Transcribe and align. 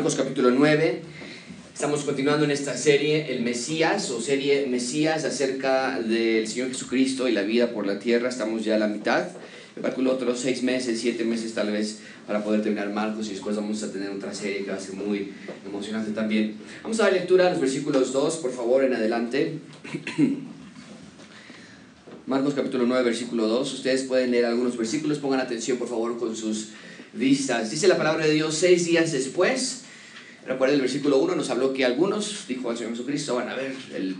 Marcos 0.00 0.14
capítulo 0.14 0.50
9. 0.50 1.02
Estamos 1.74 2.04
continuando 2.04 2.46
en 2.46 2.50
esta 2.50 2.74
serie, 2.74 3.34
el 3.34 3.42
Mesías, 3.42 4.08
o 4.08 4.18
serie 4.22 4.66
Mesías 4.66 5.26
acerca 5.26 6.00
del 6.00 6.48
Señor 6.48 6.68
Jesucristo 6.68 7.28
y 7.28 7.32
la 7.32 7.42
vida 7.42 7.70
por 7.70 7.86
la 7.86 7.98
tierra. 7.98 8.30
Estamos 8.30 8.64
ya 8.64 8.76
a 8.76 8.78
la 8.78 8.88
mitad. 8.88 9.26
Me 9.76 9.82
calculo 9.82 10.12
otros 10.12 10.40
seis 10.40 10.62
meses, 10.62 10.98
siete 10.98 11.22
meses 11.24 11.52
tal 11.52 11.70
vez 11.70 11.98
para 12.26 12.42
poder 12.42 12.62
terminar 12.62 12.88
Marcos 12.88 13.26
y 13.26 13.32
después 13.32 13.56
vamos 13.56 13.82
a 13.82 13.92
tener 13.92 14.08
otra 14.08 14.32
serie 14.32 14.64
que 14.64 14.70
va 14.70 14.78
a 14.78 14.80
ser 14.80 14.94
muy 14.94 15.34
emocionante 15.66 16.12
también. 16.12 16.54
Vamos 16.82 16.98
a 17.00 17.02
dar 17.02 17.12
lectura 17.12 17.48
a 17.48 17.50
los 17.50 17.60
versículos 17.60 18.10
2, 18.14 18.36
por 18.36 18.54
favor, 18.54 18.82
en 18.84 18.94
adelante. 18.94 19.58
Marcos 22.26 22.54
capítulo 22.54 22.86
9, 22.86 23.04
versículo 23.04 23.46
2. 23.48 23.74
Ustedes 23.74 24.04
pueden 24.04 24.30
leer 24.30 24.46
algunos 24.46 24.78
versículos, 24.78 25.18
pongan 25.18 25.40
atención 25.40 25.76
por 25.76 25.88
favor 25.88 26.18
con 26.18 26.34
sus 26.34 26.68
vistas. 27.12 27.70
Dice 27.70 27.86
la 27.86 27.98
palabra 27.98 28.24
de 28.24 28.32
Dios 28.32 28.54
seis 28.54 28.86
días 28.86 29.12
después. 29.12 29.82
Recuerden 30.46 30.76
el 30.76 30.80
versículo 30.80 31.18
1 31.18 31.36
nos 31.36 31.50
habló 31.50 31.74
que 31.74 31.84
algunos, 31.84 32.46
dijo 32.48 32.70
al 32.70 32.76
Señor 32.76 32.92
Jesucristo, 32.92 33.34
van 33.34 33.50
a 33.50 33.54
ver 33.54 33.74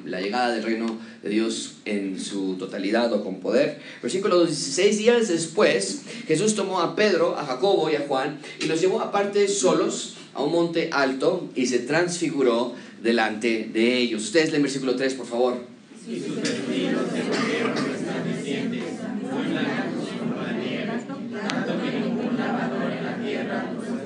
la 0.04 0.20
llegada 0.20 0.54
del 0.54 0.62
reino 0.62 0.98
de 1.22 1.30
Dios 1.30 1.76
en 1.86 2.20
su 2.20 2.56
totalidad 2.56 3.12
o 3.12 3.24
con 3.24 3.40
poder. 3.40 3.80
Versículo 4.02 4.36
2 4.40 4.50
dice, 4.50 4.70
seis 4.70 4.98
días 4.98 5.28
después 5.28 6.02
Jesús 6.26 6.54
tomó 6.54 6.80
a 6.80 6.94
Pedro, 6.94 7.38
a 7.38 7.46
Jacobo 7.46 7.90
y 7.90 7.96
a 7.96 8.00
Juan 8.00 8.38
y 8.60 8.66
los 8.66 8.80
llevó 8.80 9.00
aparte 9.00 9.48
solos 9.48 10.16
a 10.34 10.42
un 10.42 10.52
monte 10.52 10.90
alto 10.92 11.48
y 11.54 11.66
se 11.66 11.80
transfiguró 11.80 12.74
delante 13.02 13.70
de 13.72 13.96
ellos. 13.96 14.22
Ustedes 14.24 14.50
leen 14.50 14.62
versículo 14.62 14.96
3, 14.96 15.14
por 15.14 15.26
favor. 15.26 15.64
Y 16.06 16.20
sus 16.20 16.36
vestidos 16.36 17.02
se 17.12 17.22
volvieron 17.22 17.76
resplandecientes, 17.76 18.84
muy 19.22 19.52
blancos 19.52 20.08
como 20.18 20.42
la 20.42 20.52
nieve, 20.52 20.86
tanto 20.86 21.82
que 21.82 21.98
ningún 21.98 22.36
lavador 22.36 22.92
en 22.92 23.04
la 23.04 23.16
tierra 23.16 23.72
los 23.74 24.00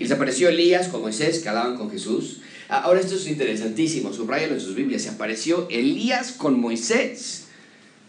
les 0.11 0.17
apareció 0.17 0.49
Elías 0.49 0.89
con 0.89 1.03
Moisés 1.03 1.39
que 1.39 1.47
hablaban 1.47 1.77
con 1.77 1.89
Jesús. 1.89 2.41
Ah, 2.67 2.81
ahora 2.81 2.99
esto 2.99 3.15
es 3.15 3.27
interesantísimo, 3.27 4.11
subrayenlo 4.11 4.55
en 4.55 4.59
sus 4.59 4.75
Biblias. 4.75 5.03
Se 5.03 5.09
apareció 5.09 5.69
Elías 5.69 6.33
con 6.33 6.59
Moisés. 6.59 7.45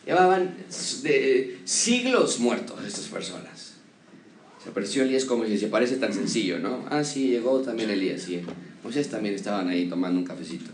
Llevaban 0.04 0.56
de 1.04 1.60
siglos 1.64 2.40
muertos 2.40 2.84
estas 2.84 3.06
personas. 3.06 3.74
Se 4.64 4.70
apareció 4.70 5.04
Elías 5.04 5.24
con 5.26 5.38
Moisés. 5.38 5.60
Se 5.60 5.68
parece 5.68 5.94
tan 5.94 6.12
sencillo, 6.12 6.58
¿no? 6.58 6.84
Ah, 6.90 7.04
sí, 7.04 7.28
llegó 7.28 7.60
también 7.60 7.88
Elías. 7.88 8.22
Sí. 8.22 8.40
Moisés 8.82 9.08
también 9.08 9.36
estaban 9.36 9.68
ahí 9.68 9.88
tomando 9.88 10.18
un 10.18 10.26
cafecito. 10.26 10.72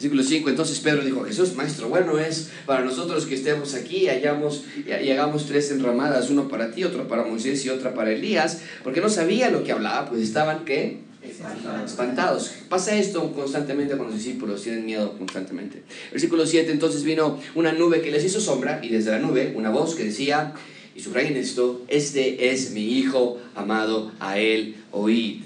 Versículo 0.00 0.22
5, 0.22 0.48
entonces 0.48 0.80
Pedro 0.80 1.04
dijo, 1.04 1.22
Jesús, 1.24 1.54
maestro, 1.56 1.90
bueno 1.90 2.18
es 2.18 2.48
para 2.64 2.82
nosotros 2.82 3.26
que 3.26 3.34
estemos 3.34 3.74
aquí 3.74 4.04
y, 4.04 4.08
hayamos, 4.08 4.64
y 4.86 5.10
hagamos 5.10 5.44
tres 5.44 5.70
enramadas, 5.72 6.30
uno 6.30 6.48
para 6.48 6.70
ti, 6.70 6.84
otro 6.84 7.06
para 7.06 7.22
Moisés 7.24 7.62
y 7.66 7.68
otra 7.68 7.92
para 7.92 8.10
Elías, 8.10 8.62
porque 8.82 9.02
no 9.02 9.10
sabía 9.10 9.50
lo 9.50 9.62
que 9.62 9.72
hablaba, 9.72 10.08
pues 10.08 10.22
estaban, 10.22 10.64
¿qué? 10.64 11.00
Espantados. 11.22 11.90
Espantados. 11.90 12.50
Pasa 12.70 12.96
esto 12.96 13.30
constantemente 13.34 13.98
con 13.98 14.06
los 14.06 14.14
discípulos, 14.14 14.62
tienen 14.62 14.86
miedo 14.86 15.18
constantemente. 15.18 15.82
Versículo 16.12 16.46
7, 16.46 16.72
entonces 16.72 17.04
vino 17.04 17.38
una 17.54 17.72
nube 17.72 18.00
que 18.00 18.10
les 18.10 18.24
hizo 18.24 18.40
sombra 18.40 18.80
y 18.82 18.88
desde 18.88 19.10
la 19.10 19.18
nube 19.18 19.52
una 19.54 19.68
voz 19.68 19.94
que 19.94 20.04
decía, 20.04 20.54
y 20.96 21.00
subrayen 21.00 21.36
esto, 21.36 21.82
este 21.88 22.50
es 22.50 22.70
mi 22.70 22.98
Hijo 22.98 23.36
amado, 23.54 24.12
a 24.18 24.38
él 24.38 24.76
oíd. 24.92 25.42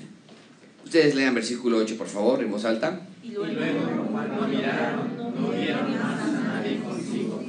Ustedes 0.84 1.16
lean 1.16 1.34
versículo 1.34 1.78
8, 1.78 1.96
por 1.98 2.06
favor, 2.06 2.40
en 2.40 2.52
voz 2.52 2.64
alta. 2.64 3.08
Y 3.26 3.32
luego, 3.32 4.08
cuando 4.12 4.46
miraron, 4.48 5.16
no 5.16 5.50
vieron 5.50 5.92
más 5.92 6.20
a 6.20 6.60
nadie 6.60 6.78
consigo, 6.80 7.42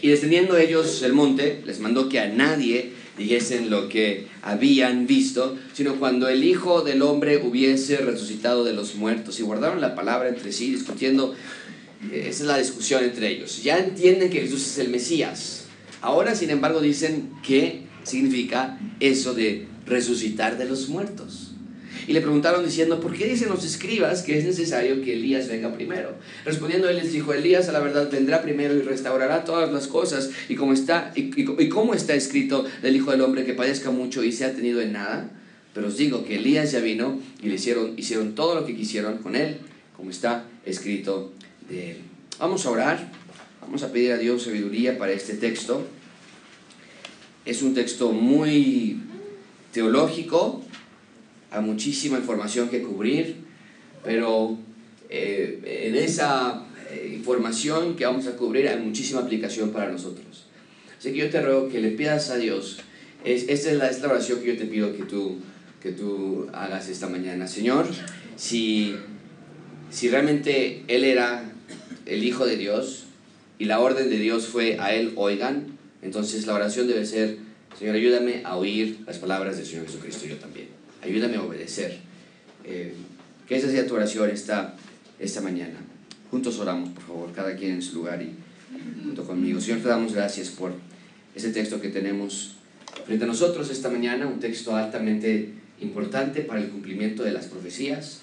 Y 0.00 0.08
descendiendo 0.08 0.56
ellos 0.56 1.02
el 1.02 1.12
monte, 1.12 1.62
les 1.66 1.78
mandó 1.78 2.08
que 2.08 2.18
a 2.18 2.28
nadie 2.28 2.92
dijesen 3.18 3.68
lo 3.68 3.90
que 3.90 4.26
habían 4.40 5.06
visto, 5.06 5.58
sino 5.74 5.96
cuando 5.96 6.28
el 6.28 6.44
Hijo 6.44 6.80
del 6.80 7.02
Hombre 7.02 7.36
hubiese 7.44 7.98
resucitado 7.98 8.64
de 8.64 8.72
los 8.72 8.94
muertos. 8.94 9.38
Y 9.38 9.42
guardaron 9.42 9.82
la 9.82 9.94
palabra 9.94 10.30
entre 10.30 10.52
sí, 10.52 10.70
discutiendo. 10.70 11.34
Eh, 12.10 12.26
esa 12.28 12.44
es 12.44 12.48
la 12.48 12.56
discusión 12.56 13.04
entre 13.04 13.28
ellos. 13.28 13.62
Ya 13.62 13.78
entienden 13.78 14.30
que 14.30 14.40
Jesús 14.40 14.66
es 14.66 14.78
el 14.78 14.88
Mesías. 14.88 15.66
Ahora, 16.00 16.34
sin 16.34 16.48
embargo, 16.48 16.80
dicen 16.80 17.32
qué 17.42 17.82
significa 18.02 18.78
eso 18.98 19.34
de 19.34 19.66
resucitar 19.84 20.56
de 20.56 20.64
los 20.64 20.88
muertos. 20.88 21.47
Y 22.08 22.14
le 22.14 22.22
preguntaron 22.22 22.64
diciendo, 22.64 23.00
¿por 23.00 23.14
qué 23.14 23.26
dicen 23.26 23.50
los 23.50 23.66
escribas 23.66 24.22
que 24.22 24.38
es 24.38 24.44
necesario 24.46 25.02
que 25.02 25.12
Elías 25.12 25.46
venga 25.46 25.74
primero? 25.74 26.14
Respondiendo 26.42 26.88
él 26.88 26.96
les 26.96 27.12
dijo, 27.12 27.34
Elías 27.34 27.68
a 27.68 27.72
la 27.72 27.80
verdad 27.80 28.10
vendrá 28.10 28.40
primero 28.40 28.74
y 28.74 28.80
restaurará 28.80 29.44
todas 29.44 29.70
las 29.70 29.86
cosas. 29.88 30.30
Y 30.48 30.54
como 30.54 30.72
está, 30.72 31.12
y, 31.14 31.38
y, 31.38 31.70
está 31.94 32.14
escrito 32.14 32.64
del 32.80 32.96
Hijo 32.96 33.10
del 33.10 33.20
Hombre 33.20 33.44
que 33.44 33.52
padezca 33.52 33.90
mucho 33.90 34.24
y 34.24 34.32
sea 34.32 34.54
tenido 34.54 34.80
en 34.80 34.94
nada. 34.94 35.30
Pero 35.74 35.88
os 35.88 35.98
digo 35.98 36.24
que 36.24 36.36
Elías 36.36 36.72
ya 36.72 36.80
vino 36.80 37.20
y 37.42 37.48
le 37.48 37.56
hicieron, 37.56 37.92
hicieron 37.98 38.34
todo 38.34 38.54
lo 38.54 38.64
que 38.64 38.74
quisieron 38.74 39.18
con 39.18 39.36
él, 39.36 39.58
como 39.94 40.10
está 40.10 40.46
escrito 40.64 41.34
de 41.68 41.90
él. 41.90 41.96
Vamos 42.38 42.64
a 42.64 42.70
orar, 42.70 43.12
vamos 43.60 43.82
a 43.82 43.92
pedir 43.92 44.12
a 44.12 44.16
Dios 44.16 44.44
sabiduría 44.44 44.96
para 44.96 45.12
este 45.12 45.34
texto. 45.34 45.86
Es 47.44 47.60
un 47.60 47.74
texto 47.74 48.12
muy 48.12 49.02
teológico, 49.72 50.64
hay 51.50 51.62
muchísima 51.62 52.18
información 52.18 52.68
que 52.68 52.82
cubrir, 52.82 53.36
pero 54.04 54.58
eh, 55.08 55.86
en 55.86 55.96
esa 55.96 56.64
eh, 56.90 57.12
información 57.14 57.96
que 57.96 58.04
vamos 58.04 58.26
a 58.26 58.36
cubrir 58.36 58.68
hay 58.68 58.78
muchísima 58.78 59.20
aplicación 59.20 59.70
para 59.70 59.90
nosotros. 59.90 60.46
Así 60.98 61.12
que 61.12 61.18
yo 61.18 61.30
te 61.30 61.40
ruego 61.40 61.68
que 61.68 61.80
le 61.80 61.90
pidas 61.90 62.30
a 62.30 62.36
Dios, 62.36 62.78
es, 63.24 63.48
esta 63.48 63.70
es 63.70 64.00
la, 64.00 64.08
oración 64.08 64.40
que 64.40 64.48
yo 64.48 64.58
te 64.58 64.66
pido 64.66 64.96
que 64.96 65.04
tú, 65.04 65.36
que 65.82 65.92
tú 65.92 66.48
hagas 66.52 66.88
esta 66.88 67.08
mañana. 67.08 67.46
Señor, 67.46 67.86
si, 68.36 68.96
si 69.90 70.08
realmente 70.08 70.82
Él 70.88 71.04
era 71.04 71.50
el 72.04 72.24
Hijo 72.24 72.46
de 72.46 72.56
Dios 72.56 73.04
y 73.58 73.64
la 73.64 73.80
orden 73.80 74.10
de 74.10 74.18
Dios 74.18 74.46
fue 74.46 74.78
a 74.78 74.94
Él 74.94 75.12
oigan, 75.16 75.78
entonces 76.02 76.46
la 76.46 76.54
oración 76.54 76.86
debe 76.86 77.06
ser, 77.06 77.38
Señor, 77.78 77.94
ayúdame 77.94 78.42
a 78.44 78.56
oír 78.56 78.98
las 79.06 79.18
palabras 79.18 79.56
del 79.56 79.66
Señor 79.66 79.86
Jesucristo 79.86 80.26
yo 80.26 80.36
también 80.36 80.67
ayúdame 81.02 81.36
a 81.36 81.42
obedecer. 81.42 81.98
Eh, 82.64 82.94
que 83.46 83.56
esa 83.56 83.70
sea 83.70 83.86
tu 83.86 83.94
oración 83.94 84.28
esta, 84.30 84.76
esta 85.18 85.40
mañana. 85.40 85.78
Juntos 86.30 86.58
oramos, 86.58 86.90
por 86.90 87.02
favor, 87.02 87.32
cada 87.32 87.56
quien 87.56 87.72
en 87.72 87.82
su 87.82 87.96
lugar 87.96 88.22
y 88.22 88.34
junto 89.02 89.24
conmigo. 89.24 89.60
Señor, 89.60 89.80
te 89.80 89.88
damos 89.88 90.12
gracias 90.12 90.50
por 90.50 90.72
ese 91.34 91.50
texto 91.50 91.80
que 91.80 91.88
tenemos 91.88 92.56
frente 93.06 93.24
a 93.24 93.28
nosotros 93.28 93.70
esta 93.70 93.88
mañana, 93.88 94.26
un 94.26 94.40
texto 94.40 94.76
altamente 94.76 95.54
importante 95.80 96.42
para 96.42 96.60
el 96.60 96.68
cumplimiento 96.68 97.22
de 97.22 97.32
las 97.32 97.46
profecías, 97.46 98.20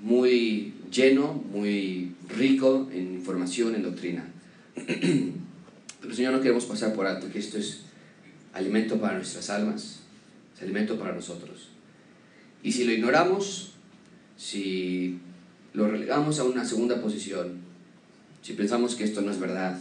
muy 0.00 0.74
lleno, 0.90 1.32
muy 1.52 2.12
rico 2.28 2.88
en 2.92 3.14
información, 3.14 3.74
en 3.74 3.82
doctrina. 3.82 4.24
Pero 4.74 6.14
Señor, 6.14 6.32
no 6.32 6.40
queremos 6.40 6.64
pasar 6.64 6.94
por 6.94 7.06
alto 7.06 7.30
que 7.30 7.38
esto 7.38 7.58
es 7.58 7.82
alimento 8.52 9.00
para 9.00 9.16
nuestras 9.16 9.50
almas, 9.50 10.01
alimento 10.62 10.98
para 10.98 11.14
nosotros. 11.14 11.68
Y 12.62 12.72
si 12.72 12.84
lo 12.84 12.92
ignoramos, 12.92 13.72
si 14.36 15.18
lo 15.74 15.88
relegamos 15.88 16.38
a 16.38 16.44
una 16.44 16.64
segunda 16.64 17.00
posición, 17.00 17.58
si 18.42 18.54
pensamos 18.54 18.94
que 18.94 19.04
esto 19.04 19.20
no 19.20 19.30
es 19.30 19.38
verdad, 19.38 19.80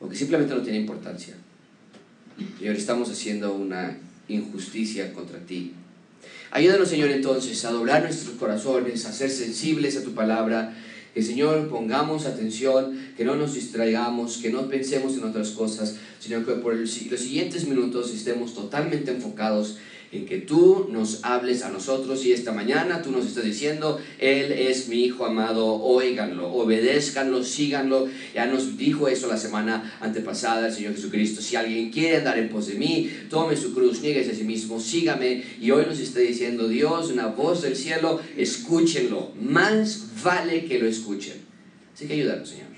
o 0.00 0.08
que 0.08 0.16
simplemente 0.16 0.54
no 0.54 0.62
tiene 0.62 0.78
importancia, 0.78 1.34
Señor, 2.58 2.76
estamos 2.76 3.10
haciendo 3.10 3.54
una 3.54 3.96
injusticia 4.28 5.12
contra 5.12 5.38
ti. 5.38 5.72
Ayúdanos, 6.50 6.88
Señor, 6.88 7.10
entonces 7.10 7.64
a 7.64 7.70
doblar 7.70 8.02
nuestros 8.02 8.36
corazones, 8.36 9.06
a 9.06 9.12
ser 9.12 9.30
sensibles 9.30 9.96
a 9.96 10.02
tu 10.02 10.14
palabra, 10.14 10.74
que, 11.12 11.22
Señor, 11.22 11.68
pongamos 11.68 12.26
atención, 12.26 12.98
que 13.16 13.24
no 13.24 13.36
nos 13.36 13.54
distraigamos, 13.54 14.38
que 14.38 14.50
no 14.50 14.68
pensemos 14.68 15.14
en 15.14 15.24
otras 15.24 15.50
cosas, 15.50 15.96
sino 16.18 16.44
que 16.44 16.54
por 16.54 16.74
los 16.74 16.90
siguientes 16.90 17.68
minutos 17.68 18.12
estemos 18.12 18.54
totalmente 18.54 19.12
enfocados 19.12 19.78
en 20.12 20.26
que 20.26 20.38
tú 20.38 20.88
nos 20.90 21.24
hables 21.24 21.62
a 21.62 21.70
nosotros 21.70 22.24
y 22.24 22.32
esta 22.32 22.52
mañana 22.52 23.02
tú 23.02 23.10
nos 23.10 23.26
estás 23.26 23.44
diciendo, 23.44 24.00
Él 24.18 24.52
es 24.52 24.88
mi 24.88 25.04
Hijo 25.04 25.26
amado, 25.26 25.66
óiganlo, 25.66 26.52
obedézcanlo, 26.52 27.42
síganlo. 27.42 28.08
Ya 28.34 28.46
nos 28.46 28.78
dijo 28.78 29.08
eso 29.08 29.26
la 29.26 29.36
semana 29.36 29.96
antepasada 30.00 30.68
el 30.68 30.72
Señor 30.72 30.94
Jesucristo. 30.94 31.42
Si 31.42 31.56
alguien 31.56 31.90
quiere 31.90 32.18
andar 32.18 32.38
en 32.38 32.48
pos 32.48 32.68
de 32.68 32.74
mí, 32.74 33.10
tome 33.28 33.56
su 33.56 33.74
cruz, 33.74 34.00
nieguese 34.00 34.32
a 34.32 34.34
sí 34.34 34.44
mismo, 34.44 34.80
sígame. 34.80 35.44
Y 35.60 35.70
hoy 35.70 35.84
nos 35.86 35.98
está 35.98 36.20
diciendo 36.20 36.68
Dios, 36.68 37.10
una 37.10 37.26
voz 37.26 37.62
del 37.62 37.76
cielo, 37.76 38.20
escúchenlo. 38.36 39.32
Más 39.40 40.22
vale 40.22 40.64
que 40.64 40.78
lo 40.78 40.86
escuchen. 40.86 41.36
Así 41.94 42.06
que 42.06 42.14
ayúdanos, 42.14 42.48
Señor, 42.48 42.68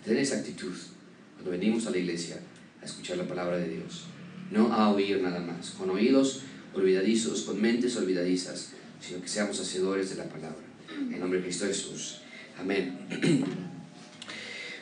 a 0.00 0.04
tener 0.04 0.22
esa 0.22 0.36
actitud 0.36 0.72
cuando 1.34 1.50
venimos 1.50 1.86
a 1.86 1.90
la 1.90 1.98
iglesia 1.98 2.40
a 2.82 2.84
escuchar 2.84 3.16
la 3.16 3.24
palabra 3.24 3.58
de 3.58 3.68
Dios. 3.68 4.04
No 4.50 4.72
a 4.72 4.90
oír 4.90 5.20
nada 5.22 5.40
más, 5.40 5.70
con 5.70 5.90
oídos 5.90 6.42
olvidadizos, 6.76 7.42
con 7.42 7.60
mentes 7.60 7.96
olvidadizas, 7.96 8.70
sino 9.00 9.20
que 9.20 9.28
seamos 9.28 9.58
hacedores 9.60 10.10
de 10.10 10.16
la 10.16 10.24
palabra. 10.24 10.56
En 11.12 11.20
nombre 11.20 11.38
de 11.38 11.44
Cristo 11.44 11.66
Jesús. 11.66 12.18
Amén. 12.58 12.98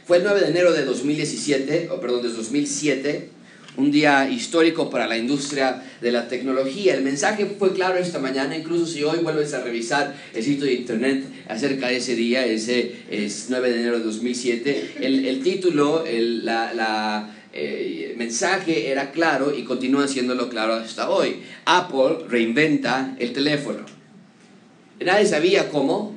Fue 0.07 0.19
el 0.19 0.25
9 0.25 0.41
de 0.41 0.49
enero 0.49 0.73
de 0.73 0.85
2017, 0.85 1.89
o 1.91 2.01
perdón, 2.01 2.23
de 2.23 2.29
2007, 2.29 3.31
un 3.77 3.91
día 3.91 4.29
histórico 4.29 4.91
para 4.91 5.07
la 5.07 5.17
industria 5.17 5.83
de 6.01 6.13
la 6.13 6.29
tecnología. 6.29 6.95
El 6.95 7.03
mensaje 7.03 7.47
fue 7.59 7.73
claro 7.73 7.99
esta 7.99 8.19
mañana, 8.19 8.57
incluso 8.57 8.87
si 8.87 9.03
hoy 9.03 9.19
vuelves 9.21 9.55
a 9.55 9.63
revisar 9.63 10.15
el 10.35 10.45
sitio 10.45 10.67
de 10.67 10.75
internet 10.75 11.25
acerca 11.49 11.89
de 11.89 11.97
ese 11.97 12.15
día, 12.15 12.45
ese 12.47 12.97
es 13.11 13.47
9 13.49 13.71
de 13.71 13.81
enero 13.81 13.99
de 13.99 14.05
2007, 14.05 14.93
el, 15.01 15.25
el 15.27 15.43
título, 15.43 16.05
el 16.05 16.45
la, 16.45 16.73
la 16.75 17.34
eh, 17.57 18.15
mensaje 18.17 18.91
era 18.91 19.13
claro 19.13 19.57
y 19.57 19.63
continúa 19.63 20.09
siéndolo 20.09 20.49
claro 20.49 20.75
hasta 20.75 21.09
hoy. 21.09 21.43
Apple 21.65 22.27
reinventa 22.29 23.15
el 23.21 23.33
teléfono. 23.33 23.87
Nadie 24.99 25.25
sabía 25.25 25.69
cómo, 25.69 26.17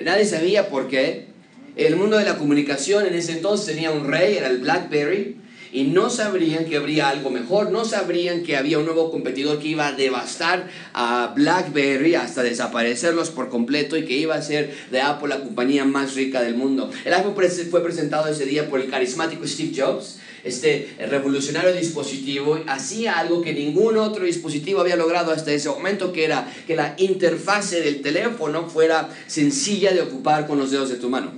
nadie 0.00 0.24
sabía 0.24 0.68
por 0.68 0.86
qué. 0.86 1.26
El 1.74 1.96
mundo 1.96 2.18
de 2.18 2.24
la 2.24 2.38
comunicación 2.38 3.04
en 3.04 3.14
ese 3.14 3.32
entonces 3.32 3.66
tenía 3.66 3.90
un 3.90 4.06
rey, 4.06 4.36
era 4.36 4.46
el 4.46 4.58
BlackBerry 4.58 5.36
y 5.72 5.84
no 5.84 6.08
sabrían 6.08 6.64
que 6.66 6.76
habría 6.76 7.08
algo 7.08 7.30
mejor, 7.30 7.70
no 7.72 7.84
sabrían 7.84 8.44
que 8.44 8.56
había 8.56 8.78
un 8.78 8.84
nuevo 8.84 9.10
competidor 9.10 9.58
que 9.58 9.68
iba 9.68 9.88
a 9.88 9.92
devastar 9.92 10.68
a 10.94 11.32
BlackBerry 11.34 12.14
hasta 12.14 12.42
desaparecerlos 12.42 13.30
por 13.30 13.48
completo 13.48 13.96
y 13.96 14.04
que 14.04 14.16
iba 14.16 14.36
a 14.36 14.42
ser 14.42 14.72
de 14.90 15.00
Apple 15.00 15.28
la 15.28 15.40
compañía 15.40 15.84
más 15.84 16.14
rica 16.14 16.42
del 16.42 16.54
mundo. 16.54 16.90
El 17.04 17.12
iPhone 17.12 17.34
fue 17.70 17.82
presentado 17.82 18.28
ese 18.28 18.46
día 18.46 18.70
por 18.70 18.80
el 18.80 18.88
carismático 18.88 19.46
Steve 19.46 19.72
Jobs, 19.76 20.20
este 20.46 20.94
revolucionario 20.98 21.72
dispositivo, 21.72 22.62
hacía 22.66 23.18
algo 23.18 23.42
que 23.42 23.52
ningún 23.52 23.96
otro 23.96 24.24
dispositivo 24.24 24.80
había 24.80 24.96
logrado 24.96 25.32
hasta 25.32 25.52
ese 25.52 25.68
momento, 25.68 26.12
que 26.12 26.24
era 26.24 26.52
que 26.66 26.76
la 26.76 26.94
interfase 26.98 27.80
del 27.80 28.00
teléfono 28.00 28.68
fuera 28.68 29.08
sencilla 29.26 29.92
de 29.92 30.02
ocupar 30.02 30.46
con 30.46 30.58
los 30.58 30.70
dedos 30.70 30.88
de 30.88 30.96
tu 30.96 31.10
mano. 31.10 31.32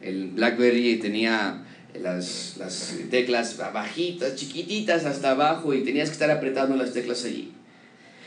El 0.00 0.28
BlackBerry 0.28 0.96
tenía 0.96 1.64
las, 2.00 2.54
las 2.58 2.94
teclas 3.10 3.56
bajitas, 3.56 4.34
chiquititas 4.34 5.04
hasta 5.04 5.30
abajo 5.30 5.74
y 5.74 5.84
tenías 5.84 6.08
que 6.08 6.14
estar 6.14 6.30
apretando 6.30 6.76
las 6.76 6.92
teclas 6.92 7.24
allí. 7.24 7.52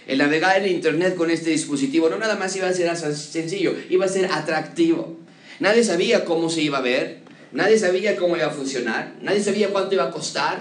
El 0.08 0.18
navegar 0.18 0.62
en 0.62 0.72
Internet 0.72 1.16
con 1.16 1.30
este 1.30 1.52
dispositivo 1.52 2.10
no 2.10 2.18
nada 2.18 2.36
más 2.36 2.56
iba 2.56 2.68
a 2.68 2.74
ser 2.74 2.96
sencillo, 2.98 3.75
iba 3.90 4.06
a 4.06 4.10
ser 4.10 4.25
atractivo. 4.31 5.18
Nadie 5.60 5.84
sabía 5.84 6.25
cómo 6.25 6.50
se 6.50 6.62
iba 6.63 6.80
a 6.80 6.81
ver, 6.81 7.21
nadie 7.51 7.77
sabía 7.77 8.15
cómo 8.15 8.36
iba 8.38 8.48
a 8.48 8.51
funcionar, 8.51 9.13
nadie 9.21 9.42
sabía 9.42 9.69
cuánto 9.69 9.95
iba 9.95 10.06
a 10.06 10.12
costar, 10.12 10.59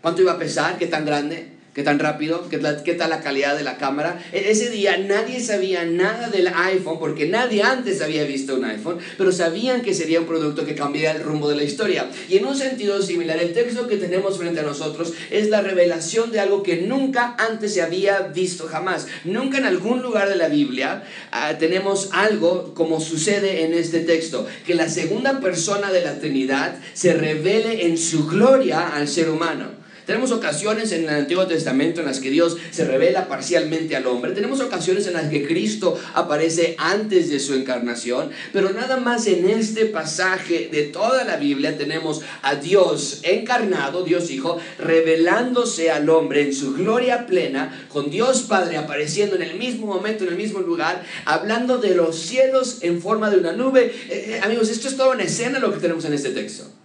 cuánto 0.00 0.22
iba 0.22 0.32
a 0.32 0.38
pesar, 0.38 0.78
qué 0.78 0.86
tan 0.86 1.04
grande 1.04 1.61
qué 1.74 1.82
tan 1.82 1.98
rápido, 1.98 2.48
qué, 2.48 2.60
qué 2.84 2.94
tal 2.94 3.10
la 3.10 3.20
calidad 3.20 3.56
de 3.56 3.64
la 3.64 3.78
cámara. 3.78 4.22
E, 4.32 4.50
ese 4.50 4.70
día 4.70 4.98
nadie 4.98 5.40
sabía 5.40 5.84
nada 5.84 6.28
del 6.28 6.48
iPhone 6.48 6.98
porque 6.98 7.26
nadie 7.26 7.62
antes 7.62 8.02
había 8.02 8.24
visto 8.24 8.56
un 8.56 8.64
iPhone, 8.64 8.98
pero 9.16 9.32
sabían 9.32 9.82
que 9.82 9.94
sería 9.94 10.20
un 10.20 10.26
producto 10.26 10.64
que 10.64 10.74
cambiaría 10.74 11.12
el 11.12 11.22
rumbo 11.22 11.48
de 11.48 11.56
la 11.56 11.64
historia. 11.64 12.10
Y 12.28 12.36
en 12.36 12.46
un 12.46 12.56
sentido 12.56 13.00
similar, 13.02 13.38
el 13.38 13.52
texto 13.52 13.86
que 13.86 13.96
tenemos 13.96 14.38
frente 14.38 14.60
a 14.60 14.64
nosotros 14.64 15.12
es 15.30 15.48
la 15.48 15.62
revelación 15.62 16.30
de 16.30 16.40
algo 16.40 16.62
que 16.62 16.82
nunca 16.82 17.36
antes 17.38 17.74
se 17.74 17.82
había 17.82 18.20
visto 18.20 18.66
jamás. 18.66 19.06
Nunca 19.24 19.58
en 19.58 19.64
algún 19.64 20.02
lugar 20.02 20.28
de 20.28 20.36
la 20.36 20.48
Biblia 20.48 21.04
ah, 21.30 21.56
tenemos 21.58 22.10
algo 22.12 22.74
como 22.74 23.00
sucede 23.00 23.64
en 23.64 23.74
este 23.74 24.00
texto, 24.00 24.46
que 24.66 24.74
la 24.74 24.88
segunda 24.88 25.40
persona 25.40 25.90
de 25.90 26.02
la 26.02 26.18
Trinidad 26.18 26.76
se 26.92 27.14
revele 27.14 27.86
en 27.86 27.96
su 27.96 28.26
gloria 28.26 28.88
al 28.88 29.08
ser 29.08 29.30
humano. 29.30 29.81
Tenemos 30.06 30.32
ocasiones 30.32 30.90
en 30.92 31.04
el 31.04 31.10
Antiguo 31.10 31.46
Testamento 31.46 32.00
en 32.00 32.06
las 32.06 32.18
que 32.18 32.30
Dios 32.30 32.56
se 32.70 32.84
revela 32.84 33.28
parcialmente 33.28 33.94
al 33.94 34.06
hombre. 34.06 34.32
Tenemos 34.32 34.60
ocasiones 34.60 35.06
en 35.06 35.12
las 35.12 35.28
que 35.28 35.46
Cristo 35.46 35.98
aparece 36.14 36.74
antes 36.78 37.30
de 37.30 37.38
su 37.38 37.54
encarnación. 37.54 38.30
Pero 38.52 38.70
nada 38.70 38.96
más 38.96 39.26
en 39.26 39.48
este 39.48 39.86
pasaje 39.86 40.68
de 40.72 40.84
toda 40.84 41.24
la 41.24 41.36
Biblia 41.36 41.78
tenemos 41.78 42.22
a 42.42 42.56
Dios 42.56 43.20
encarnado, 43.22 44.02
Dios 44.02 44.30
Hijo, 44.30 44.58
revelándose 44.78 45.90
al 45.90 46.08
hombre 46.10 46.42
en 46.42 46.54
su 46.54 46.74
gloria 46.74 47.26
plena, 47.26 47.86
con 47.88 48.10
Dios 48.10 48.42
Padre 48.42 48.78
apareciendo 48.78 49.36
en 49.36 49.42
el 49.42 49.54
mismo 49.54 49.86
momento, 49.86 50.24
en 50.24 50.30
el 50.30 50.36
mismo 50.36 50.60
lugar, 50.60 51.04
hablando 51.24 51.78
de 51.78 51.94
los 51.94 52.18
cielos 52.18 52.78
en 52.80 53.00
forma 53.00 53.30
de 53.30 53.38
una 53.38 53.52
nube. 53.52 53.86
Eh, 54.08 54.10
eh, 54.10 54.40
amigos, 54.42 54.68
esto 54.68 54.88
es 54.88 54.96
toda 54.96 55.14
una 55.14 55.22
escena 55.22 55.58
lo 55.58 55.72
que 55.72 55.78
tenemos 55.78 56.04
en 56.04 56.14
este 56.14 56.30
texto. 56.30 56.81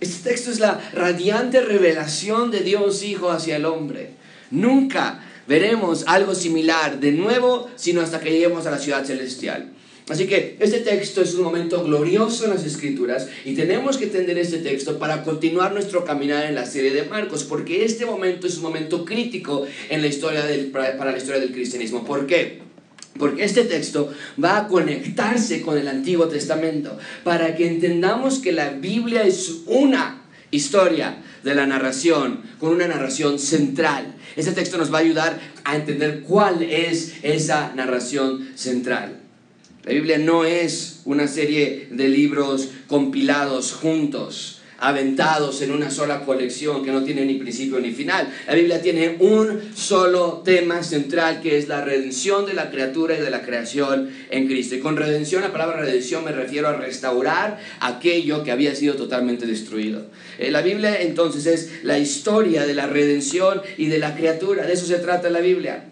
Este 0.00 0.30
texto 0.30 0.50
es 0.50 0.60
la 0.60 0.80
radiante 0.94 1.60
revelación 1.60 2.50
de 2.50 2.60
Dios 2.60 3.02
Hijo 3.02 3.30
hacia 3.30 3.56
el 3.56 3.66
hombre. 3.66 4.10
Nunca 4.50 5.22
veremos 5.46 6.04
algo 6.06 6.34
similar 6.34 7.00
de 7.00 7.12
nuevo, 7.12 7.68
sino 7.76 8.00
hasta 8.00 8.18
que 8.18 8.30
lleguemos 8.30 8.66
a 8.66 8.70
la 8.70 8.78
ciudad 8.78 9.04
celestial. 9.04 9.72
Así 10.08 10.26
que 10.26 10.56
este 10.58 10.78
texto 10.80 11.22
es 11.22 11.34
un 11.34 11.44
momento 11.44 11.84
glorioso 11.84 12.44
en 12.44 12.50
las 12.50 12.64
escrituras 12.64 13.28
y 13.44 13.54
tenemos 13.54 13.96
que 13.96 14.04
entender 14.04 14.38
este 14.38 14.58
texto 14.58 14.98
para 14.98 15.22
continuar 15.22 15.72
nuestro 15.72 16.04
caminar 16.04 16.46
en 16.46 16.56
la 16.56 16.66
serie 16.66 16.92
de 16.92 17.04
Marcos, 17.04 17.44
porque 17.44 17.84
este 17.84 18.06
momento 18.06 18.46
es 18.46 18.56
un 18.56 18.62
momento 18.62 19.04
crítico 19.04 19.66
en 19.88 20.00
la 20.00 20.08
historia 20.08 20.44
del, 20.44 20.66
para 20.72 21.12
la 21.12 21.18
historia 21.18 21.40
del 21.40 21.52
cristianismo. 21.52 22.04
¿Por 22.04 22.26
qué? 22.26 22.69
Porque 23.18 23.44
este 23.44 23.64
texto 23.64 24.12
va 24.42 24.58
a 24.58 24.68
conectarse 24.68 25.62
con 25.62 25.76
el 25.76 25.88
Antiguo 25.88 26.28
Testamento 26.28 26.96
para 27.24 27.56
que 27.56 27.66
entendamos 27.66 28.38
que 28.38 28.52
la 28.52 28.70
Biblia 28.70 29.24
es 29.24 29.62
una 29.66 30.22
historia 30.50 31.22
de 31.42 31.54
la 31.54 31.66
narración, 31.66 32.40
con 32.58 32.70
una 32.72 32.88
narración 32.88 33.38
central. 33.38 34.14
Este 34.36 34.52
texto 34.52 34.78
nos 34.78 34.92
va 34.92 34.98
a 34.98 35.02
ayudar 35.02 35.40
a 35.64 35.76
entender 35.76 36.20
cuál 36.20 36.62
es 36.62 37.14
esa 37.22 37.72
narración 37.74 38.48
central. 38.54 39.20
La 39.84 39.92
Biblia 39.92 40.18
no 40.18 40.44
es 40.44 41.00
una 41.04 41.26
serie 41.26 41.88
de 41.90 42.08
libros 42.08 42.68
compilados 42.86 43.72
juntos 43.72 44.59
aventados 44.80 45.62
en 45.62 45.70
una 45.70 45.90
sola 45.90 46.22
colección 46.22 46.84
que 46.84 46.90
no 46.90 47.04
tiene 47.04 47.24
ni 47.24 47.34
principio 47.34 47.78
ni 47.80 47.92
final. 47.92 48.32
La 48.46 48.54
Biblia 48.54 48.82
tiene 48.82 49.16
un 49.20 49.60
solo 49.74 50.42
tema 50.44 50.82
central 50.82 51.40
que 51.40 51.58
es 51.58 51.68
la 51.68 51.84
redención 51.84 52.46
de 52.46 52.54
la 52.54 52.70
criatura 52.70 53.16
y 53.16 53.20
de 53.20 53.30
la 53.30 53.42
creación 53.42 54.10
en 54.30 54.46
Cristo. 54.46 54.74
Y 54.74 54.80
con 54.80 54.96
redención, 54.96 55.42
la 55.42 55.52
palabra 55.52 55.80
redención 55.80 56.24
me 56.24 56.32
refiero 56.32 56.68
a 56.68 56.72
restaurar 56.72 57.58
aquello 57.80 58.42
que 58.42 58.52
había 58.52 58.74
sido 58.74 58.94
totalmente 58.94 59.46
destruido. 59.46 60.06
Eh, 60.38 60.50
la 60.50 60.62
Biblia 60.62 61.00
entonces 61.00 61.46
es 61.46 61.84
la 61.84 61.98
historia 61.98 62.66
de 62.66 62.74
la 62.74 62.86
redención 62.86 63.62
y 63.76 63.86
de 63.86 63.98
la 63.98 64.16
criatura. 64.16 64.66
De 64.66 64.72
eso 64.72 64.86
se 64.86 64.98
trata 64.98 65.30
la 65.30 65.40
Biblia. 65.40 65.84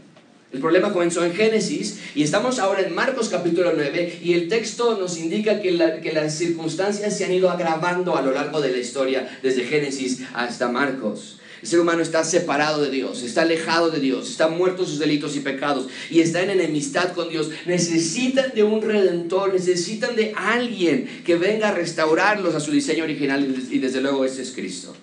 El 0.50 0.60
problema 0.60 0.94
comenzó 0.94 1.22
en 1.26 1.34
Génesis 1.34 1.98
y 2.14 2.22
estamos 2.22 2.58
ahora 2.58 2.80
en 2.80 2.94
Marcos 2.94 3.28
capítulo 3.28 3.72
9 3.76 4.20
y 4.22 4.32
el 4.32 4.48
texto 4.48 4.96
nos 4.98 5.18
indica 5.18 5.60
que, 5.60 6.00
que, 6.02 6.12
las 6.12 6.34
circunstancias 6.34 7.14
se 7.14 7.26
han 7.26 7.34
ido 7.34 7.50
agravando 7.50 8.16
a 8.16 8.22
lo 8.22 8.32
largo 8.32 8.62
de 8.62 8.70
la 8.70 8.78
historia, 8.78 9.28
desde 9.42 9.64
Génesis 9.64 10.22
hasta 10.32 10.68
Marcos. 10.68 11.38
El 11.60 11.68
ser 11.68 11.80
humano 11.80 12.00
está 12.00 12.24
separado 12.24 12.82
de 12.82 12.90
Dios, 12.90 13.22
está 13.24 13.42
alejado 13.42 13.90
de 13.90 14.00
Dios, 14.00 14.30
está 14.30 14.48
muerto 14.48 14.86
sus 14.86 14.98
delitos 14.98 15.36
y 15.36 15.40
pecados 15.40 15.88
y 16.08 16.20
está 16.20 16.42
en 16.42 16.48
enemistad 16.48 17.12
con 17.12 17.28
Dios. 17.28 17.50
Necesitan 17.66 18.52
de 18.54 18.62
un 18.62 18.80
redentor, 18.80 19.52
necesitan 19.52 20.16
de 20.16 20.32
alguien 20.34 21.24
que 21.26 21.36
venga 21.36 21.68
a 21.68 21.72
restaurarlos 21.72 22.54
a 22.54 22.60
su 22.60 22.70
diseño 22.70 23.04
original 23.04 23.54
y 23.70 23.78
desde 23.80 24.00
luego 24.00 24.24
ese 24.24 24.40
es 24.40 24.52
Cristo. 24.52 24.96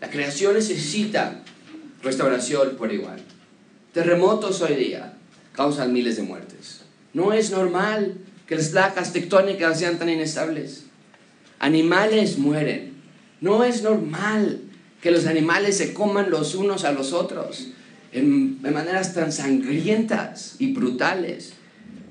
La 0.00 0.10
creación 0.10 0.54
necesita 0.54 1.44
restauración 2.02 2.76
por 2.76 2.92
igual. 2.92 3.22
Terremotos 3.92 4.62
hoy 4.62 4.76
día 4.76 5.14
causan 5.52 5.92
miles 5.92 6.16
de 6.16 6.22
muertes. 6.22 6.80
No 7.12 7.32
es 7.32 7.50
normal 7.50 8.14
que 8.46 8.56
las 8.56 8.70
placas 8.70 9.12
tectónicas 9.12 9.78
sean 9.78 9.98
tan 9.98 10.08
inestables. 10.08 10.84
Animales 11.58 12.38
mueren. 12.38 12.94
No 13.40 13.64
es 13.64 13.82
normal 13.82 14.60
que 15.02 15.10
los 15.10 15.26
animales 15.26 15.76
se 15.76 15.92
coman 15.92 16.30
los 16.30 16.54
unos 16.54 16.84
a 16.84 16.92
los 16.92 17.12
otros 17.12 17.68
en, 18.12 18.62
maneras 18.62 19.14
tan 19.14 19.30
sangrientas 19.30 20.56
y 20.58 20.72
brutales. 20.72 21.52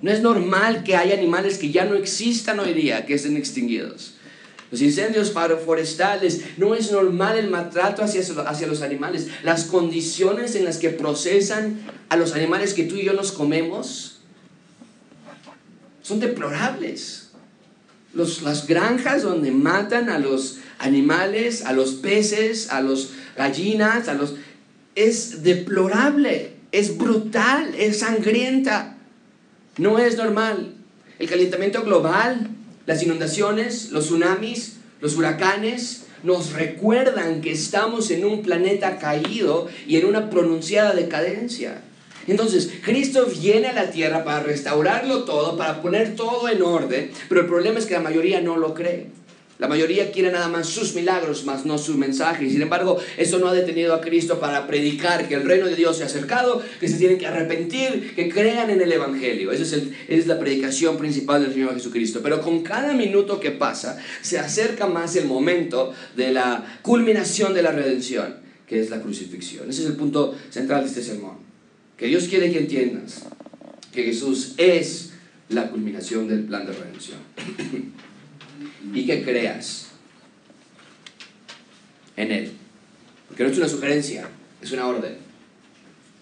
No 0.04 0.12
es 0.12 0.22
normal 0.22 0.84
que 0.84 0.96
haya 0.96 1.16
animales 1.16 1.58
que 1.58 1.72
ya 1.72 1.86
no 1.86 1.96
existan 1.96 2.60
hoy 2.60 2.74
día, 2.74 3.06
que 3.06 3.16
estén 3.16 3.38
extinguidos 3.38 4.16
los 4.72 4.82
incendios 4.82 5.34
forestales, 5.66 6.42
no 6.56 6.74
es 6.76 6.94
normal 6.94 7.38
el 7.38 7.50
maltrato 7.50 8.04
hacia, 8.04 8.22
hacia 8.48 8.68
los 8.68 8.82
animales, 8.82 9.28
las 9.44 9.66
condiciones 9.66 10.56
en 10.56 10.64
las 10.64 10.78
que 10.78 10.90
procesan 10.90 11.82
a 12.08 12.16
los 12.16 12.34
animales 12.34 12.74
que 12.74 12.86
tú 12.86 12.96
y 12.96 13.04
yo 13.04 13.12
nos 13.12 13.34
comemos 13.34 14.20
son 16.02 16.22
deplorables. 16.22 17.32
Los, 18.14 18.42
las 18.44 18.66
granjas 18.66 19.24
donde 19.24 19.52
matan 19.52 20.10
a 20.10 20.20
los 20.20 20.60
animales, 20.80 21.66
a 21.66 21.74
los 21.74 21.92
peces, 21.92 22.70
a 22.72 22.82
las 22.82 23.10
gallinas, 23.38 24.08
a 24.08 24.14
los... 24.14 24.36
es 24.96 25.44
deplorable, 25.44 26.54
es 26.72 26.98
brutal, 26.98 27.74
es 27.78 28.00
sangrienta. 28.00 28.98
No 29.78 30.00
es 30.00 30.18
normal. 30.18 30.74
El 31.20 31.30
calentamiento 31.30 31.84
global 31.84 32.50
las 32.86 33.04
inundaciones, 33.04 33.92
los 33.92 34.06
tsunamis, 34.06 34.78
los 35.00 35.16
huracanes 35.16 36.06
nos 36.24 36.54
recuerdan 36.54 37.42
que 37.42 37.52
estamos 37.52 38.12
en 38.12 38.26
un 38.26 38.44
planeta 38.44 39.00
caído 39.00 39.68
y 39.88 39.98
en 39.98 40.06
una 40.06 40.30
pronunciada 40.30 40.94
decadencia. 40.94 41.82
Entonces, 42.28 42.72
Cristo 42.84 43.26
viene 43.26 43.68
a 43.68 43.74
la 43.74 43.90
tierra 43.90 44.24
para 44.24 44.44
restaurarlo 44.44 45.24
todo, 45.24 45.58
para 45.58 45.82
poner 45.82 46.16
todo 46.16 46.48
en 46.50 46.62
orden, 46.62 47.12
pero 47.28 47.42
el 47.42 47.48
problema 47.48 47.80
es 47.80 47.88
que 47.88 47.96
la 47.96 48.00
mayoría 48.00 48.42
no 48.42 48.58
lo 48.58 48.76
cree. 48.76 49.08
La 49.62 49.68
mayoría 49.68 50.12
quiere 50.12 50.32
nada 50.32 50.48
más 50.48 50.66
sus 50.66 50.96
milagros, 50.96 51.46
más 51.46 51.68
no 51.68 51.78
su 51.78 51.96
mensaje. 51.96 52.50
Sin 52.50 52.64
embargo, 52.64 52.98
eso 53.16 53.38
no 53.38 53.48
ha 53.48 53.54
detenido 53.54 53.94
a 53.94 54.02
Cristo 54.02 54.40
para 54.40 54.66
predicar 54.66 55.28
que 55.28 55.36
el 55.36 55.44
reino 55.44 55.68
de 55.68 55.76
Dios 55.76 55.98
se 55.98 56.04
ha 56.04 56.08
acercado, 56.08 56.64
que 56.80 56.88
se 56.88 56.98
tienen 56.98 57.20
que 57.20 57.28
arrepentir, 57.28 58.16
que 58.16 58.28
crean 58.28 58.72
en 58.72 58.82
el 58.82 58.92
Evangelio. 58.92 59.52
Esa 59.52 59.62
es, 59.62 59.84
es 60.08 60.26
la 60.26 60.40
predicación 60.40 60.98
principal 60.98 61.44
del 61.44 61.54
Señor 61.54 61.76
Jesucristo. 61.76 62.22
Pero 62.24 62.42
con 62.42 62.64
cada 62.64 62.96
minuto 62.96 63.40
que 63.40 63.52
pasa, 63.52 64.00
se 64.24 64.40
acerca 64.40 64.88
más 64.88 65.16
el 65.16 65.26
momento 65.26 65.94
de 66.16 66.32
la 66.32 66.80
culminación 66.82 67.54
de 67.54 67.62
la 67.62 67.72
redención, 67.72 68.38
que 68.66 68.80
es 68.80 68.90
la 68.90 69.00
crucifixión. 69.00 69.70
Ese 69.70 69.84
es 69.84 69.88
el 69.90 69.96
punto 69.96 70.36
central 70.50 70.82
de 70.82 70.88
este 70.88 71.04
sermón. 71.04 71.38
Que 71.98 72.08
Dios 72.08 72.28
quiere 72.28 72.52
que 72.52 72.58
entiendas 72.58 73.26
que 73.94 74.02
Jesús 74.06 74.56
es 74.58 75.12
la 75.50 75.70
culminación 75.70 76.28
del 76.28 76.46
plan 76.46 76.66
de 76.66 76.74
redención. 76.74 77.20
y 78.94 79.06
que 79.06 79.24
creas 79.24 79.88
en 82.18 82.32
Él. 82.32 82.52
Porque 83.28 83.44
no 83.44 83.50
es 83.50 83.58
una 83.58 83.68
sugerencia, 83.68 84.30
es 84.62 84.72
una 84.72 84.88
orden. 84.88 85.18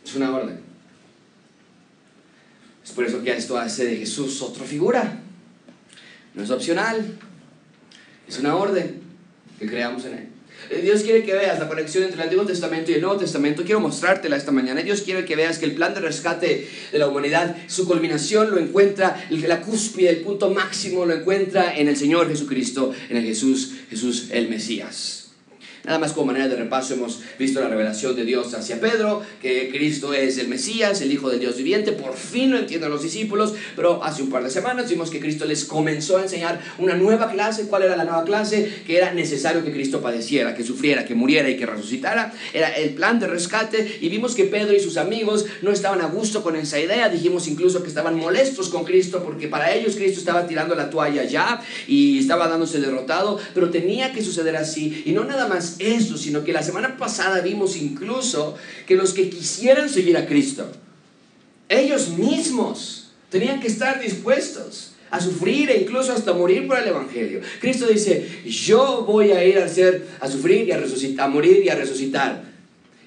Es 0.03 0.15
una 0.15 0.35
orden. 0.35 0.59
Es 2.83 2.91
por 2.91 3.05
eso 3.05 3.23
que 3.23 3.31
esto 3.31 3.57
hace 3.57 3.85
de 3.85 3.97
Jesús 3.97 4.41
otra 4.41 4.65
figura. 4.65 5.19
No 6.33 6.43
es 6.43 6.49
opcional, 6.49 7.17
es 8.27 8.39
una 8.39 8.55
orden 8.55 9.01
que 9.59 9.67
creamos 9.67 10.05
en 10.05 10.13
Él. 10.13 10.27
Eh, 10.69 10.81
Dios 10.81 11.01
quiere 11.01 11.23
que 11.23 11.33
veas 11.33 11.59
la 11.59 11.67
conexión 11.67 12.03
entre 12.03 12.17
el 12.17 12.23
Antiguo 12.23 12.45
Testamento 12.45 12.91
y 12.91 12.95
el 12.95 13.01
Nuevo 13.01 13.17
Testamento. 13.17 13.63
Quiero 13.63 13.79
mostrártela 13.79 14.35
esta 14.35 14.51
mañana. 14.51 14.81
Dios 14.81 15.01
quiere 15.01 15.25
que 15.25 15.35
veas 15.35 15.57
que 15.57 15.65
el 15.65 15.73
plan 15.73 15.93
de 15.93 16.01
rescate 16.01 16.67
de 16.91 16.99
la 16.99 17.07
humanidad, 17.07 17.55
su 17.67 17.87
culminación 17.87 18.51
lo 18.51 18.59
encuentra, 18.59 19.25
la 19.29 19.61
cúspide, 19.61 20.09
el 20.09 20.21
punto 20.21 20.49
máximo 20.49 21.05
lo 21.05 21.13
encuentra 21.13 21.77
en 21.77 21.87
el 21.87 21.95
Señor 21.95 22.27
Jesucristo, 22.29 22.93
en 23.09 23.17
el 23.17 23.23
Jesús, 23.23 23.73
Jesús 23.89 24.27
el 24.31 24.49
Mesías. 24.49 25.28
Nada 25.85 25.99
más 25.99 26.13
como 26.13 26.27
manera 26.27 26.47
de 26.47 26.55
repaso 26.55 26.93
hemos 26.93 27.21
visto 27.37 27.59
la 27.61 27.67
revelación 27.67 28.15
de 28.15 28.25
Dios 28.25 28.53
hacia 28.53 28.79
Pedro, 28.79 29.21
que 29.41 29.69
Cristo 29.69 30.13
es 30.13 30.37
el 30.37 30.47
Mesías, 30.47 31.01
el 31.01 31.11
Hijo 31.11 31.29
de 31.29 31.39
Dios 31.39 31.57
viviente. 31.57 31.93
Por 31.93 32.15
fin 32.15 32.51
lo 32.51 32.57
entienden 32.57 32.89
los 32.89 33.01
discípulos, 33.01 33.53
pero 33.75 34.03
hace 34.03 34.21
un 34.21 34.29
par 34.29 34.43
de 34.43 34.49
semanas 34.49 34.89
vimos 34.89 35.09
que 35.09 35.19
Cristo 35.19 35.45
les 35.45 35.65
comenzó 35.65 36.17
a 36.17 36.23
enseñar 36.23 36.59
una 36.77 36.95
nueva 36.95 37.31
clase. 37.31 37.67
¿Cuál 37.67 37.83
era 37.83 37.95
la 37.95 38.03
nueva 38.03 38.23
clase? 38.25 38.83
Que 38.85 38.97
era 38.97 39.13
necesario 39.13 39.63
que 39.63 39.71
Cristo 39.71 40.01
padeciera, 40.01 40.53
que 40.53 40.63
sufriera, 40.63 41.05
que 41.05 41.15
muriera 41.15 41.49
y 41.49 41.57
que 41.57 41.65
resucitara. 41.65 42.33
Era 42.53 42.69
el 42.69 42.91
plan 42.91 43.19
de 43.19 43.27
rescate 43.27 43.99
y 44.01 44.09
vimos 44.09 44.35
que 44.35 44.45
Pedro 44.45 44.75
y 44.75 44.79
sus 44.79 44.97
amigos 44.97 45.45
no 45.61 45.71
estaban 45.71 46.01
a 46.01 46.07
gusto 46.07 46.43
con 46.43 46.55
esa 46.55 46.79
idea. 46.79 47.09
Dijimos 47.09 47.47
incluso 47.47 47.81
que 47.83 47.89
estaban 47.89 48.15
molestos 48.15 48.69
con 48.69 48.83
Cristo 48.83 49.23
porque 49.23 49.47
para 49.47 49.73
ellos 49.73 49.95
Cristo 49.95 50.19
estaba 50.19 50.47
tirando 50.47 50.75
la 50.75 50.89
toalla 50.89 51.23
ya 51.23 51.61
y 51.87 52.19
estaba 52.19 52.47
dándose 52.47 52.79
derrotado, 52.79 53.39
pero 53.53 53.69
tenía 53.69 54.11
que 54.11 54.21
suceder 54.21 54.55
así 54.57 55.03
y 55.05 55.11
no 55.11 55.23
nada 55.23 55.47
más 55.47 55.68
eso, 55.79 56.17
sino 56.17 56.43
que 56.43 56.53
la 56.53 56.63
semana 56.63 56.97
pasada 56.97 57.41
vimos 57.41 57.75
incluso 57.75 58.55
que 58.87 58.95
los 58.95 59.13
que 59.13 59.29
quisieran 59.29 59.89
seguir 59.89 60.17
a 60.17 60.25
Cristo, 60.25 60.71
ellos 61.69 62.09
mismos 62.09 63.11
tenían 63.29 63.59
que 63.59 63.67
estar 63.67 64.01
dispuestos 64.01 64.93
a 65.11 65.19
sufrir 65.19 65.69
e 65.69 65.81
incluso 65.81 66.11
hasta 66.13 66.33
morir 66.33 66.67
por 66.67 66.77
el 66.77 66.87
Evangelio. 66.87 67.41
Cristo 67.59 67.87
dice, 67.87 68.41
yo 68.45 69.03
voy 69.07 69.31
a 69.31 69.43
ir 69.43 69.57
a, 69.57 69.65
hacer, 69.65 70.07
a 70.19 70.29
sufrir 70.29 70.67
y 70.67 70.71
a, 70.71 70.77
resucitar, 70.77 71.25
a 71.25 71.29
morir 71.29 71.63
y 71.63 71.69
a 71.69 71.75
resucitar. 71.75 72.43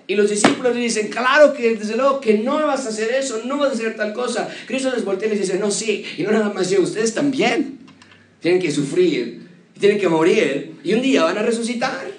Y 0.07 0.16
los 0.16 0.31
discípulos 0.31 0.75
dicen, 0.75 1.09
claro 1.09 1.52
que 1.52 1.76
desde 1.76 1.97
luego 1.97 2.21
que 2.21 2.38
no 2.38 2.66
vas 2.66 2.87
a 2.87 2.88
hacer 2.88 3.12
eso, 3.12 3.42
no 3.45 3.59
vas 3.59 3.71
a 3.71 3.75
hacer 3.75 3.97
tal 3.97 4.12
cosa. 4.12 4.49
Cristo 4.66 4.92
les 4.92 5.04
voltea 5.04 5.28
y 5.28 5.31
les 5.31 5.40
dice, 5.40 5.59
no, 5.59 5.71
sí, 5.71 6.04
y 6.19 6.23
no 6.23 6.33
nada 6.33 6.52
más 6.52 6.71
ustedes 6.73 7.14
también 7.14 7.78
tienen 8.40 8.61
que 8.61 8.73
sufrir, 8.73 9.47
tienen 9.78 9.99
que 9.99 10.09
morir 10.09 10.75
y 10.83 10.95
un 10.95 11.02
día 11.02 11.23
van 11.23 11.38
a 11.38 11.42
resucitar. 11.42 12.12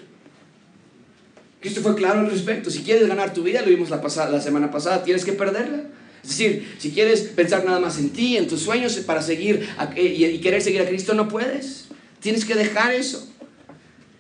Cristo 1.64 1.80
fue 1.80 1.96
claro 1.96 2.20
al 2.20 2.30
respecto. 2.30 2.70
Si 2.70 2.80
quieres 2.80 3.08
ganar 3.08 3.34
tu 3.34 3.42
vida, 3.42 3.62
lo 3.62 3.68
vimos 3.68 3.90
la, 3.90 4.02
pasada, 4.02 4.30
la 4.30 4.42
semana 4.42 4.70
pasada, 4.70 5.02
tienes 5.02 5.24
que 5.24 5.32
perderla. 5.32 5.84
Es 6.22 6.30
decir, 6.30 6.76
si 6.78 6.92
quieres 6.92 7.22
pensar 7.22 7.64
nada 7.64 7.80
más 7.80 7.98
en 8.00 8.10
ti, 8.10 8.36
en 8.36 8.50
tus 8.50 8.60
sueños 8.60 8.98
para 9.06 9.22
seguir 9.22 9.66
y 9.96 10.40
querer 10.40 10.62
seguir 10.62 10.82
a 10.82 10.86
Cristo, 10.86 11.14
no 11.14 11.30
puedes. 11.30 11.86
Tienes 12.20 12.44
que 12.44 12.56
dejar 12.56 12.94
eso. 12.94 13.30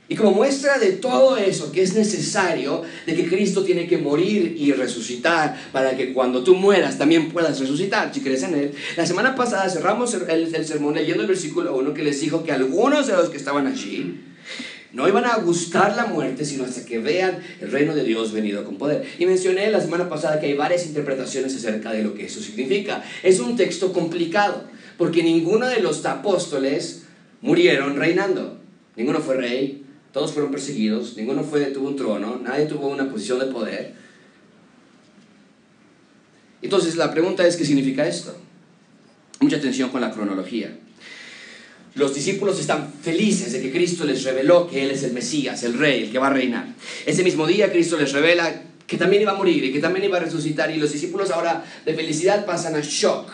Y 0.07 0.15
como 0.15 0.31
muestra 0.31 0.79
de 0.79 0.93
todo 0.93 1.35
eso 1.35 1.69
que 1.73 1.81
es 1.81 1.95
necesario, 1.95 2.83
de 3.05 3.13
que 3.13 3.27
Cristo 3.27 3.65
tiene 3.65 3.88
que 3.88 3.97
morir 3.97 4.55
y 4.57 4.71
resucitar 4.71 5.62
para 5.73 5.97
que 5.97 6.13
cuando 6.13 6.45
tú 6.45 6.55
mueras 6.55 6.97
también 6.97 7.29
puedas 7.29 7.59
resucitar, 7.59 8.13
si 8.13 8.21
crees 8.21 8.43
en 8.43 8.55
Él. 8.55 8.71
La 8.95 9.05
semana 9.05 9.35
pasada 9.35 9.69
cerramos 9.69 10.13
el, 10.13 10.29
el 10.29 10.65
sermón 10.65 10.95
leyendo 10.95 11.23
el 11.23 11.27
versículo 11.27 11.75
1 11.75 11.93
que 11.93 12.03
les 12.03 12.21
dijo 12.21 12.45
que 12.45 12.53
algunos 12.53 13.07
de 13.07 13.17
los 13.17 13.27
que 13.27 13.38
estaban 13.38 13.67
allí, 13.67 14.21
no 14.93 15.07
iban 15.07 15.25
a 15.25 15.38
gustar 15.38 15.95
la 15.95 16.05
muerte, 16.05 16.45
sino 16.45 16.63
hasta 16.63 16.85
que 16.85 17.00
vean 17.00 17.39
el 17.59 17.71
reino 17.71 17.95
de 17.95 18.03
Dios 18.03 18.31
venido 18.31 18.63
con 18.63 18.77
poder. 18.77 19.03
Y 19.17 19.25
mencioné 19.25 19.71
la 19.71 19.81
semana 19.81 20.07
pasada 20.07 20.39
que 20.39 20.45
hay 20.45 20.53
varias 20.53 20.85
interpretaciones 20.85 21.55
acerca 21.55 21.91
de 21.91 22.03
lo 22.03 22.13
que 22.13 22.25
eso 22.25 22.39
significa. 22.39 23.03
Es 23.23 23.39
un 23.39 23.55
texto 23.55 23.91
complicado, 23.91 24.65
porque 25.00 25.23
ninguno 25.23 25.65
de 25.65 25.81
los 25.81 26.05
apóstoles 26.05 27.05
murieron 27.41 27.95
reinando. 27.95 28.59
Ninguno 28.95 29.19
fue 29.19 29.35
rey, 29.35 29.83
todos 30.12 30.31
fueron 30.31 30.51
perseguidos, 30.51 31.17
ninguno 31.17 31.43
fue, 31.43 31.65
tuvo 31.65 31.88
un 31.88 31.95
trono, 31.95 32.39
nadie 32.41 32.67
tuvo 32.67 32.88
una 32.88 33.09
posición 33.09 33.39
de 33.39 33.47
poder. 33.47 33.95
Entonces 36.62 36.95
la 36.97 37.09
pregunta 37.09 37.47
es, 37.47 37.57
¿qué 37.57 37.65
significa 37.65 38.07
esto? 38.07 38.38
Mucha 39.39 39.57
atención 39.57 39.89
con 39.89 40.01
la 40.01 40.12
cronología 40.12 40.77
los 41.95 42.13
discípulos 42.13 42.59
están 42.59 42.91
felices 43.01 43.51
de 43.53 43.62
que 43.62 43.71
Cristo 43.71 44.03
les 44.03 44.23
reveló 44.23 44.67
que 44.67 44.83
Él 44.83 44.91
es 44.91 45.03
el 45.03 45.13
Mesías, 45.13 45.63
el 45.63 45.77
Rey, 45.77 46.03
el 46.03 46.12
que 46.12 46.19
va 46.19 46.27
a 46.27 46.31
reinar. 46.31 46.73
Ese 47.05 47.23
mismo 47.23 47.45
día 47.45 47.71
Cristo 47.71 47.97
les 47.97 48.12
revela 48.12 48.63
que 48.88 48.97
también 48.97 49.21
iba 49.21 49.31
a 49.31 49.35
morir 49.35 49.63
y 49.63 49.71
que 49.71 49.79
también 49.79 50.05
iba 50.05 50.17
a 50.17 50.21
resucitar 50.21 50.71
y 50.71 50.77
los 50.77 50.91
discípulos 50.91 51.31
ahora 51.31 51.63
de 51.85 51.93
felicidad 51.93 52.45
pasan 52.45 52.75
a 52.75 52.81
shock 52.81 53.31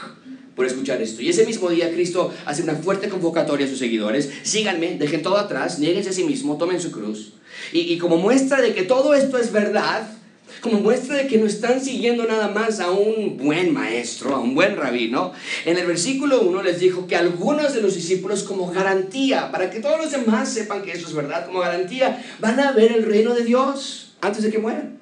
por 0.55 0.65
escuchar 0.65 1.01
esto. 1.01 1.21
Y 1.21 1.29
ese 1.29 1.45
mismo 1.45 1.69
día 1.69 1.89
Cristo 1.89 2.33
hace 2.45 2.63
una 2.63 2.75
fuerte 2.75 3.07
convocatoria 3.07 3.65
a 3.65 3.69
sus 3.69 3.79
seguidores, 3.79 4.29
síganme, 4.43 4.97
dejen 4.97 5.21
todo 5.21 5.37
atrás, 5.37 5.79
nieguense 5.79 6.09
a 6.09 6.13
sí 6.13 6.25
mismo, 6.25 6.57
tomen 6.57 6.81
su 6.81 6.91
cruz. 6.91 7.33
Y, 7.71 7.79
y 7.93 7.97
como 7.97 8.17
muestra 8.17 8.61
de 8.61 8.73
que 8.73 8.83
todo 8.83 9.13
esto 9.13 9.37
es 9.37 9.53
verdad, 9.53 10.18
como 10.61 10.79
muestra 10.79 11.15
de 11.15 11.27
que 11.27 11.37
no 11.37 11.45
están 11.45 11.83
siguiendo 11.83 12.25
nada 12.25 12.49
más 12.49 12.79
a 12.79 12.91
un 12.91 13.37
buen 13.37 13.73
maestro, 13.73 14.35
a 14.35 14.39
un 14.39 14.55
buen 14.55 14.75
rabino. 14.75 15.33
En 15.65 15.77
el 15.77 15.85
versículo 15.85 16.41
1 16.41 16.63
les 16.63 16.79
dijo 16.79 17.07
que 17.07 17.15
algunos 17.15 17.73
de 17.73 17.81
los 17.81 17.95
discípulos 17.95 18.43
como 18.43 18.71
garantía, 18.71 19.51
para 19.51 19.69
que 19.69 19.79
todos 19.79 19.97
los 19.97 20.11
demás 20.11 20.49
sepan 20.49 20.81
que 20.81 20.91
eso 20.91 21.07
es 21.07 21.13
verdad, 21.13 21.45
como 21.45 21.59
garantía, 21.59 22.23
van 22.39 22.59
a 22.59 22.71
ver 22.71 22.91
el 22.91 23.05
reino 23.05 23.33
de 23.33 23.43
Dios 23.43 24.15
antes 24.21 24.43
de 24.43 24.51
que 24.51 24.59
mueran. 24.59 24.99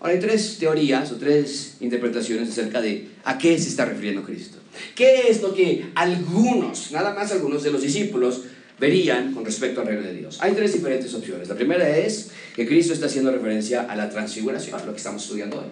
Ahora 0.00 0.12
hay 0.12 0.20
tres 0.20 0.58
teorías 0.58 1.10
o 1.12 1.16
tres 1.16 1.76
interpretaciones 1.80 2.50
acerca 2.50 2.80
de 2.80 3.08
a 3.24 3.38
qué 3.38 3.58
se 3.58 3.68
está 3.68 3.86
refiriendo 3.86 4.22
Cristo. 4.22 4.58
¿Qué 4.94 5.28
es 5.28 5.40
lo 5.40 5.54
que 5.54 5.86
algunos, 5.94 6.92
nada 6.92 7.14
más 7.14 7.32
algunos 7.32 7.62
de 7.62 7.70
los 7.70 7.80
discípulos, 7.80 8.42
verían 8.78 9.32
con 9.32 9.44
respecto 9.44 9.80
al 9.80 9.86
reino 9.86 10.02
de 10.02 10.12
Dios. 10.14 10.38
Hay 10.40 10.52
tres 10.52 10.72
diferentes 10.72 11.12
opciones. 11.14 11.48
La 11.48 11.54
primera 11.54 11.96
es 11.96 12.30
que 12.54 12.66
Cristo 12.66 12.92
está 12.92 13.06
haciendo 13.06 13.32
referencia 13.32 13.82
a 13.82 13.96
la 13.96 14.10
transfiguración, 14.10 14.80
lo 14.84 14.92
que 14.92 14.98
estamos 14.98 15.22
estudiando 15.22 15.58
hoy. 15.58 15.66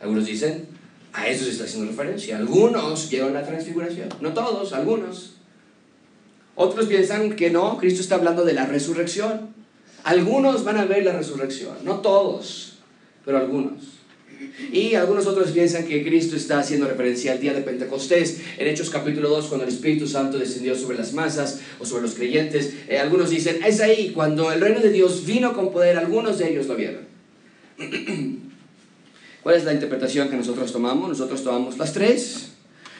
Algunos 0.00 0.26
dicen, 0.26 0.66
a 1.12 1.28
eso 1.28 1.44
se 1.44 1.52
está 1.52 1.64
haciendo 1.64 1.90
referencia. 1.90 2.36
Algunos 2.36 3.10
llevan 3.10 3.34
la 3.34 3.44
transfiguración, 3.44 4.08
no 4.20 4.32
todos, 4.32 4.72
algunos. 4.72 5.34
Otros 6.54 6.86
piensan 6.86 7.36
que 7.36 7.50
no, 7.50 7.78
Cristo 7.78 8.00
está 8.00 8.14
hablando 8.14 8.44
de 8.44 8.54
la 8.54 8.66
resurrección. 8.66 9.54
Algunos 10.04 10.64
van 10.64 10.78
a 10.78 10.84
ver 10.84 11.04
la 11.04 11.12
resurrección, 11.12 11.76
no 11.84 12.00
todos, 12.00 12.74
pero 13.24 13.38
algunos. 13.38 13.95
Y 14.72 14.94
algunos 14.94 15.26
otros 15.26 15.50
piensan 15.50 15.86
que 15.86 16.02
Cristo 16.02 16.34
está 16.34 16.58
haciendo 16.58 16.88
referencia 16.88 17.32
al 17.32 17.40
día 17.40 17.52
de 17.52 17.60
Pentecostés. 17.60 18.40
En 18.56 18.66
Hechos 18.66 18.88
capítulo 18.88 19.28
2, 19.28 19.46
cuando 19.46 19.66
el 19.66 19.72
Espíritu 19.72 20.06
Santo 20.08 20.38
descendió 20.38 20.74
sobre 20.74 20.96
las 20.96 21.12
masas 21.12 21.60
o 21.78 21.84
sobre 21.84 22.02
los 22.02 22.14
creyentes, 22.14 22.72
eh, 22.88 22.98
algunos 22.98 23.30
dicen, 23.30 23.62
es 23.64 23.80
ahí, 23.80 24.12
cuando 24.14 24.50
el 24.50 24.60
reino 24.60 24.80
de 24.80 24.90
Dios 24.90 25.26
vino 25.26 25.52
con 25.52 25.72
poder, 25.72 25.98
algunos 25.98 26.38
de 26.38 26.50
ellos 26.50 26.66
lo 26.66 26.76
vieron. 26.76 27.06
¿Cuál 29.42 29.56
es 29.56 29.64
la 29.64 29.74
interpretación 29.74 30.28
que 30.30 30.36
nosotros 30.36 30.72
tomamos? 30.72 31.08
Nosotros 31.08 31.44
tomamos 31.44 31.76
las 31.78 31.92
tres. 31.92 32.55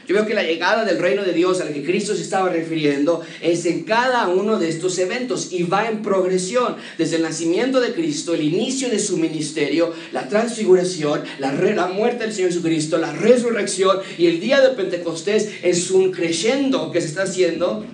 Yo 0.06 0.14
veo 0.14 0.26
que 0.26 0.34
la 0.34 0.44
llegada 0.44 0.84
del 0.84 0.98
reino 0.98 1.24
de 1.24 1.32
Dios 1.32 1.60
al 1.60 1.72
que 1.72 1.82
Cristo 1.82 2.14
se 2.14 2.22
estaba 2.22 2.48
refiriendo 2.48 3.22
es 3.40 3.66
en 3.66 3.82
cada 3.82 4.28
uno 4.28 4.58
de 4.58 4.68
estos 4.68 4.98
eventos 4.98 5.52
y 5.52 5.64
va 5.64 5.88
en 5.88 6.02
progresión. 6.02 6.76
Desde 6.96 7.16
el 7.16 7.22
nacimiento 7.22 7.80
de 7.80 7.92
Cristo, 7.92 8.34
el 8.34 8.42
inicio 8.42 8.88
de 8.88 9.00
su 9.00 9.16
ministerio, 9.16 9.92
la 10.12 10.28
transfiguración, 10.28 11.22
la, 11.40 11.52
la 11.52 11.88
muerte 11.88 12.24
del 12.24 12.32
Señor 12.32 12.50
Jesucristo, 12.50 12.98
la 12.98 13.12
resurrección 13.12 13.98
y 14.16 14.26
el 14.26 14.38
día 14.38 14.60
de 14.60 14.76
Pentecostés 14.76 15.50
es 15.62 15.90
un 15.90 16.12
creyendo 16.12 16.92
que 16.92 17.00
se 17.00 17.08
está 17.08 17.22
haciendo 17.22 17.84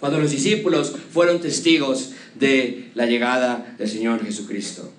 cuando 0.00 0.20
los 0.20 0.30
discípulos 0.30 0.92
fueron 1.12 1.40
testigos 1.40 2.10
de 2.34 2.90
la 2.94 3.06
llegada 3.06 3.74
del 3.78 3.88
Señor 3.88 4.22
Jesucristo 4.22 4.92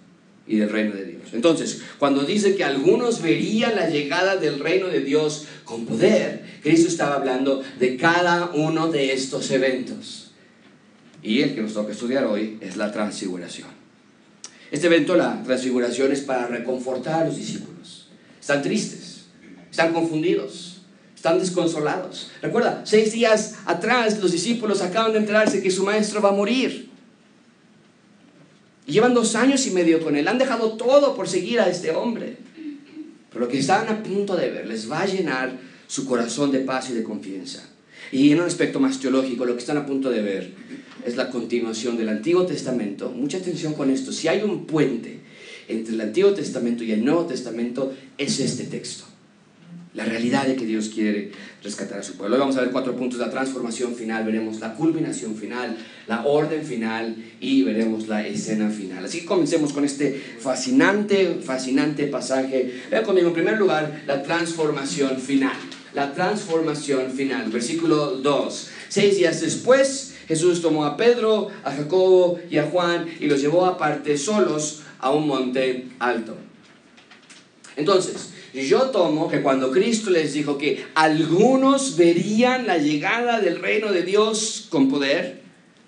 y 0.48 0.58
del 0.58 0.70
reino 0.70 0.96
de 0.96 1.06
Dios. 1.06 1.30
Entonces, 1.34 1.82
cuando 1.98 2.24
dice 2.24 2.56
que 2.56 2.64
algunos 2.64 3.22
verían 3.22 3.76
la 3.76 3.90
llegada 3.90 4.38
del 4.38 4.60
reino 4.60 4.88
de 4.88 5.02
Dios 5.02 5.46
con 5.64 5.86
poder, 5.86 6.44
Cristo 6.62 6.88
estaba 6.88 7.16
hablando 7.16 7.64
de 7.80 7.98
cada 7.98 8.52
uno 8.54 8.92
de 8.92 9.14
estos 9.14 9.50
eventos. 9.52 10.22
y 11.24 11.42
el 11.42 11.56
que 11.56 11.62
nos 11.62 11.74
toca 11.74 11.92
estudiar 11.92 12.26
hoy 12.26 12.60
es 12.62 12.78
la 12.78 12.92
transfiguración. 12.92 13.68
Este 14.70 14.86
evento, 14.86 15.16
la 15.16 15.42
transfiguración, 15.42 16.12
es 16.12 16.22
para 16.22 16.46
reconfortar 16.46 17.24
a 17.24 17.26
los 17.26 17.38
discípulos. 17.38 18.10
Están 18.40 18.62
tristes, 18.62 19.26
están 19.72 19.92
confundidos, 19.92 20.82
están 21.16 21.40
desconsolados. 21.40 22.30
Recuerda, 22.44 22.84
seis 22.86 23.12
días 23.12 23.56
atrás 23.66 24.20
los 24.20 24.32
discípulos 24.34 24.84
acaban 24.84 25.14
de 25.14 25.18
enterarse 25.18 25.64
que 25.64 25.72
su 25.72 25.84
maestro 25.84 26.22
va 26.22 26.30
a 26.30 26.34
morir. 26.34 26.92
Llevan 28.86 29.14
dos 29.14 29.36
años 29.36 29.66
y 29.68 29.72
medio 29.72 30.02
con 30.02 30.16
él, 30.16 30.28
han 30.28 30.38
dejado 30.38 30.74
todo 30.74 31.16
por 31.16 31.28
seguir 31.28 31.60
a 31.60 31.70
este 31.70 31.92
hombre. 31.92 32.38
Pero 33.30 33.46
lo 33.46 33.52
que 33.52 33.60
están 33.60 33.90
a 33.90 34.04
punto 34.04 34.36
de 34.36 34.50
ver 34.50 34.68
les 34.68 34.90
va 34.90 35.02
a 35.02 35.06
llenar 35.06 35.58
su 35.88 36.06
corazón 36.06 36.52
de 36.52 36.60
paz 36.60 36.90
y 36.90 36.94
de 36.94 37.04
confianza. 37.04 37.70
Y 38.12 38.32
en 38.32 38.40
un 38.40 38.46
aspecto 38.46 38.80
más 38.80 39.00
teológico, 39.00 39.46
lo 39.46 39.54
que 39.54 39.60
están 39.60 39.78
a 39.78 39.86
punto 39.86 40.10
de 40.10 40.22
ver 40.22 40.54
es 41.06 41.16
la 41.16 41.30
continuación 41.30 41.98
del 41.98 42.10
Antiguo 42.10 42.46
Testamento. 42.46 43.10
Mucha 43.10 43.38
atención 43.38 43.74
con 43.74 43.90
esto. 43.90 44.12
Si 44.12 44.28
hay 44.28 44.42
un 44.42 44.66
puente 44.66 45.20
entre 45.68 45.96
el 45.96 46.02
Antiguo 46.02 46.34
Testamento 46.34 46.84
y 46.84 46.92
el 46.92 47.04
Nuevo 47.04 47.26
Testamento, 47.26 47.94
es 48.18 48.40
este 48.40 48.66
texto. 48.66 49.06
La 49.96 50.04
realidad 50.04 50.46
de 50.46 50.58
que 50.58 50.66
Dios 50.66 50.90
quiere 50.90 51.32
rescatar 51.64 52.00
a 52.00 52.04
su 52.04 52.16
pueblo. 52.16 52.36
Hoy 52.36 52.42
vamos 52.42 52.58
a 52.58 52.62
ver 52.62 52.72
cuatro 52.72 52.98
puntos. 52.98 53.18
La 53.18 53.30
transformación 53.30 53.96
final, 53.96 54.26
veremos 54.26 54.60
la 54.60 54.74
culminación 54.74 55.36
final, 55.38 55.78
la 56.06 56.26
orden 56.26 56.66
final 56.66 57.16
y 57.40 57.64
veremos 57.64 58.10
la 58.10 58.28
escena 58.28 58.70
final. 58.70 59.06
Así 59.06 59.22
que 59.22 59.26
comencemos 59.26 59.72
con 59.72 59.86
este 59.86 60.22
fascinante, 60.40 61.40
fascinante 61.42 62.08
pasaje. 62.08 62.84
Vean 62.92 63.06
conmigo, 63.06 63.30
en 63.30 63.34
primer 63.34 63.58
lugar, 63.58 64.04
la 64.06 64.22
transformación 64.22 65.18
final 65.18 65.56
la 65.94 66.14
transformación 66.14 67.10
final. 67.10 67.50
Versículo 67.50 68.18
2. 68.18 68.70
Seis 68.90 69.18
días 69.18 69.40
después, 69.40 70.16
Jesús 70.28 70.62
tomó 70.62 70.84
a 70.84 70.98
Pedro, 70.98 71.50
a 71.64 71.72
Jacobo 71.72 72.38
y 72.50 72.58
a 72.58 72.66
Juan 72.66 73.08
y 73.20 73.28
los 73.28 73.40
llevó 73.42 73.66
aparte 73.66 74.18
solos 74.18 74.82
a 75.00 75.12
un 75.12 75.26
monte 75.26 75.88
alto. 76.00 76.36
Entonces, 77.78 78.32
yo 78.64 78.90
tomo 78.92 79.30
que 79.30 79.42
cuando 79.42 79.72
Cristo 79.72 80.10
les 80.10 80.34
dijo 80.34 80.58
que 80.58 80.86
algunos 80.96 81.98
verían 81.98 82.68
la 82.68 82.78
llegada 82.78 83.42
del 83.42 83.60
reino 83.60 83.92
de 83.92 84.04
Dios 84.04 84.68
con 84.70 84.90
poder, 84.90 85.42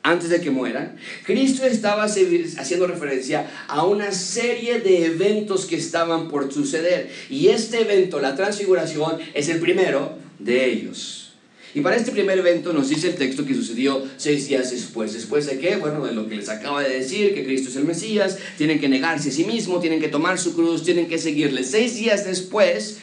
antes 0.04 0.30
de 0.30 0.40
que 0.40 0.52
mueran, 0.52 0.96
Cristo 1.26 1.66
estaba 1.66 2.04
haciendo 2.04 2.88
referencia 2.88 3.50
a 3.68 3.86
una 3.86 4.12
serie 4.12 4.80
de 4.80 5.06
eventos 5.06 5.66
que 5.66 5.76
estaban 5.76 6.30
por 6.30 6.52
suceder. 6.52 7.10
Y 7.30 7.50
este 7.50 7.82
evento, 7.82 8.20
la 8.20 8.36
transfiguración, 8.36 9.18
es 9.34 9.50
el 9.50 9.60
primero 9.60 10.18
de 10.40 10.66
ellos. 10.66 11.27
Y 11.74 11.82
para 11.82 11.96
este 11.96 12.12
primer 12.12 12.40
evento 12.40 12.74
nos 12.74 12.90
dice 12.90 13.10
el 13.10 13.16
texto 13.16 13.46
que 13.46 13.54
sucedió 13.54 14.04
seis 14.18 14.48
días 14.48 14.72
después. 14.72 15.14
¿Después 15.14 15.46
de 15.46 15.60
qué? 15.60 15.76
Bueno, 15.76 16.06
de 16.06 16.14
lo 16.14 16.28
que 16.28 16.36
les 16.36 16.50
acaba 16.50 16.82
de 16.82 16.90
decir, 16.90 17.34
que 17.34 17.44
Cristo 17.44 17.70
es 17.70 17.76
el 17.76 17.86
Mesías, 17.86 18.38
tienen 18.58 18.80
que 18.80 18.90
negarse 18.90 19.30
a 19.30 19.32
sí 19.32 19.44
mismo, 19.44 19.80
tienen 19.80 20.00
que 20.00 20.08
tomar 20.08 20.40
su 20.40 20.56
cruz, 20.56 20.84
tienen 20.84 21.08
que 21.08 21.18
seguirle. 21.18 21.64
Seis 21.64 21.96
días 21.96 22.26
después, 22.26 23.00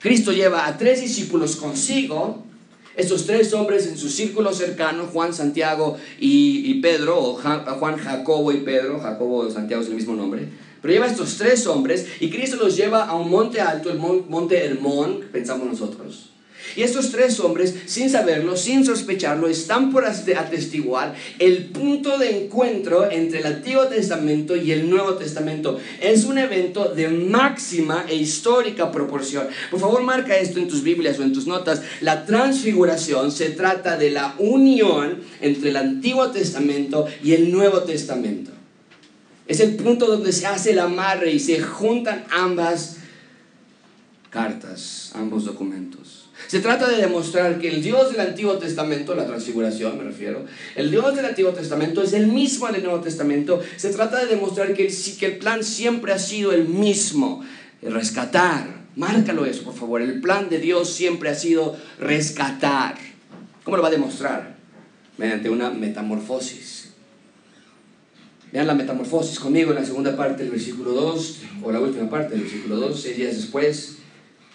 Cristo 0.00 0.32
lleva 0.32 0.66
a 0.66 0.76
tres 0.76 1.00
discípulos 1.00 1.56
consigo 1.56 2.44
estos 2.96 3.26
tres 3.26 3.52
hombres 3.54 3.86
en 3.86 3.98
su 3.98 4.08
círculo 4.08 4.52
cercano, 4.52 5.06
Juan, 5.12 5.34
Santiago 5.34 5.96
y, 6.20 6.74
Pedro, 6.80 7.18
o 7.18 7.34
Juan, 7.34 7.96
Jacobo 7.96 8.52
y 8.52 8.58
Pedro, 8.58 9.00
Jacobo 9.00 9.50
Santiago 9.50 9.82
es 9.82 9.88
el 9.88 9.96
mismo 9.96 10.14
nombre, 10.14 10.48
pero 10.80 10.94
lleva 10.94 11.06
a 11.06 11.10
estos 11.10 11.36
tres 11.36 11.66
hombres 11.66 12.06
y 12.20 12.30
Cristo 12.30 12.56
los 12.56 12.76
lleva 12.76 13.04
a 13.04 13.16
un 13.16 13.30
monte 13.30 13.60
alto, 13.60 13.90
el 13.90 13.98
monte 13.98 14.64
Hermón, 14.64 15.24
pensamos 15.32 15.66
nosotros. 15.66 16.33
Y 16.76 16.82
estos 16.82 17.10
tres 17.10 17.38
hombres, 17.40 17.74
sin 17.86 18.10
saberlo, 18.10 18.56
sin 18.56 18.84
sospecharlo, 18.84 19.48
están 19.48 19.92
por 19.92 20.04
atestiguar 20.04 21.14
el 21.38 21.66
punto 21.66 22.18
de 22.18 22.44
encuentro 22.44 23.10
entre 23.10 23.40
el 23.40 23.46
Antiguo 23.46 23.86
Testamento 23.86 24.56
y 24.56 24.72
el 24.72 24.90
Nuevo 24.90 25.14
Testamento. 25.14 25.78
Es 26.00 26.24
un 26.24 26.38
evento 26.38 26.94
de 26.94 27.08
máxima 27.08 28.04
e 28.08 28.16
histórica 28.16 28.90
proporción. 28.90 29.46
Por 29.70 29.80
favor, 29.80 30.02
marca 30.02 30.36
esto 30.36 30.58
en 30.58 30.68
tus 30.68 30.82
Biblias 30.82 31.18
o 31.18 31.22
en 31.22 31.32
tus 31.32 31.46
notas. 31.46 31.82
La 32.00 32.26
transfiguración 32.26 33.30
se 33.30 33.50
trata 33.50 33.96
de 33.96 34.10
la 34.10 34.34
unión 34.38 35.20
entre 35.40 35.70
el 35.70 35.76
Antiguo 35.76 36.30
Testamento 36.30 37.06
y 37.22 37.32
el 37.32 37.52
Nuevo 37.52 37.80
Testamento. 37.80 38.50
Es 39.46 39.60
el 39.60 39.76
punto 39.76 40.06
donde 40.06 40.32
se 40.32 40.46
hace 40.46 40.70
el 40.70 40.78
amarre 40.78 41.32
y 41.32 41.38
se 41.38 41.60
juntan 41.60 42.24
ambas 42.30 42.96
cartas, 44.30 45.12
ambos 45.14 45.44
documentos. 45.44 46.03
Se 46.46 46.60
trata 46.60 46.88
de 46.88 46.96
demostrar 46.96 47.58
que 47.58 47.68
el 47.68 47.82
Dios 47.82 48.12
del 48.12 48.20
Antiguo 48.20 48.58
Testamento, 48.58 49.14
la 49.14 49.26
transfiguración 49.26 49.98
me 49.98 50.04
refiero, 50.04 50.44
el 50.76 50.90
Dios 50.90 51.16
del 51.16 51.24
Antiguo 51.24 51.52
Testamento 51.52 52.02
es 52.02 52.12
el 52.12 52.26
mismo 52.26 52.68
del 52.68 52.82
Nuevo 52.82 53.00
Testamento. 53.00 53.60
Se 53.76 53.90
trata 53.90 54.18
de 54.18 54.26
demostrar 54.26 54.74
que 54.74 54.86
el, 54.86 54.92
que 55.18 55.26
el 55.26 55.38
plan 55.38 55.64
siempre 55.64 56.12
ha 56.12 56.18
sido 56.18 56.52
el 56.52 56.68
mismo, 56.68 57.42
rescatar. 57.82 58.84
Márcalo 58.96 59.44
eso, 59.46 59.64
por 59.64 59.74
favor. 59.74 60.02
El 60.02 60.20
plan 60.20 60.48
de 60.48 60.58
Dios 60.58 60.90
siempre 60.90 61.28
ha 61.30 61.34
sido 61.34 61.76
rescatar. 61.98 62.96
¿Cómo 63.64 63.76
lo 63.76 63.82
va 63.82 63.88
a 63.88 63.92
demostrar? 63.92 64.56
Mediante 65.18 65.50
una 65.50 65.70
metamorfosis. 65.70 66.90
Vean 68.52 68.68
la 68.68 68.74
metamorfosis 68.74 69.40
conmigo 69.40 69.72
en 69.72 69.78
la 69.78 69.84
segunda 69.84 70.16
parte 70.16 70.44
del 70.44 70.52
versículo 70.52 70.92
2, 70.92 71.38
o 71.64 71.72
la 71.72 71.80
última 71.80 72.08
parte 72.08 72.34
del 72.34 72.42
versículo 72.44 72.76
2, 72.76 73.00
seis 73.00 73.16
días 73.16 73.34
después. 73.34 73.96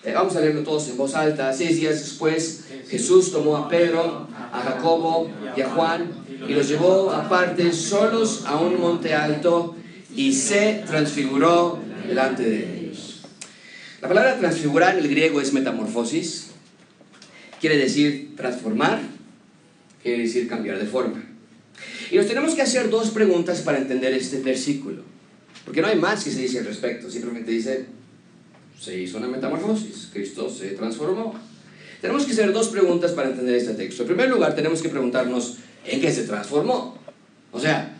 Eh, 0.03 0.13
vamos 0.13 0.33
a 0.35 0.39
leerlo 0.39 0.63
todos 0.63 0.87
en 0.87 0.97
voz 0.97 1.13
alta. 1.13 1.51
Seis 1.51 1.75
días 1.77 1.99
después, 1.99 2.65
Jesús 2.87 3.31
tomó 3.31 3.57
a 3.57 3.67
Pedro, 3.67 4.27
a 4.33 4.61
Jacobo 4.61 5.29
y 5.57 5.61
a 5.61 5.69
Juan 5.69 6.09
y 6.47 6.53
los 6.53 6.69
llevó 6.69 7.11
aparte 7.11 7.73
solos 7.73 8.43
a 8.45 8.55
un 8.57 8.79
monte 8.79 9.13
alto 9.13 9.75
y 10.15 10.31
se 10.33 10.83
transfiguró 10.87 11.79
delante 12.07 12.43
de 12.43 12.79
ellos. 12.79 13.23
La 14.01 14.07
palabra 14.07 14.39
transfigurar 14.39 14.97
en 14.97 15.03
el 15.03 15.09
griego 15.09 15.41
es 15.41 15.51
metamorfosis. 15.51 16.51
Quiere 17.59 17.75
decir 17.75 18.37
transformar, 18.37 19.01
quiere 20.01 20.23
decir 20.23 20.47
cambiar 20.47 20.79
de 20.79 20.85
forma. 20.85 21.25
Y 22.09 22.15
nos 22.15 22.25
tenemos 22.25 22.55
que 22.55 22.61
hacer 22.61 22.89
dos 22.89 23.09
preguntas 23.09 23.59
para 23.61 23.77
entender 23.77 24.13
este 24.13 24.39
versículo. 24.39 25.03
Porque 25.65 25.81
no 25.81 25.87
hay 25.89 25.97
más 25.97 26.23
que 26.23 26.31
se 26.31 26.41
dice 26.41 26.59
al 26.59 26.65
respecto. 26.65 27.11
Simplemente 27.11 27.51
dice, 27.51 27.85
se 28.79 28.97
hizo 28.97 29.17
una 29.17 29.27
metamorfosis, 29.27 30.09
Cristo 30.13 30.49
se 30.49 30.69
transformó. 30.69 31.35
Tenemos 32.01 32.25
que 32.25 32.31
hacer 32.31 32.53
dos 32.53 32.69
preguntas 32.69 33.11
para 33.11 33.29
entender 33.29 33.55
este 33.55 33.73
texto. 33.73 34.03
En 34.03 34.07
primer 34.07 34.29
lugar, 34.29 34.55
tenemos 34.55 34.81
que 34.81 34.87
preguntarnos 34.87 35.57
en 35.85 35.99
qué 35.99 36.11
se 36.11 36.23
transformó. 36.23 36.97
O 37.51 37.59
sea, 37.59 37.97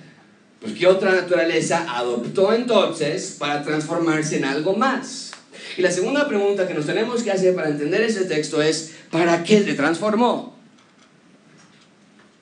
pues 0.61 0.73
qué 0.73 0.87
otra 0.87 1.13
naturaleza 1.13 1.85
adoptó 1.89 2.53
entonces 2.53 3.35
para 3.37 3.61
transformarse 3.63 4.37
en 4.37 4.45
algo 4.45 4.75
más. 4.75 5.31
Y 5.77 5.81
la 5.81 5.91
segunda 5.91 6.27
pregunta 6.27 6.67
que 6.67 6.73
nos 6.73 6.85
tenemos 6.85 7.23
que 7.23 7.31
hacer 7.31 7.53
para 7.55 7.69
entender 7.69 8.01
este 8.01 8.25
texto 8.25 8.61
es, 8.61 8.95
¿para 9.11 9.43
qué 9.43 9.63
se 9.63 9.73
transformó? 9.73 10.57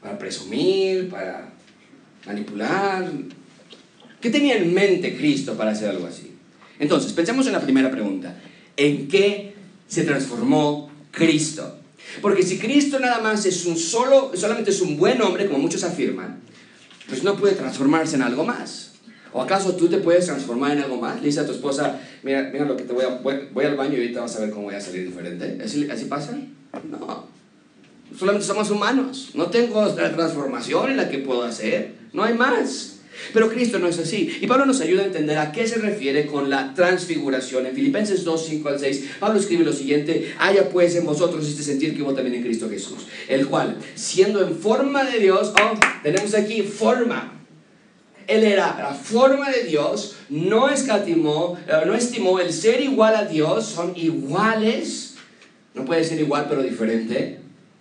¿Para 0.01 0.17
presumir? 0.19 1.09
¿Para 1.09 1.49
manipular? 2.25 3.11
¿Qué 4.21 4.29
tenía 4.29 4.57
en 4.57 4.73
mente 4.73 5.17
Cristo 5.17 5.55
para 5.55 5.71
hacer 5.71 5.89
algo 5.89 6.05
así? 6.05 6.26
Entonces, 6.79 7.13
pensemos 7.13 7.47
en 7.47 7.53
la 7.53 7.61
primera 7.61 7.91
pregunta. 7.91 8.35
¿En 8.75 9.07
qué 9.07 9.55
se 9.87 10.03
transformó 10.03 10.91
Cristo? 11.11 11.79
Porque 12.21 12.43
si 12.43 12.57
Cristo 12.57 12.99
nada 12.99 13.19
más 13.19 13.45
es 13.45 13.65
un 13.65 13.77
solo, 13.77 14.31
solamente 14.35 14.71
es 14.71 14.81
un 14.81 14.97
buen 14.97 15.21
hombre, 15.21 15.47
como 15.47 15.59
muchos 15.59 15.83
afirman, 15.83 16.39
pues 17.07 17.23
no 17.23 17.35
puede 17.35 17.55
transformarse 17.55 18.15
en 18.15 18.21
algo 18.21 18.43
más. 18.43 18.91
¿O 19.33 19.41
acaso 19.41 19.75
tú 19.75 19.87
te 19.87 19.97
puedes 19.97 20.25
transformar 20.25 20.71
en 20.71 20.83
algo 20.83 20.97
más? 20.97 21.19
Le 21.19 21.27
dice 21.27 21.41
a 21.41 21.45
tu 21.45 21.51
esposa, 21.51 21.99
mira, 22.23 22.49
mira 22.51 22.65
lo 22.65 22.77
que 22.77 22.83
te 22.83 22.93
voy 22.93 23.03
a... 23.05 23.09
Voy, 23.19 23.65
al 23.65 23.75
baño 23.75 23.93
y 23.93 24.01
ahorita 24.01 24.21
vas 24.21 24.35
a 24.35 24.39
ver 24.39 24.51
cómo 24.51 24.63
voy 24.63 24.75
a 24.75 24.81
salir 24.81 25.05
diferente. 25.05 25.59
¿Así, 25.63 25.89
¿Así 25.89 26.05
pasa? 26.05 26.37
No. 26.89 27.27
Solamente 28.17 28.47
somos 28.47 28.71
humanos. 28.71 29.31
No 29.33 29.47
tengo 29.47 29.85
la 29.85 30.15
transformación 30.15 30.91
en 30.91 30.97
la 30.97 31.09
que 31.09 31.19
puedo 31.19 31.43
hacer. 31.43 31.93
No 32.13 32.23
hay 32.23 32.33
más. 32.33 32.96
Pero 33.33 33.49
Cristo 33.49 33.79
no 33.79 33.87
es 33.87 33.99
así. 33.99 34.37
Y 34.41 34.47
Pablo 34.47 34.65
nos 34.65 34.81
ayuda 34.81 35.03
a 35.03 35.05
entender 35.05 35.37
a 35.37 35.51
qué 35.51 35.67
se 35.67 35.77
refiere 35.77 36.25
con 36.25 36.49
la 36.49 36.73
transfiguración. 36.73 37.65
En 37.65 37.75
Filipenses 37.75 38.23
2, 38.23 38.45
5 38.45 38.69
al 38.69 38.79
6, 38.79 39.09
Pablo 39.19 39.39
escribe 39.39 39.63
lo 39.63 39.73
siguiente, 39.73 40.33
haya 40.39 40.69
pues 40.69 40.95
en 40.95 41.05
vosotros 41.05 41.47
este 41.47 41.63
sentir 41.63 41.95
que 41.95 42.03
hubo 42.03 42.13
también 42.13 42.35
en 42.35 42.43
Cristo 42.43 42.69
Jesús, 42.69 43.07
el 43.27 43.47
cual, 43.47 43.77
siendo 43.95 44.45
en 44.45 44.55
forma 44.55 45.03
de 45.03 45.19
Dios, 45.19 45.53
oh, 45.61 45.79
tenemos 46.03 46.33
aquí 46.33 46.61
forma. 46.63 47.33
Él 48.27 48.43
era 48.43 48.77
la 48.77 48.93
forma 48.93 49.49
de 49.49 49.63
Dios, 49.63 50.15
no 50.29 50.69
escatimó, 50.69 51.57
eh, 51.67 51.85
no 51.85 51.95
estimó 51.95 52.39
el 52.39 52.51
ser 52.51 52.81
igual 52.81 53.15
a 53.15 53.23
Dios, 53.23 53.65
son 53.65 53.93
iguales, 53.95 55.15
no 55.73 55.85
puede 55.85 56.03
ser 56.03 56.19
igual 56.19 56.47
pero 56.49 56.61
diferente. 56.61 57.39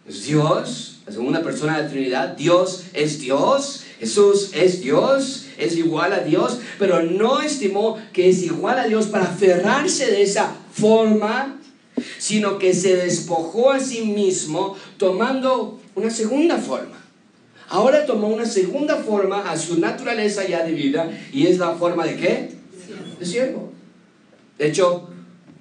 Es 0.09 0.25
Dios, 0.27 1.01
la 1.05 1.13
segunda 1.13 1.43
persona 1.43 1.77
de 1.77 1.83
la 1.83 1.89
Trinidad, 1.89 2.37
Dios 2.37 2.85
es 2.93 3.19
Dios, 3.19 3.86
Jesús 3.99 4.51
es 4.53 4.81
Dios, 4.81 5.47
es 5.59 5.77
igual 5.77 6.13
a 6.13 6.21
Dios, 6.21 6.61
pero 6.79 7.03
no 7.03 7.41
estimó 7.41 7.99
que 8.13 8.29
es 8.29 8.43
igual 8.43 8.79
a 8.79 8.87
Dios 8.87 9.07
para 9.07 9.25
aferrarse 9.25 10.07
de 10.07 10.23
esa 10.23 10.55
forma, 10.73 11.59
sino 12.19 12.59
que 12.59 12.75
se 12.75 12.97
despojó 12.97 13.71
a 13.71 13.81
sí 13.81 14.03
mismo 14.03 14.77
tomando 14.99 15.81
una 15.95 16.11
segunda 16.11 16.59
forma. 16.59 16.95
ahora 17.69 18.07
tomó 18.07 18.29
una 18.29 18.47
segunda 18.47 18.97
forma 18.97 19.51
a 19.51 19.59
su 19.59 19.81
naturaleza 19.81 20.47
ya 20.47 20.63
de 20.63 20.73
vida 20.73 21.11
y 21.33 21.49
es 21.49 21.59
la 21.59 21.75
forma 21.75 22.07
de 22.07 22.17
qué? 22.17 22.51
De 23.19 23.27
siervo. 23.27 23.73
De 24.57 24.69
hecho, 24.69 25.09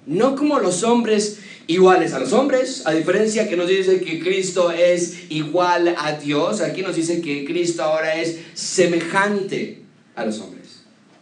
no 0.06 0.36
como 0.36 0.60
los 0.60 0.84
hombres 0.84 1.38
iguales 1.66 2.12
a 2.12 2.20
los 2.20 2.32
hombres, 2.32 2.82
a 2.86 2.92
diferencia 2.92 3.48
que 3.48 3.56
nos 3.56 3.68
dice 3.68 4.00
que 4.00 4.20
Cristo 4.20 4.70
es 4.70 5.30
igual 5.30 5.94
a 5.98 6.12
Dios, 6.12 6.60
aquí 6.60 6.82
nos 6.82 6.96
dice 6.96 7.20
que 7.20 7.44
Cristo 7.44 7.82
ahora 7.82 8.20
es 8.20 8.38
semejante 8.54 9.82
a 10.14 10.24
los 10.24 10.38
hombres. 10.40 10.56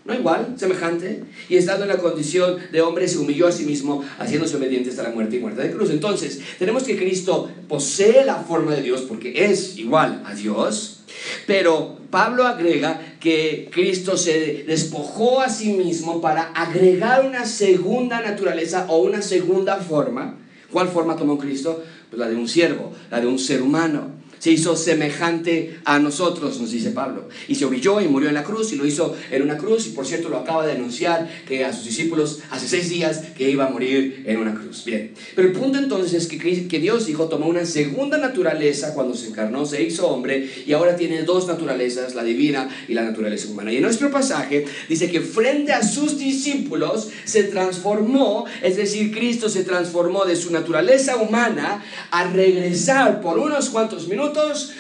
No 0.05 0.13
igual, 0.13 0.55
semejante. 0.57 1.23
Y 1.49 1.57
estando 1.57 1.85
en 1.85 1.89
la 1.89 1.97
condición 1.97 2.59
de 2.71 2.83
hombre, 2.83 3.09
se 3.09 3.17
humilló 3.17 3.47
a 3.47 3.53
sí 3.53 3.65
mismo, 3.65 4.05
haciéndose 4.19 4.57
obediente 4.57 4.91
hasta 4.91 5.03
la 5.03 5.11
muerte 5.11 5.37
y 5.37 5.41
muerte 5.41 5.63
de 5.63 5.71
cruz. 5.71 5.89
Entonces, 5.89 6.41
tenemos 6.59 6.83
que 6.83 6.99
Cristo 6.99 7.51
posee 7.69 8.23
la 8.25 8.37
forma 8.37 8.75
de 8.75 8.83
Dios 8.83 9.01
porque 9.03 9.47
es 9.47 9.79
igual 9.79 10.23
a 10.27 10.35
Dios. 10.35 11.01
Pero 11.47 11.97
Pablo 12.11 12.45
agrega 12.45 13.14
que 13.25 13.71
Cristo 13.73 14.19
se 14.19 14.65
despojó 14.67 15.41
a 15.41 15.49
sí 15.49 15.73
mismo 15.73 16.21
para 16.21 16.53
agregar 16.53 17.25
una 17.25 17.47
segunda 17.47 18.21
naturaleza 18.21 18.85
o 18.91 18.99
una 18.99 19.23
segunda 19.23 19.79
forma. 19.79 20.37
¿Cuál 20.71 20.89
forma 20.89 21.17
tomó 21.17 21.39
Cristo? 21.39 21.83
Pues 22.11 22.21
la 22.21 22.29
de 22.29 22.37
un 22.37 22.47
siervo, 22.47 22.93
la 23.11 23.23
de 23.23 23.27
un 23.27 23.39
ser 23.39 23.63
humano 23.63 24.11
se 24.45 24.51
hizo 24.51 24.77
semejante 24.77 25.79
a 25.87 25.99
nosotros, 25.99 26.61
nos 26.61 26.71
dice 26.71 26.91
Pablo. 26.91 27.31
Y 27.49 27.55
se 27.55 27.65
humilló 27.65 28.03
y 28.03 28.09
murió 28.09 28.29
en 28.29 28.35
la 28.35 28.45
cruz 28.45 28.75
y 28.75 28.77
lo 28.77 28.85
hizo 28.85 29.17
en 29.31 29.41
una 29.41 29.57
cruz. 29.57 29.87
Y 29.87 29.93
por 29.93 30.05
cierto 30.05 30.29
lo 30.29 30.37
acaba 30.37 30.67
de 30.67 30.73
anunciar 30.73 31.27
que 31.49 31.65
a 31.65 31.73
sus 31.73 31.87
discípulos 31.87 32.41
hace 32.51 32.69
seis 32.69 32.91
días 32.91 33.23
que 33.39 33.49
iba 33.49 33.65
a 33.65 33.71
morir 33.71 34.23
en 34.27 34.37
una 34.37 34.53
cruz. 34.53 34.85
Bien, 34.85 35.15
pero 35.35 35.49
el 35.49 35.55
punto 35.55 35.79
entonces 35.79 36.13
es 36.13 36.27
que, 36.27 36.79
Dios 36.79 37.07
dijo, 37.07 37.27
tomó 37.31 37.47
una 37.47 37.65
segunda 37.65 38.19
naturaleza 38.19 38.93
cuando 38.93 39.15
se 39.15 39.29
encarnó, 39.29 39.65
se 39.65 39.83
hizo 39.83 40.09
hombre 40.09 40.47
y 40.67 40.75
ahora 40.75 40.95
tiene 40.95 41.23
dos 41.23 41.47
naturalezas, 41.47 42.15
la 42.15 42.23
divina 42.23 42.69
y 42.87 42.93
la 42.93 43.03
naturaleza 43.03 43.49
humana. 43.49 43.73
Y 43.73 43.77
en 43.77 43.83
nuestro 43.83 44.11
pasaje 44.11 44.67
dice 44.91 45.11
que 45.11 45.23
frente 45.23 45.73
a 45.73 45.83
sus 45.83 46.19
discípulos 46.19 47.09
se 47.25 47.45
transformó, 47.45 48.45
es 48.63 48.77
decir, 48.77 49.11
Cristo 49.11 49.49
se 49.49 49.65
transformó 49.65 50.27
de 50.27 50.37
su 50.37 50.53
naturaleza 50.53 51.17
humana 51.17 51.83
a 52.11 52.25
regresar 52.25 53.23
por 53.23 53.39
unos 53.39 53.71
cuantos 53.71 54.07
minutos 54.07 54.34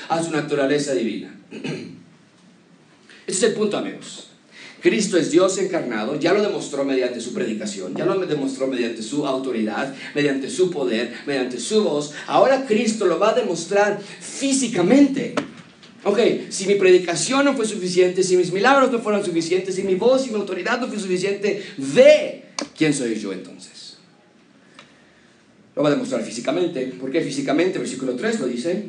a 0.08 0.22
su 0.22 0.30
naturaleza 0.30 0.94
divina. 0.94 1.34
Este 3.26 3.46
es 3.46 3.52
el 3.52 3.54
punto, 3.54 3.78
amigos. 3.78 4.28
Cristo 4.82 5.16
es 5.16 5.30
Dios 5.30 5.56
encarnado, 5.56 6.20
ya 6.20 6.34
lo 6.34 6.42
demostró 6.42 6.84
mediante 6.84 7.18
su 7.18 7.32
predicación, 7.32 7.94
ya 7.96 8.04
lo 8.04 8.18
demostró 8.26 8.66
mediante 8.66 9.02
su 9.02 9.26
autoridad, 9.26 9.94
mediante 10.14 10.50
su 10.50 10.70
poder, 10.70 11.10
mediante 11.26 11.58
su 11.58 11.82
voz. 11.82 12.12
Ahora 12.26 12.66
Cristo 12.66 13.06
lo 13.06 13.18
va 13.18 13.30
a 13.30 13.34
demostrar 13.34 13.98
físicamente. 14.20 15.34
Ok, 16.02 16.18
si 16.50 16.66
mi 16.66 16.74
predicación 16.74 17.46
no 17.46 17.54
fue 17.54 17.64
suficiente, 17.64 18.22
si 18.22 18.36
mis 18.36 18.52
milagros 18.52 18.92
no 18.92 18.98
fueron 18.98 19.24
suficientes, 19.24 19.74
si 19.74 19.84
mi 19.84 19.94
voz 19.94 20.26
y 20.26 20.30
mi 20.30 20.36
autoridad 20.36 20.78
no 20.78 20.86
fue 20.86 20.98
suficiente, 20.98 21.64
ve 21.78 22.44
quién 22.76 22.92
soy 22.92 23.14
yo 23.18 23.32
entonces. 23.32 23.96
Lo 25.74 25.82
va 25.82 25.88
a 25.88 25.92
demostrar 25.92 26.22
físicamente. 26.22 26.88
¿Por 27.00 27.10
qué 27.10 27.22
físicamente? 27.22 27.78
Versículo 27.78 28.16
3 28.16 28.40
lo 28.40 28.46
dice 28.48 28.84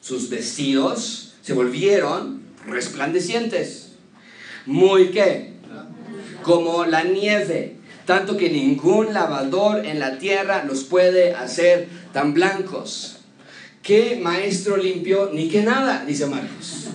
sus 0.00 0.30
vestidos 0.30 1.34
se 1.42 1.52
volvieron 1.52 2.42
resplandecientes. 2.66 3.92
Muy 4.66 5.10
qué? 5.10 5.54
Como 6.42 6.84
la 6.84 7.04
nieve, 7.04 7.76
tanto 8.06 8.36
que 8.36 8.50
ningún 8.50 9.12
lavador 9.12 9.84
en 9.84 9.98
la 9.98 10.18
tierra 10.18 10.64
los 10.64 10.84
puede 10.84 11.34
hacer 11.34 11.88
tan 12.12 12.34
blancos. 12.34 13.16
¿Qué 13.82 14.18
maestro 14.22 14.76
limpio? 14.76 15.30
Ni 15.32 15.48
que 15.48 15.62
nada, 15.62 16.04
dice 16.06 16.26
Marcos. 16.26 16.88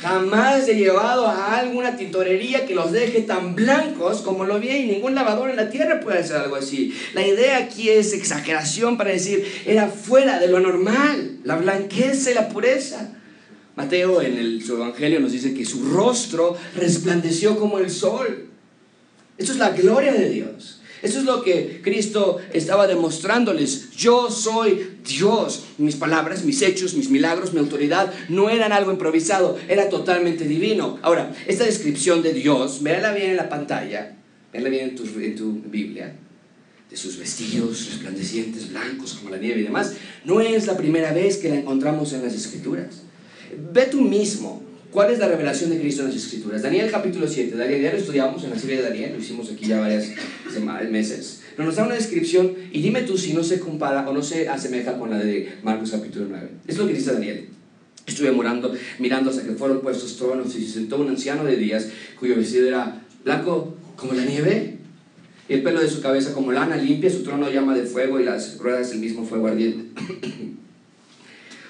Jamás 0.00 0.68
he 0.68 0.74
llevado 0.74 1.26
a 1.26 1.58
alguna 1.58 1.96
tintorería 1.96 2.66
que 2.66 2.74
los 2.74 2.92
deje 2.92 3.22
tan 3.22 3.56
blancos 3.56 4.20
como 4.20 4.44
lo 4.44 4.60
vi 4.60 4.70
y 4.70 4.86
ningún 4.86 5.14
lavador 5.14 5.50
en 5.50 5.56
la 5.56 5.70
tierra 5.70 5.98
puede 6.00 6.20
hacer 6.20 6.36
algo 6.36 6.56
así. 6.56 6.94
La 7.14 7.26
idea 7.26 7.58
aquí 7.58 7.88
es 7.88 8.12
exageración 8.12 8.96
para 8.96 9.10
decir, 9.10 9.44
era 9.66 9.88
fuera 9.88 10.38
de 10.38 10.48
lo 10.48 10.60
normal, 10.60 11.38
la 11.42 11.56
blanqueza 11.56 12.30
y 12.30 12.34
la 12.34 12.48
pureza. 12.48 13.14
Mateo 13.74 14.22
en 14.22 14.38
el, 14.38 14.64
su 14.64 14.74
evangelio 14.74 15.18
nos 15.20 15.32
dice 15.32 15.52
que 15.52 15.64
su 15.64 15.84
rostro 15.84 16.56
resplandeció 16.76 17.58
como 17.58 17.78
el 17.78 17.90
sol. 17.90 18.48
Esto 19.36 19.52
es 19.52 19.58
la 19.58 19.70
gloria 19.70 20.12
de 20.12 20.28
Dios. 20.28 20.77
Eso 21.02 21.18
es 21.18 21.24
lo 21.24 21.42
que 21.42 21.80
Cristo 21.82 22.38
estaba 22.52 22.86
demostrándoles. 22.86 23.90
Yo 23.92 24.30
soy 24.30 24.98
Dios. 25.06 25.64
Mis 25.78 25.96
palabras, 25.96 26.44
mis 26.44 26.62
hechos, 26.62 26.94
mis 26.94 27.10
milagros, 27.10 27.52
mi 27.52 27.60
autoridad 27.60 28.12
no 28.28 28.50
eran 28.50 28.72
algo 28.72 28.90
improvisado, 28.90 29.58
era 29.68 29.88
totalmente 29.88 30.44
divino. 30.44 30.98
Ahora, 31.02 31.34
esta 31.46 31.64
descripción 31.64 32.22
de 32.22 32.32
Dios, 32.32 32.82
véala 32.82 33.12
bien 33.12 33.30
en 33.30 33.36
la 33.36 33.48
pantalla, 33.48 34.16
véala 34.52 34.68
bien 34.68 34.90
en 34.90 34.96
tu, 34.96 35.04
en 35.20 35.36
tu 35.36 35.62
Biblia, 35.66 36.16
de 36.90 36.96
sus 36.96 37.18
vestidos 37.18 37.86
resplandecientes, 37.86 38.70
blancos 38.70 39.14
como 39.14 39.30
la 39.30 39.36
nieve 39.36 39.60
y 39.60 39.64
demás, 39.64 39.94
no 40.24 40.40
es 40.40 40.66
la 40.66 40.76
primera 40.76 41.12
vez 41.12 41.36
que 41.36 41.50
la 41.50 41.56
encontramos 41.56 42.12
en 42.12 42.22
las 42.22 42.34
Escrituras. 42.34 43.02
Ve 43.72 43.86
tú 43.86 44.00
mismo 44.00 44.67
¿Cuál 44.90 45.12
es 45.12 45.18
la 45.18 45.28
revelación 45.28 45.68
de 45.68 45.78
Cristo 45.78 46.02
en 46.02 46.08
las 46.08 46.16
Escrituras? 46.16 46.62
Daniel 46.62 46.90
capítulo 46.90 47.28
7. 47.28 47.54
Daniel, 47.56 47.82
ya 47.82 47.92
lo 47.92 47.98
estudiamos 47.98 48.42
en 48.44 48.50
la 48.50 48.58
serie 48.58 48.78
de 48.78 48.82
Daniel, 48.84 49.12
lo 49.12 49.18
hicimos 49.18 49.50
aquí 49.50 49.66
ya 49.66 49.80
varias 49.80 50.12
semanas, 50.50 50.90
meses. 50.90 51.42
Pero 51.54 51.66
nos 51.66 51.76
da 51.76 51.84
una 51.84 51.94
descripción 51.94 52.54
y 52.72 52.80
dime 52.80 53.02
tú 53.02 53.18
si 53.18 53.34
no 53.34 53.44
se 53.44 53.60
compara 53.60 54.08
o 54.08 54.14
no 54.14 54.22
se 54.22 54.48
asemeja 54.48 54.98
con 54.98 55.10
la 55.10 55.18
de 55.18 55.56
Marcos 55.62 55.90
capítulo 55.90 56.26
9. 56.30 56.48
Es 56.66 56.78
lo 56.78 56.86
que 56.86 56.94
dice 56.94 57.12
Daniel. 57.12 57.48
Estuve 58.06 58.32
morando, 58.32 58.72
mirando 58.98 59.28
hasta 59.28 59.42
que 59.42 59.52
fueron 59.52 59.82
puestos 59.82 60.16
tronos 60.16 60.56
y 60.56 60.64
se 60.64 60.72
sentó 60.72 60.96
un 60.96 61.10
anciano 61.10 61.44
de 61.44 61.56
días 61.56 61.88
cuyo 62.18 62.36
vestido 62.36 62.68
era 62.68 63.02
blanco 63.24 63.76
como 63.94 64.14
la 64.14 64.24
nieve 64.24 64.78
y 65.50 65.52
el 65.52 65.62
pelo 65.62 65.80
de 65.80 65.90
su 65.90 66.00
cabeza 66.00 66.32
como 66.32 66.50
lana 66.50 66.76
limpia, 66.76 67.10
su 67.10 67.22
trono 67.22 67.50
llama 67.50 67.76
de 67.76 67.82
fuego 67.82 68.18
y 68.20 68.24
las 68.24 68.56
ruedas 68.56 68.90
del 68.90 69.00
mismo 69.00 69.26
fuego 69.26 69.48
ardiente. 69.48 69.84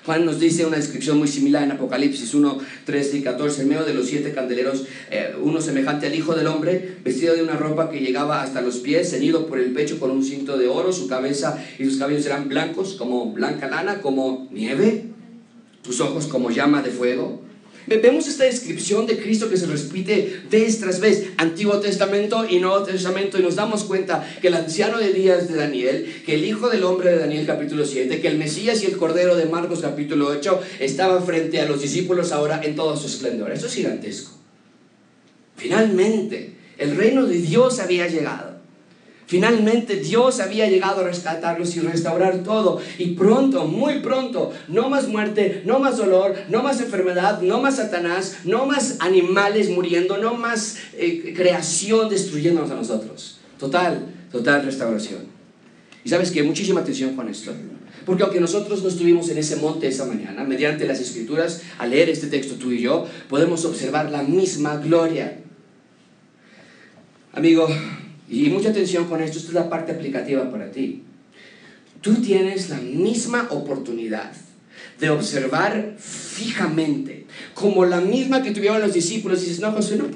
Juan 0.09 0.25
nos 0.25 0.41
dice 0.41 0.65
una 0.65 0.79
descripción 0.79 1.19
muy 1.19 1.29
similar 1.29 1.65
en 1.65 1.73
Apocalipsis 1.73 2.33
1, 2.33 2.59
13 2.87 3.19
y 3.19 3.21
14. 3.21 3.61
En 3.61 3.69
medio 3.69 3.85
de 3.85 3.93
los 3.93 4.07
siete 4.07 4.33
candeleros, 4.33 4.87
eh, 5.11 5.35
uno 5.39 5.61
semejante 5.61 6.07
al 6.07 6.15
Hijo 6.15 6.35
del 6.35 6.47
Hombre, 6.47 6.97
vestido 7.05 7.35
de 7.35 7.43
una 7.43 7.59
ropa 7.59 7.91
que 7.91 8.01
llegaba 8.01 8.41
hasta 8.41 8.63
los 8.63 8.79
pies, 8.79 9.11
ceñido 9.11 9.47
por 9.47 9.59
el 9.59 9.75
pecho 9.75 10.01
con 10.01 10.11
un 10.11 10.25
cinto 10.25 10.57
de 10.57 10.67
oro, 10.67 10.95
su 10.95 11.09
cabeza 11.09 11.63
y 11.79 11.85
sus 11.85 11.99
cabellos 11.99 12.25
eran 12.25 12.49
blancos 12.49 12.95
como 12.95 13.35
blanca 13.35 13.69
lana, 13.69 14.01
como 14.01 14.49
nieve, 14.51 15.05
sus 15.83 16.01
ojos 16.01 16.27
como 16.27 16.51
llama 16.51 16.81
de 16.81 16.91
fuego 16.91 17.43
Vemos 17.97 18.29
esta 18.29 18.45
descripción 18.45 19.07
de 19.07 19.19
Cristo 19.19 19.49
que 19.49 19.57
se 19.57 19.67
repite 19.67 20.41
vez 20.51 20.79
tras 20.79 21.01
vez, 21.01 21.29
Antiguo 21.39 21.81
Testamento 21.81 22.47
y 22.49 22.59
Nuevo 22.61 22.83
Testamento, 22.83 23.39
y 23.39 23.43
nos 23.43 23.57
damos 23.57 23.85
cuenta 23.85 24.29
que 24.43 24.49
el 24.49 24.55
anciano 24.55 24.99
de 24.99 25.13
días 25.15 25.49
de 25.49 25.57
Daniel, 25.57 26.23
que 26.27 26.35
el 26.35 26.45
Hijo 26.45 26.69
del 26.69 26.85
Hombre 26.85 27.11
de 27.11 27.19
Daniel 27.19 27.47
capítulo 27.47 27.87
7, 27.87 28.21
que 28.21 28.29
el 28.29 28.37
Mesías 28.37 28.83
y 28.83 28.87
el 28.87 28.99
Cordero 28.99 29.37
de 29.37 29.47
Marcos 29.47 29.81
capítulo 29.81 30.27
8 30.27 30.61
estaban 30.81 31.25
frente 31.25 31.61
a 31.61 31.67
los 31.67 31.81
discípulos 31.81 32.33
ahora 32.33 32.61
en 32.63 32.77
todo 32.77 32.97
su 32.97 33.07
esplendor. 33.07 33.53
Eso 33.53 33.67
es 33.67 33.75
gigantesco. 33.75 34.33
Finalmente, 35.57 36.55
el 36.77 36.95
reino 36.95 37.27
de 37.27 37.39
Dios 37.39 37.81
había 37.81 38.07
llegado. 38.07 38.48
Finalmente 39.29 39.97
Dios 39.97 40.41
había 40.41 40.71
llegado 40.71 41.03
a 41.03 41.05
rescatarlos 41.05 41.77
y 41.77 41.81
restaurar 41.81 42.43
todo. 42.45 42.81
Y 42.97 43.09
pronto, 43.11 43.67
muy 43.67 44.01
pronto, 44.01 44.55
no 44.69 44.89
más 44.89 45.07
muerte, 45.07 45.63
no 45.67 45.79
más 45.81 45.99
dolor, 45.99 46.35
no 46.49 46.63
más 46.63 46.81
enfermedad, 46.81 47.43
no 47.43 47.61
más 47.61 47.77
Satanás, 47.77 48.39
no 48.45 48.65
más 48.65 48.97
animales 49.01 49.69
muriendo, 49.69 50.17
no 50.17 50.33
más 50.33 50.79
eh, 50.95 51.35
creación 51.37 52.09
destruyéndonos 52.09 52.71
a 52.71 52.77
nosotros. 52.77 53.39
Total, 53.59 54.07
total 54.33 54.65
restauración. 54.65 55.27
Y 56.05 56.09
sabes 56.09 56.31
que 56.31 56.43
muchísima 56.43 56.81
atención 56.81 57.15
con 57.15 57.29
esto. 57.29 57.53
Porque 58.07 58.23
aunque 58.23 58.41
nosotros 58.41 58.83
no 58.83 58.89
estuvimos 58.89 59.29
en 59.29 59.37
ese 59.37 59.57
monte 59.57 59.89
esa 59.89 60.07
mañana, 60.07 60.43
mediante 60.45 60.87
las 60.87 61.01
escrituras, 61.01 61.61
al 61.77 61.91
leer 61.91 62.09
este 62.09 62.29
texto 62.29 62.55
tú 62.55 62.73
y 62.73 62.81
yo, 62.81 63.07
podemos 63.29 63.67
observar 63.67 64.11
la 64.11 64.23
misma 64.23 64.79
gloria. 64.79 65.41
Amigo, 67.35 67.69
y 68.29 68.49
mucha 68.51 68.71
atención 68.71 69.07
con 69.07 69.23
esto, 69.23 69.39
esta 69.39 69.51
es 69.51 69.55
la 69.55 69.71
parte 69.71 69.93
aplicativa 69.93 70.51
para 70.51 70.71
ti. 70.71 71.03
Tú 72.01 72.17
tienes 72.17 72.69
la 72.71 72.77
misma 72.77 73.49
oportunidad 73.51 74.33
de 75.01 75.11
observar 75.11 75.95
fijamente, 75.99 77.27
como 77.55 77.85
la 77.85 78.01
misma 78.01 78.43
que 78.43 78.51
tuvieron 78.51 78.81
los 78.81 78.93
discípulos. 78.93 79.43
Y 79.43 79.47
dices, 79.47 79.61
no, 79.61 79.73
José, 79.73 79.97
no, 79.97 80.09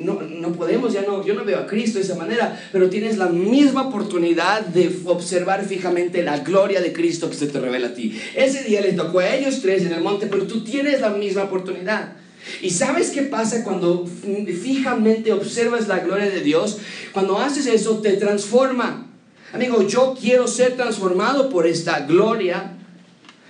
no, 0.00 0.22
no 0.22 0.52
podemos, 0.52 0.92
ya 0.92 1.02
no, 1.02 1.24
yo 1.24 1.34
no 1.34 1.44
veo 1.44 1.58
a 1.60 1.66
Cristo 1.66 1.98
de 1.98 2.04
esa 2.04 2.16
manera, 2.16 2.60
pero 2.72 2.90
tienes 2.90 3.18
la 3.18 3.28
misma 3.28 3.88
oportunidad 3.88 4.62
de 4.66 5.00
observar 5.04 5.64
fijamente 5.64 6.22
la 6.22 6.38
gloria 6.38 6.80
de 6.80 6.92
Cristo 6.92 7.30
que 7.30 7.36
se 7.36 7.46
te 7.46 7.60
revela 7.60 7.88
a 7.88 7.94
ti. 7.94 8.20
Ese 8.34 8.64
día 8.64 8.80
les 8.80 8.96
tocó 8.96 9.20
a 9.20 9.34
ellos 9.34 9.60
tres 9.62 9.82
en 9.82 9.92
el 9.92 10.02
monte, 10.02 10.26
pero 10.26 10.46
tú 10.46 10.64
tienes 10.64 11.00
la 11.00 11.10
misma 11.10 11.44
oportunidad. 11.44 12.19
¿Y 12.62 12.70
sabes 12.70 13.10
qué 13.10 13.22
pasa 13.22 13.64
cuando 13.64 14.06
fijamente 14.62 15.32
observas 15.32 15.88
la 15.88 16.00
gloria 16.00 16.28
de 16.28 16.40
Dios? 16.40 16.78
Cuando 17.12 17.38
haces 17.38 17.66
eso 17.66 17.98
te 17.98 18.12
transforma. 18.14 19.06
Amigo, 19.52 19.86
yo 19.86 20.14
quiero 20.18 20.46
ser 20.46 20.76
transformado 20.76 21.48
por 21.50 21.66
esta 21.66 22.00
gloria. 22.00 22.76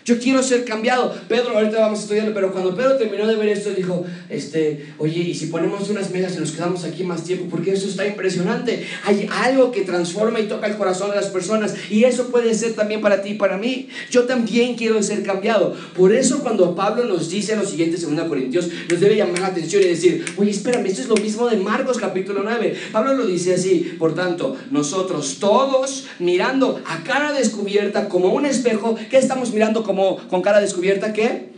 Yo 0.04 0.18
quiero 0.18 0.42
ser 0.42 0.64
cambiado. 0.64 1.14
Pedro, 1.28 1.56
ahorita 1.56 1.78
vamos 1.78 2.00
a 2.00 2.02
estudiarlo, 2.02 2.34
pero 2.34 2.52
cuando 2.52 2.74
Pedro 2.74 2.96
terminó 2.96 3.26
de 3.26 3.36
ver 3.36 3.48
esto, 3.48 3.70
dijo, 3.70 4.04
este, 4.28 4.86
oye, 4.98 5.20
y 5.20 5.34
si 5.34 5.46
ponemos 5.46 5.88
unas 5.90 6.10
mesas 6.10 6.36
y 6.36 6.40
nos 6.40 6.52
quedamos 6.52 6.84
aquí 6.84 7.04
más 7.04 7.24
tiempo, 7.24 7.46
porque 7.50 7.72
eso 7.72 7.88
está 7.88 8.06
impresionante. 8.06 8.86
Hay 9.04 9.28
algo 9.30 9.70
que 9.70 9.82
transforma 9.82 10.40
y 10.40 10.44
toca 10.44 10.66
el 10.66 10.76
corazón 10.76 11.10
de 11.10 11.16
las 11.16 11.26
personas, 11.26 11.74
y 11.90 12.04
eso 12.04 12.28
puede 12.30 12.54
ser 12.54 12.72
también 12.72 13.00
para 13.00 13.22
ti 13.22 13.30
y 13.30 13.34
para 13.34 13.58
mí. 13.58 13.88
Yo 14.10 14.24
también 14.24 14.74
quiero 14.74 15.02
ser 15.02 15.22
cambiado. 15.22 15.74
Por 15.96 16.14
eso 16.14 16.40
cuando 16.40 16.74
Pablo 16.74 17.04
nos 17.04 17.30
dice 17.30 17.56
lo 17.56 17.66
siguiente, 17.66 17.98
2 17.98 18.28
Corintios, 18.28 18.68
nos 18.90 19.00
debe 19.00 19.16
llamar 19.16 19.40
la 19.40 19.46
atención 19.48 19.82
y 19.82 19.86
decir, 19.86 20.24
oye, 20.36 20.50
espérame, 20.50 20.86
esto 20.86 21.02
es 21.02 21.08
lo 21.08 21.16
mismo 21.16 21.48
de 21.48 21.56
Marcos 21.56 21.98
capítulo 21.98 22.42
9. 22.42 22.74
Pablo 22.92 23.14
lo 23.14 23.26
dice 23.26 23.54
así, 23.54 23.94
por 23.98 24.14
tanto, 24.14 24.56
nosotros 24.70 25.36
todos 25.40 26.06
mirando 26.18 26.80
a 26.86 27.02
cara 27.04 27.32
descubierta 27.32 28.08
como 28.08 28.32
un 28.32 28.46
espejo, 28.46 28.96
¿qué 29.10 29.18
estamos 29.18 29.52
mirando? 29.52 29.82
Como 29.90 30.18
con 30.28 30.40
cara 30.40 30.60
descubierta, 30.60 31.12
¿qué? 31.12 31.50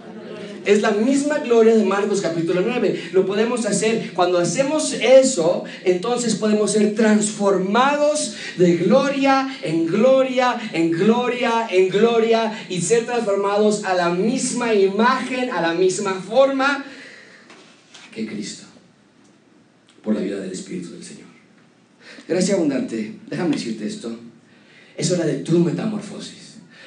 Es 0.64 0.80
la 0.80 0.92
misma 0.92 1.40
gloria 1.40 1.76
de 1.76 1.84
Marcos 1.84 2.22
capítulo 2.22 2.62
9. 2.62 3.10
Lo 3.12 3.26
podemos 3.26 3.66
hacer. 3.66 4.12
Cuando 4.14 4.38
hacemos 4.38 4.94
eso, 4.94 5.64
entonces 5.84 6.36
podemos 6.36 6.72
ser 6.72 6.94
transformados 6.94 8.36
de 8.56 8.76
gloria 8.76 9.54
en 9.62 9.86
gloria, 9.86 10.58
en 10.72 10.92
gloria, 10.92 11.68
en 11.70 11.90
gloria 11.90 12.66
y 12.70 12.80
ser 12.80 13.04
transformados 13.04 13.84
a 13.84 13.92
la 13.92 14.08
misma 14.08 14.72
imagen, 14.72 15.50
a 15.50 15.60
la 15.60 15.74
misma 15.74 16.14
forma 16.14 16.86
que 18.14 18.26
Cristo. 18.26 18.64
Por 20.02 20.14
la 20.14 20.20
vida 20.22 20.40
del 20.40 20.52
Espíritu 20.52 20.92
del 20.92 21.04
Señor. 21.04 21.28
Gracias 22.26 22.56
abundante. 22.56 23.14
Déjame 23.28 23.56
decirte 23.56 23.86
esto. 23.86 24.16
Es 24.96 25.10
hora 25.10 25.26
de 25.26 25.40
tu 25.40 25.58
metamorfosis. 25.58 26.41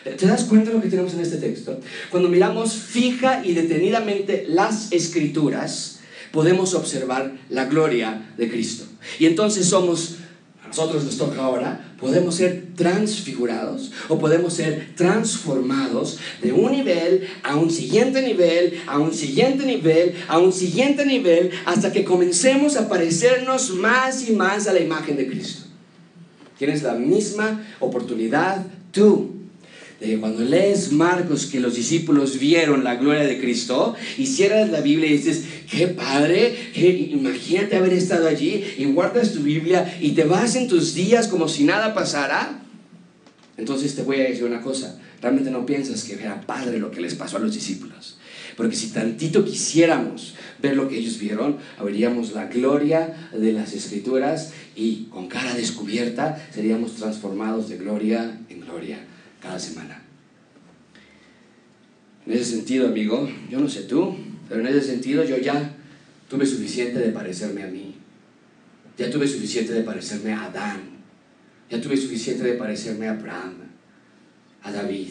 ¿Te 0.06 0.28
das 0.28 0.44
cuenta 0.44 0.70
de 0.70 0.76
lo 0.76 0.84
que 0.84 0.90
tenemos 0.90 1.16
en 1.16 1.22
este 1.22 1.38
texto? 1.38 1.80
Cuando 2.12 2.30
miramos 2.30 2.74
fija 2.74 3.44
y 3.44 3.54
detenidamente 3.54 4.46
las 4.48 4.92
escrituras, 4.92 6.00
podemos 6.32 6.76
observar 6.76 7.34
la 7.50 7.66
gloria 7.66 8.34
de 8.38 8.48
Cristo. 8.48 8.86
Y 9.18 9.26
entonces 9.26 9.66
somos, 9.66 10.18
a 10.64 10.68
nosotros 10.68 11.06
nos 11.06 11.18
toca 11.18 11.44
ahora, 11.44 11.96
podemos 12.00 12.36
ser 12.36 12.68
transfigurados 12.76 13.92
o 14.08 14.20
podemos 14.20 14.54
ser 14.54 14.94
transformados 14.96 16.20
de 16.40 16.52
un 16.52 16.72
nivel 16.72 17.28
a 17.42 17.56
un 17.56 17.72
siguiente 17.72 18.22
nivel, 18.22 18.80
a 18.86 19.00
un 19.00 19.12
siguiente 19.12 19.66
nivel, 19.66 20.14
a 20.28 20.38
un 20.38 20.54
siguiente 20.54 21.04
nivel, 21.04 21.50
hasta 21.66 21.92
que 21.92 22.06
comencemos 22.06 22.78
a 22.78 22.88
parecernos 22.88 23.72
más 23.72 24.30
y 24.30 24.34
más 24.34 24.68
a 24.68 24.74
la 24.74 24.82
imagen 24.82 25.18
de 25.18 25.28
Cristo. 25.28 25.64
Tienes 26.60 26.84
la 26.84 26.94
misma 26.94 27.66
oportunidad 27.80 28.68
tú 28.92 29.35
cuando 30.20 30.44
lees 30.44 30.92
Marcos 30.92 31.46
que 31.46 31.60
los 31.60 31.76
discípulos 31.76 32.38
vieron 32.38 32.84
la 32.84 32.96
gloria 32.96 33.24
de 33.24 33.40
Cristo, 33.40 33.96
y 34.18 34.26
cierras 34.26 34.70
la 34.70 34.82
Biblia 34.82 35.10
y 35.10 35.18
dices, 35.18 35.46
qué 35.70 35.88
padre, 35.88 36.56
imagínate 36.76 37.78
haber 37.78 37.94
estado 37.94 38.28
allí 38.28 38.64
y 38.78 38.86
guardas 38.86 39.34
tu 39.34 39.40
Biblia 39.40 39.98
y 40.02 40.12
te 40.12 40.26
vas 40.26 40.56
en 40.56 40.68
tus 40.68 40.94
días 40.96 41.28
como 41.28 41.48
si 41.48 41.64
nada 41.64 41.94
pasara. 41.94 42.62
Entonces 43.58 43.96
te 43.96 44.04
voy 44.04 44.18
a 44.18 44.24
decir 44.24 44.44
una 44.44 44.62
cosa, 44.62 45.00
realmente 45.22 45.50
no 45.50 45.66
piensas 45.66 46.04
que 46.04 46.14
era 46.14 46.42
padre 46.42 46.78
lo 46.78 46.92
que 46.92 47.02
les 47.02 47.16
pasó 47.16 47.38
a 47.38 47.40
los 47.40 47.54
discípulos. 47.54 48.18
Porque 48.58 48.76
si 48.76 48.88
tantito 48.88 49.44
quisiéramos 49.44 50.36
ver 50.62 50.76
lo 50.76 50.88
que 50.88 50.98
ellos 50.98 51.20
vieron, 51.20 51.58
veríamos 51.84 52.34
la 52.34 52.46
gloria 52.46 53.30
de 53.34 53.54
las 53.54 53.74
escrituras 53.74 54.52
y 54.76 55.06
con 55.06 55.28
cara 55.28 55.54
descubierta 55.56 56.46
seríamos 56.54 56.96
transformados 56.96 57.70
de 57.70 57.78
gloria 57.78 58.40
en 58.50 58.62
gloria 58.62 59.00
cada 59.46 59.60
semana. 59.60 60.02
En 62.26 62.34
ese 62.34 62.46
sentido, 62.46 62.88
amigo, 62.88 63.30
yo 63.50 63.60
no 63.60 63.70
sé 63.70 63.84
tú, 63.84 64.18
pero 64.50 64.62
en 64.62 64.68
ese 64.68 64.82
sentido 64.82 65.24
yo 65.24 65.38
ya 65.38 65.76
tuve 66.28 66.46
suficiente 66.48 66.98
de 66.98 67.12
parecerme 67.12 67.64
a 67.64 67.68
mí. 67.68 67.96
Ya 68.98 69.12
tuve 69.12 69.28
suficiente 69.28 69.74
de 69.74 69.84
parecerme 69.84 70.34
a 70.34 70.46
Adán. 70.46 70.82
Ya 71.70 71.80
tuve 71.80 71.96
suficiente 71.98 72.44
de 72.44 72.54
parecerme 72.54 73.08
a 73.08 73.12
Abraham, 73.12 73.54
a 74.64 74.72
David. 74.72 75.10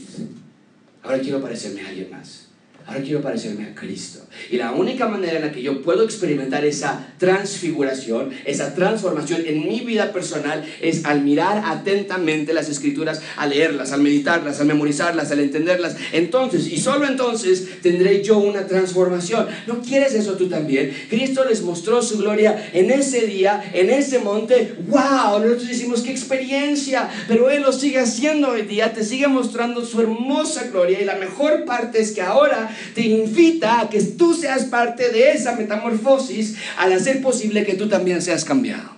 Ahora 1.02 1.20
quiero 1.20 1.40
parecerme 1.40 1.82
a 1.82 1.88
alguien 1.88 2.10
más. 2.10 2.43
Ahora 2.86 3.00
quiero 3.00 3.22
parecerme 3.22 3.64
a 3.64 3.74
Cristo. 3.74 4.20
Y 4.50 4.58
la 4.58 4.72
única 4.72 5.08
manera 5.08 5.36
en 5.36 5.46
la 5.46 5.52
que 5.52 5.62
yo 5.62 5.80
puedo 5.80 6.04
experimentar 6.04 6.66
esa 6.66 7.14
transfiguración, 7.16 8.30
esa 8.44 8.74
transformación 8.74 9.42
en 9.46 9.66
mi 9.66 9.80
vida 9.80 10.12
personal 10.12 10.62
es 10.82 11.06
al 11.06 11.22
mirar 11.22 11.62
atentamente 11.64 12.52
las 12.52 12.68
escrituras, 12.68 13.22
al 13.36 13.50
leerlas, 13.50 13.92
al 13.92 14.02
meditarlas, 14.02 14.60
al 14.60 14.66
memorizarlas, 14.66 15.30
al 15.30 15.40
entenderlas. 15.40 15.96
Entonces, 16.12 16.66
y 16.66 16.78
solo 16.78 17.06
entonces, 17.06 17.80
tendré 17.80 18.22
yo 18.22 18.36
una 18.36 18.66
transformación. 18.66 19.46
¿No 19.66 19.80
quieres 19.80 20.12
eso 20.12 20.34
tú 20.34 20.48
también? 20.48 20.92
Cristo 21.08 21.46
les 21.48 21.62
mostró 21.62 22.02
su 22.02 22.18
gloria 22.18 22.70
en 22.74 22.90
ese 22.90 23.26
día, 23.26 23.64
en 23.72 23.88
ese 23.88 24.18
monte. 24.18 24.74
¡Wow! 24.88 25.40
Nosotros 25.40 25.68
decimos, 25.68 26.02
¡qué 26.02 26.10
experiencia! 26.10 27.08
Pero 27.28 27.48
Él 27.48 27.62
lo 27.62 27.72
sigue 27.72 28.00
haciendo 28.00 28.48
hoy 28.48 28.62
día, 28.62 28.92
te 28.92 29.04
sigue 29.04 29.26
mostrando 29.26 29.86
su 29.86 30.02
hermosa 30.02 30.64
gloria. 30.64 31.00
Y 31.00 31.06
la 31.06 31.16
mejor 31.16 31.64
parte 31.64 32.00
es 32.02 32.12
que 32.12 32.20
ahora 32.20 32.73
te 32.94 33.02
invita 33.02 33.80
a 33.80 33.90
que 33.90 34.00
tú 34.00 34.34
seas 34.34 34.64
parte 34.64 35.10
de 35.10 35.32
esa 35.32 35.56
metamorfosis 35.56 36.56
al 36.78 36.92
hacer 36.92 37.20
posible 37.22 37.64
que 37.64 37.74
tú 37.74 37.88
también 37.88 38.22
seas 38.22 38.44
cambiado. 38.44 38.90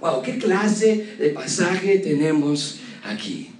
Wow, 0.00 0.22
qué 0.22 0.38
clase 0.38 1.16
de 1.18 1.30
pasaje 1.30 1.98
tenemos 1.98 2.78
aquí. 3.04 3.50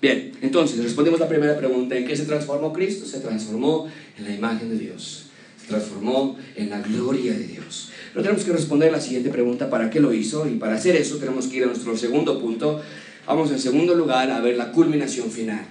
Bien, 0.00 0.32
entonces 0.42 0.82
respondemos 0.82 1.20
la 1.20 1.28
primera 1.28 1.56
pregunta, 1.56 1.96
¿en 1.96 2.06
qué 2.06 2.16
se 2.16 2.24
transformó 2.24 2.72
Cristo? 2.72 3.06
Se 3.06 3.20
transformó 3.20 3.88
en 4.18 4.24
la 4.24 4.34
imagen 4.34 4.68
de 4.68 4.76
Dios, 4.76 5.26
se 5.60 5.68
transformó 5.68 6.36
en 6.56 6.70
la 6.70 6.80
gloria 6.80 7.32
de 7.32 7.46
Dios. 7.46 7.90
Pero 8.12 8.22
tenemos 8.22 8.44
que 8.44 8.52
responder 8.52 8.90
la 8.92 9.00
siguiente 9.00 9.30
pregunta, 9.30 9.70
¿para 9.70 9.90
qué 9.90 10.00
lo 10.00 10.12
hizo? 10.12 10.46
Y 10.48 10.56
para 10.56 10.74
hacer 10.74 10.96
eso 10.96 11.16
tenemos 11.18 11.46
que 11.46 11.58
ir 11.58 11.64
a 11.64 11.66
nuestro 11.66 11.96
segundo 11.96 12.40
punto. 12.40 12.82
Vamos 13.26 13.50
en 13.52 13.58
segundo 13.58 13.94
lugar 13.94 14.30
a 14.30 14.40
ver 14.40 14.56
la 14.56 14.72
culminación 14.72 15.30
final 15.30 15.64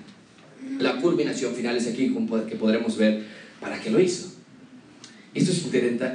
la 0.79 0.97
culminación 0.97 1.53
final 1.53 1.77
es 1.77 1.87
aquí 1.87 2.13
que 2.49 2.55
podremos 2.55 2.97
ver 2.97 3.23
para 3.59 3.79
qué 3.79 3.89
lo 3.89 3.99
hizo. 3.99 4.31
Esto 5.33 5.51
es 5.51 5.65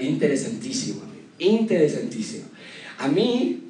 interesantísimo, 0.00 1.02
interesantísimo. 1.38 2.44
A 2.98 3.09
mí, 3.09 3.62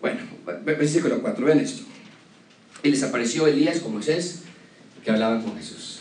bueno, 0.00 0.20
versículo 0.64 1.20
4, 1.22 1.46
ven 1.46 1.60
esto. 1.60 1.82
Y 2.82 2.90
les 2.90 3.02
apareció 3.02 3.46
Elías 3.46 3.80
como 3.80 3.94
Moisés, 3.94 4.40
que 5.04 5.10
hablaban 5.10 5.42
con 5.42 5.56
Jesús. 5.56 6.00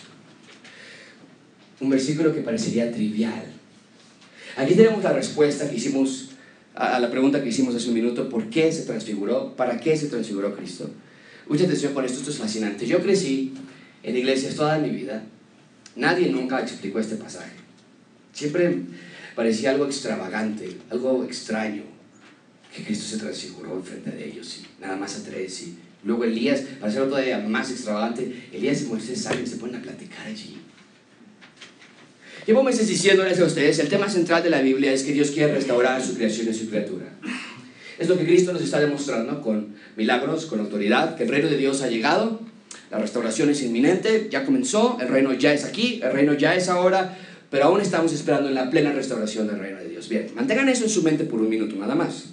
Un 1.79 1.89
versículo 1.89 2.33
que 2.33 2.41
parecería 2.41 2.91
trivial. 2.91 3.45
Aquí 4.57 4.75
tenemos 4.75 5.03
la 5.03 5.13
respuesta 5.13 5.69
que 5.69 5.77
hicimos 5.77 6.29
a 6.75 6.99
la 6.99 7.11
pregunta 7.11 7.43
que 7.43 7.49
hicimos 7.49 7.75
hace 7.75 7.89
un 7.89 7.95
minuto, 7.95 8.29
¿por 8.29 8.49
qué 8.49 8.71
se 8.71 8.83
transfiguró? 8.83 9.53
¿Para 9.55 9.79
qué 9.81 9.97
se 9.97 10.07
transfiguró 10.07 10.55
Cristo? 10.55 10.89
Mucha 11.49 11.63
atención 11.63 11.95
con 11.95 12.05
esto, 12.05 12.19
esto 12.19 12.29
es 12.29 12.37
fascinante. 12.37 12.85
Yo 12.85 13.01
crecí 13.01 13.53
en 14.03 14.15
iglesias 14.15 14.53
toda 14.53 14.77
mi 14.77 14.91
vida. 14.91 15.23
Nadie 15.95 16.29
nunca 16.29 16.61
explicó 16.61 16.99
este 16.99 17.15
pasaje. 17.15 17.53
Siempre 18.31 18.77
parecía 19.35 19.71
algo 19.71 19.85
extravagante, 19.85 20.77
algo 20.91 21.23
extraño, 21.23 21.81
que 22.73 22.83
Cristo 22.83 23.05
se 23.05 23.17
transfiguró 23.17 23.75
enfrente 23.75 24.11
de 24.11 24.27
ellos 24.29 24.59
y 24.59 24.81
nada 24.81 24.95
más 24.95 25.17
a 25.17 25.23
tres. 25.23 25.63
Y 25.63 25.75
luego 26.03 26.23
Elías, 26.23 26.61
para 26.79 26.91
hacerlo 26.91 27.09
todavía 27.09 27.39
más 27.39 27.71
extravagante, 27.71 28.47
Elías 28.53 28.83
y 28.83 28.85
Moisés 28.85 29.19
salen 29.19 29.43
y 29.43 29.47
se 29.47 29.55
ponen 29.55 29.77
a 29.77 29.81
platicar 29.81 30.27
allí. 30.27 30.55
Llevo 32.45 32.61
meses 32.61 32.87
diciéndoles 32.87 33.39
a 33.39 33.45
ustedes, 33.45 33.79
el 33.79 33.89
tema 33.89 34.07
central 34.07 34.43
de 34.43 34.51
la 34.51 34.61
Biblia 34.61 34.93
es 34.93 35.01
que 35.01 35.13
Dios 35.13 35.31
quiere 35.31 35.55
restaurar 35.55 35.99
su 35.99 36.13
creación 36.13 36.47
y 36.47 36.53
su 36.53 36.69
criatura. 36.69 37.07
Es 37.97 38.07
lo 38.07 38.17
que 38.17 38.25
Cristo 38.25 38.53
nos 38.53 38.61
está 38.61 38.79
demostrando 38.79 39.41
con 39.41 39.68
milagros, 39.99 40.45
con 40.45 40.59
autoridad, 40.61 41.15
que 41.15 41.23
el 41.23 41.29
reino 41.29 41.49
de 41.49 41.57
Dios 41.57 41.81
ha 41.83 41.87
llegado, 41.87 42.39
la 42.89 42.97
restauración 42.97 43.49
es 43.49 43.61
inminente, 43.61 44.29
ya 44.31 44.45
comenzó, 44.45 44.97
el 44.99 45.09
reino 45.09 45.33
ya 45.33 45.53
es 45.53 45.65
aquí, 45.65 45.99
el 46.01 46.11
reino 46.11 46.33
ya 46.33 46.55
es 46.55 46.69
ahora, 46.69 47.17
pero 47.51 47.65
aún 47.65 47.81
estamos 47.81 48.13
esperando 48.13 48.49
en 48.49 48.55
la 48.55 48.69
plena 48.69 48.93
restauración 48.93 49.45
del 49.47 49.59
reino 49.59 49.77
de 49.79 49.89
Dios. 49.89 50.07
Bien, 50.09 50.27
mantengan 50.35 50.69
eso 50.69 50.85
en 50.85 50.89
su 50.89 51.03
mente 51.03 51.25
por 51.25 51.41
un 51.41 51.49
minuto 51.49 51.75
nada 51.75 51.95
más. 51.95 52.29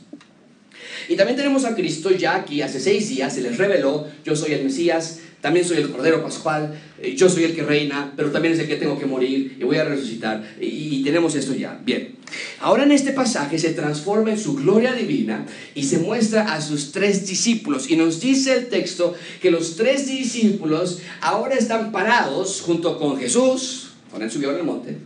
Y 1.09 1.17
también 1.17 1.37
tenemos 1.37 1.65
a 1.65 1.75
Cristo 1.75 2.11
ya 2.11 2.37
aquí, 2.37 2.63
hace 2.63 2.81
seis 2.81 3.09
días 3.09 3.35
se 3.35 3.43
les 3.43 3.59
reveló, 3.59 4.07
yo 4.25 4.35
soy 4.35 4.53
el 4.53 4.65
Mesías, 4.65 5.21
también 5.47 5.65
soy 5.65 5.77
el 5.77 5.93
Cordero 5.93 6.25
Pascual, 6.25 6.77
eh, 7.01 7.15
yo 7.15 7.29
soy 7.29 7.45
el 7.45 7.55
que 7.55 7.63
reina, 7.63 8.13
pero 8.17 8.33
también 8.33 8.55
es 8.55 8.59
el 8.59 8.67
que 8.67 8.75
tengo 8.75 8.99
que 8.99 9.07
morir 9.07 9.57
y 9.61 9.63
voy 9.63 9.77
a 9.77 9.85
resucitar. 9.85 10.43
Y, 10.61 11.05
tenemos 11.05 11.37
esto 11.37 11.55
ya. 11.55 11.81
Bien, 11.85 12.17
ahora 12.59 12.83
en 12.83 12.91
este 12.91 13.13
pasaje 13.13 13.57
se 13.57 13.73
transforma 13.73 14.33
en 14.33 14.41
su 14.41 14.57
gloria 14.57 14.93
divina 14.93 15.47
y 15.77 15.85
se 15.85 15.99
muestra 15.99 16.53
a 16.53 16.61
sus 16.61 16.91
tres 16.91 17.29
discípulos. 17.29 17.89
Y 17.89 17.95
nos 17.95 18.19
dice 18.19 18.55
el 18.55 18.67
texto 18.67 19.15
que 19.41 19.53
los 19.53 19.77
tres 19.77 20.09
discípulos 20.09 20.99
ahora 21.21 21.55
están 21.55 21.93
parados 21.93 22.61
junto 22.61 22.99
con 22.99 23.17
Jesús, 23.17 23.93
con 24.11 24.23
él 24.23 24.33
subió 24.33 24.51
en 24.51 24.57
el 24.57 24.65
monte, 24.65 24.97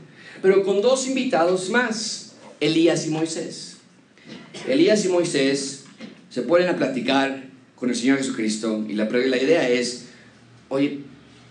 pero 0.40 0.62
con 0.62 0.80
dos 0.80 1.06
invitados 1.06 1.68
más, 1.68 2.32
Elías 2.60 3.06
y 3.06 3.10
Moisés. 3.10 3.76
Elías 4.66 5.04
y 5.04 5.08
Moisés 5.08 5.84
se 6.30 6.40
ponen 6.40 6.70
a 6.70 6.78
platicar 6.78 7.44
con 7.76 7.90
el 7.90 7.94
Señor 7.94 8.16
Jesucristo 8.16 8.86
y 8.88 8.94
la, 8.94 9.04
la 9.04 9.36
idea 9.36 9.68
es 9.68 10.06
oye, 10.70 11.00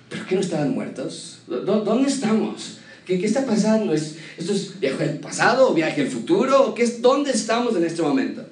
¿pero 0.10 0.26
qué 0.28 0.36
no 0.36 0.42
estaban 0.42 0.74
muertos? 0.74 1.42
¿Dónde 1.48 2.10
estamos? 2.10 2.80
¿Qué, 3.06 3.24
está 3.24 3.46
pasando? 3.46 3.94
¿Es, 3.94 4.18
¿Esto 4.38 4.54
es 4.54 4.80
viaje 4.80 5.04
al 5.04 5.20
pasado 5.20 5.70
o 5.70 5.74
viaje 5.74 6.02
al 6.02 6.08
futuro? 6.08 6.74
¿Qué 6.74 6.84
es, 6.84 7.02
¿Dónde 7.02 7.32
estamos 7.32 7.76
en 7.76 7.84
este 7.84 8.02
momento? 8.02 8.46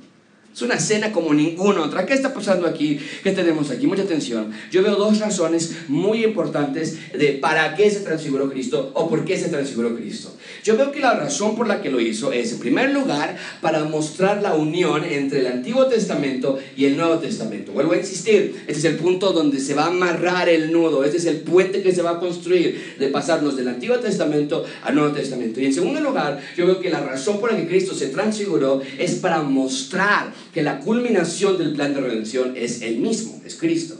Es 0.53 0.63
una 0.63 0.79
cena 0.79 1.11
como 1.11 1.35
ninguna 1.35 1.83
otra. 1.83 2.05
¿Qué 2.07 2.15
está 2.15 2.33
pasando 2.33 2.65
aquí? 2.65 2.99
¿Qué 3.21 3.31
tenemos 3.31 3.69
aquí? 3.69 3.85
Mucha 3.85 4.01
atención. 4.01 4.51
Yo 4.71 4.81
veo 4.81 4.95
dos 4.95 5.19
razones 5.19 5.75
muy 5.87 6.23
importantes 6.25 6.97
de 7.13 7.33
para 7.33 7.75
qué 7.75 7.91
se 7.91 7.99
transfiguró 7.99 8.49
Cristo 8.49 8.91
o 8.95 9.07
por 9.07 9.23
qué 9.23 9.37
se 9.37 9.49
transfiguró 9.49 9.95
Cristo. 9.95 10.35
Yo 10.63 10.77
veo 10.77 10.91
que 10.91 10.99
la 10.99 11.13
razón 11.13 11.55
por 11.55 11.67
la 11.67 11.81
que 11.81 11.89
lo 11.89 11.99
hizo 11.99 12.31
es, 12.31 12.53
en 12.53 12.59
primer 12.59 12.91
lugar, 12.91 13.37
para 13.61 13.83
mostrar 13.85 14.41
la 14.41 14.53
unión 14.53 15.03
entre 15.03 15.39
el 15.39 15.47
Antiguo 15.47 15.87
Testamento 15.87 16.59
y 16.75 16.85
el 16.85 16.97
Nuevo 16.97 17.17
Testamento. 17.19 17.71
Vuelvo 17.71 17.93
a 17.93 17.97
insistir, 17.97 18.63
este 18.67 18.79
es 18.79 18.85
el 18.85 18.95
punto 18.95 19.31
donde 19.31 19.59
se 19.59 19.73
va 19.73 19.85
a 19.85 19.87
amarrar 19.87 20.49
el 20.49 20.71
nudo, 20.71 21.03
este 21.03 21.17
es 21.17 21.25
el 21.25 21.37
puente 21.37 21.81
que 21.81 21.93
se 21.93 22.01
va 22.01 22.11
a 22.11 22.19
construir 22.19 22.95
de 22.99 23.07
pasarnos 23.07 23.55
del 23.55 23.67
Antiguo 23.67 23.97
Testamento 23.97 24.65
al 24.83 24.95
Nuevo 24.95 25.13
Testamento. 25.13 25.59
Y 25.59 25.65
en 25.65 25.73
segundo 25.73 25.99
lugar, 26.01 26.39
yo 26.55 26.65
veo 26.65 26.79
que 26.79 26.89
la 26.89 27.01
razón 27.01 27.39
por 27.39 27.51
la 27.51 27.57
que 27.57 27.67
Cristo 27.67 27.93
se 27.93 28.07
transfiguró 28.07 28.81
es 28.97 29.15
para 29.15 29.41
mostrar 29.41 30.33
que 30.53 30.63
la 30.63 30.79
culminación 30.79 31.57
del 31.57 31.73
plan 31.73 31.93
de 31.93 32.01
redención 32.01 32.53
es 32.55 32.81
el 32.81 32.97
mismo, 32.97 33.41
es 33.45 33.55
Cristo. 33.55 33.95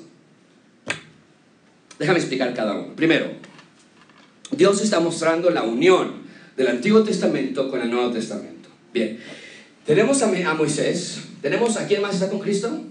Déjame 1.99 2.19
explicar 2.19 2.53
cada 2.53 2.75
uno. 2.75 2.95
Primero, 2.95 3.31
Dios 4.51 4.81
está 4.81 4.99
mostrando 4.99 5.49
la 5.49 5.63
unión 5.63 6.26
del 6.57 6.67
Antiguo 6.67 7.03
Testamento 7.03 7.69
con 7.69 7.81
el 7.81 7.89
Nuevo 7.89 8.11
Testamento. 8.11 8.67
Bien, 8.93 9.19
tenemos 9.85 10.21
a, 10.23 10.53
Moisés, 10.55 11.19
tenemos 11.41 11.77
a 11.77 11.87
quién 11.87 12.01
más 12.01 12.15
está 12.15 12.29
con 12.29 12.39
Cristo? 12.39 12.81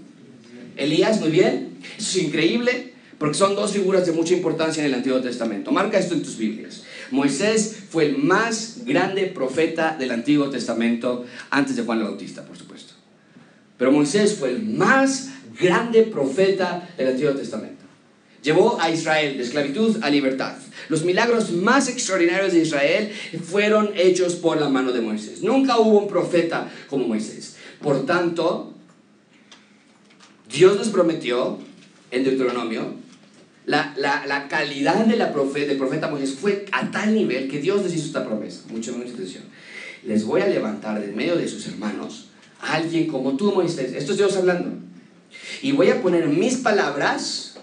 Elías, 0.77 1.19
muy 1.19 1.29
bien. 1.29 1.77
Eso 1.97 2.17
es 2.17 2.23
increíble 2.23 2.93
porque 3.17 3.37
son 3.37 3.55
dos 3.55 3.71
figuras 3.71 4.05
de 4.05 4.13
mucha 4.13 4.33
importancia 4.33 4.81
en 4.81 4.87
el 4.87 4.93
Antiguo 4.93 5.19
Testamento. 5.19 5.71
Marca 5.71 5.99
esto 5.99 6.13
en 6.13 6.23
tus 6.23 6.37
Biblias. 6.37 6.83
Moisés 7.11 7.77
fue 7.89 8.05
el 8.05 8.17
más 8.17 8.85
grande 8.85 9.25
profeta 9.27 9.95
del 9.97 10.11
Antiguo 10.11 10.49
Testamento 10.49 11.25
antes 11.49 11.75
de 11.75 11.83
Juan 11.83 11.99
el 11.99 12.05
Bautista, 12.05 12.45
por 12.45 12.57
supuesto. 12.57 12.93
Pero 13.77 13.91
Moisés 13.91 14.35
fue 14.35 14.51
el 14.51 14.63
más 14.63 15.29
grande 15.59 16.03
profeta 16.03 16.89
del 16.97 17.09
Antiguo 17.09 17.33
Testamento. 17.33 17.76
Llevó 18.43 18.79
a 18.79 18.89
Israel 18.89 19.37
de 19.37 19.43
esclavitud 19.43 19.97
a 20.01 20.09
libertad. 20.09 20.53
Los 20.89 21.03
milagros 21.03 21.51
más 21.51 21.89
extraordinarios 21.89 22.53
de 22.53 22.61
Israel 22.61 23.11
fueron 23.43 23.91
hechos 23.95 24.35
por 24.35 24.59
la 24.59 24.69
mano 24.69 24.91
de 24.93 25.01
Moisés. 25.01 25.41
Nunca 25.41 25.77
hubo 25.79 25.99
un 25.99 26.07
profeta 26.07 26.71
como 26.89 27.07
Moisés. 27.07 27.57
Por 27.81 28.05
tanto, 28.05 28.73
Dios 30.49 30.77
nos 30.77 30.89
prometió 30.89 31.59
en 32.11 32.23
Deuteronomio, 32.23 32.93
la, 33.65 33.93
la, 33.97 34.47
calidad 34.47 35.05
de 35.05 35.17
la 35.17 35.33
del 35.33 35.77
profeta 35.77 36.07
Moisés 36.07 36.35
fue 36.39 36.65
a 36.71 36.89
tal 36.89 37.13
nivel 37.13 37.49
que 37.49 37.59
Dios 37.59 37.83
les 37.83 37.95
hizo 37.95 38.05
esta 38.05 38.25
promesa. 38.25 38.61
Mucha 38.69 38.91
atención. 38.91 39.43
Les 40.05 40.23
voy 40.23 40.39
a 40.39 40.47
levantar 40.47 41.01
de 41.01 41.11
medio 41.11 41.35
de 41.35 41.49
sus 41.49 41.67
hermanos 41.67 42.29
a 42.61 42.75
alguien 42.75 43.07
como 43.07 43.35
tú, 43.35 43.51
Moisés. 43.51 43.91
Esto 43.93 44.13
es 44.13 44.17
Dios 44.17 44.37
hablando. 44.37 44.69
Y 45.61 45.73
voy 45.73 45.89
a 45.89 46.01
poner 46.01 46.29
mis 46.29 46.55
palabras 46.57 47.56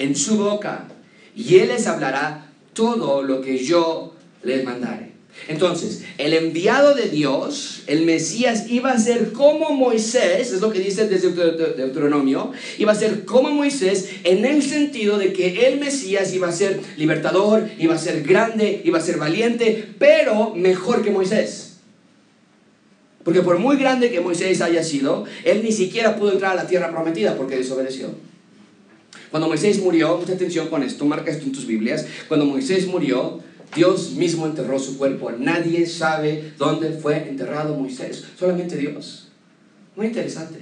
en 0.00 0.16
su 0.16 0.36
boca 0.36 0.88
y 1.36 1.58
él 1.58 1.68
les 1.68 1.86
hablará 1.86 2.50
todo 2.72 3.22
lo 3.22 3.40
que 3.40 3.58
yo 3.58 4.14
les 4.42 4.64
mandaré. 4.64 5.10
Entonces, 5.48 6.02
el 6.18 6.34
enviado 6.34 6.94
de 6.94 7.08
Dios, 7.08 7.82
el 7.86 8.04
Mesías, 8.04 8.66
iba 8.68 8.90
a 8.90 8.98
ser 8.98 9.32
como 9.32 9.70
Moisés, 9.70 10.52
es 10.52 10.60
lo 10.60 10.70
que 10.70 10.80
dice 10.80 11.08
desde 11.08 11.30
Deuteronomio, 11.30 12.52
iba 12.78 12.92
a 12.92 12.96
ser 12.96 13.24
como 13.24 13.50
Moisés 13.50 14.08
en 14.24 14.44
el 14.44 14.62
sentido 14.62 15.18
de 15.18 15.32
que 15.32 15.68
el 15.68 15.78
Mesías 15.78 16.34
iba 16.34 16.48
a 16.48 16.52
ser 16.52 16.80
libertador, 16.96 17.68
iba 17.78 17.94
a 17.94 17.98
ser 17.98 18.22
grande, 18.22 18.82
iba 18.84 18.98
a 18.98 19.02
ser 19.02 19.18
valiente, 19.18 19.88
pero 19.98 20.54
mejor 20.54 21.02
que 21.02 21.10
Moisés. 21.10 21.78
Porque 23.22 23.42
por 23.42 23.58
muy 23.58 23.76
grande 23.76 24.10
que 24.10 24.20
Moisés 24.20 24.60
haya 24.60 24.82
sido, 24.82 25.24
él 25.44 25.62
ni 25.62 25.72
siquiera 25.72 26.16
pudo 26.16 26.32
entrar 26.32 26.52
a 26.52 26.62
la 26.62 26.66
tierra 26.66 26.90
prometida 26.90 27.36
porque 27.36 27.56
desobedeció. 27.56 28.08
Cuando 29.30 29.48
Moisés 29.48 29.80
murió, 29.80 30.16
mucha 30.16 30.32
atención 30.32 30.68
con 30.68 30.82
esto, 30.82 31.04
marca 31.04 31.30
esto 31.30 31.44
en 31.44 31.52
tus 31.52 31.66
Biblias, 31.66 32.06
cuando 32.28 32.46
Moisés 32.46 32.86
murió, 32.86 33.40
Dios 33.74 34.12
mismo 34.12 34.46
enterró 34.46 34.78
su 34.78 34.98
cuerpo. 34.98 35.30
Nadie 35.30 35.86
sabe 35.86 36.52
dónde 36.58 36.90
fue 36.90 37.28
enterrado 37.28 37.76
Moisés, 37.76 38.24
solamente 38.38 38.76
Dios. 38.76 39.28
Muy 39.94 40.06
interesante. 40.06 40.58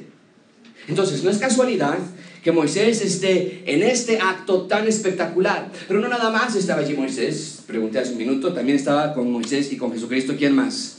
Entonces, 0.86 1.22
no 1.22 1.30
es 1.30 1.38
casualidad 1.38 1.98
que 2.42 2.52
Moisés 2.52 3.02
esté 3.02 3.62
en 3.66 3.82
este 3.82 4.18
acto 4.18 4.62
tan 4.62 4.86
espectacular. 4.86 5.70
Pero 5.86 6.00
no 6.00 6.08
nada 6.08 6.30
más 6.30 6.54
estaba 6.54 6.82
allí 6.82 6.94
Moisés, 6.94 7.62
pregunté 7.66 7.98
hace 7.98 8.12
un 8.12 8.18
minuto, 8.18 8.52
también 8.52 8.76
estaba 8.76 9.14
con 9.14 9.30
Moisés 9.30 9.72
y 9.72 9.76
con 9.76 9.92
Jesucristo. 9.92 10.34
¿Quién 10.36 10.54
más? 10.54 10.98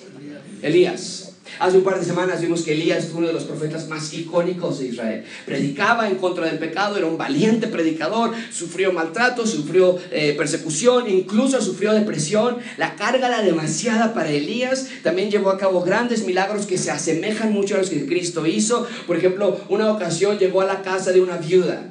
Elías. 0.61 1.28
Hace 1.57 1.77
un 1.77 1.83
par 1.83 1.99
de 1.99 2.05
semanas 2.05 2.41
vimos 2.41 2.61
que 2.61 2.73
Elías 2.73 3.07
fue 3.07 3.19
uno 3.19 3.27
de 3.27 3.33
los 3.33 3.43
profetas 3.43 3.87
más 3.87 4.13
icónicos 4.13 4.79
de 4.79 4.87
Israel. 4.87 5.23
Predicaba 5.45 6.07
en 6.07 6.15
contra 6.15 6.45
del 6.45 6.59
pecado, 6.59 6.97
era 6.97 7.07
un 7.07 7.17
valiente 7.17 7.67
predicador, 7.67 8.33
sufrió 8.51 8.93
maltrato, 8.93 9.47
sufrió 9.47 9.97
eh, 10.11 10.35
persecución, 10.37 11.09
incluso 11.09 11.61
sufrió 11.61 11.93
depresión. 11.93 12.57
La 12.77 12.95
carga 12.95 13.27
era 13.27 13.41
demasiada 13.41 14.13
para 14.13 14.29
Elías. 14.29 14.87
También 15.03 15.31
llevó 15.31 15.49
a 15.49 15.57
cabo 15.57 15.81
grandes 15.81 16.25
milagros 16.25 16.65
que 16.65 16.77
se 16.77 16.91
asemejan 16.91 17.51
mucho 17.51 17.75
a 17.75 17.79
los 17.79 17.89
que 17.89 18.05
Cristo 18.05 18.45
hizo. 18.45 18.87
Por 19.07 19.17
ejemplo, 19.17 19.59
una 19.69 19.91
ocasión 19.91 20.37
llegó 20.37 20.61
a 20.61 20.65
la 20.65 20.81
casa 20.81 21.11
de 21.11 21.21
una 21.21 21.37
viuda 21.37 21.89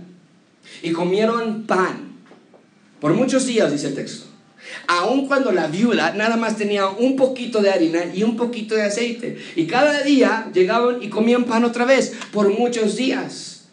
y 0.83 0.93
comieron 0.93 1.65
pan. 1.65 2.17
Por 3.01 3.15
muchos 3.15 3.47
días, 3.47 3.71
dice 3.73 3.89
el 3.89 3.95
texto. 3.95 4.28
Aun 4.87 5.27
cuando 5.27 5.53
la 5.53 5.67
viuda 5.67 6.15
nada 6.15 6.37
más 6.37 6.57
tenía 6.57 6.89
un 6.89 7.17
poquito 7.17 7.61
de 7.61 7.71
harina 7.71 8.01
y 8.15 8.23
un 8.23 8.37
poquito 8.37 8.75
de 8.75 8.83
aceite. 8.83 9.39
Y 9.57 9.67
cada 9.67 10.03
día 10.03 10.51
llegaban 10.53 11.03
y 11.03 11.09
comían 11.09 11.45
pan 11.45 11.65
otra 11.65 11.85
vez 11.85 12.15
por 12.33 12.49
muchos 12.51 12.97
días. 12.97 13.67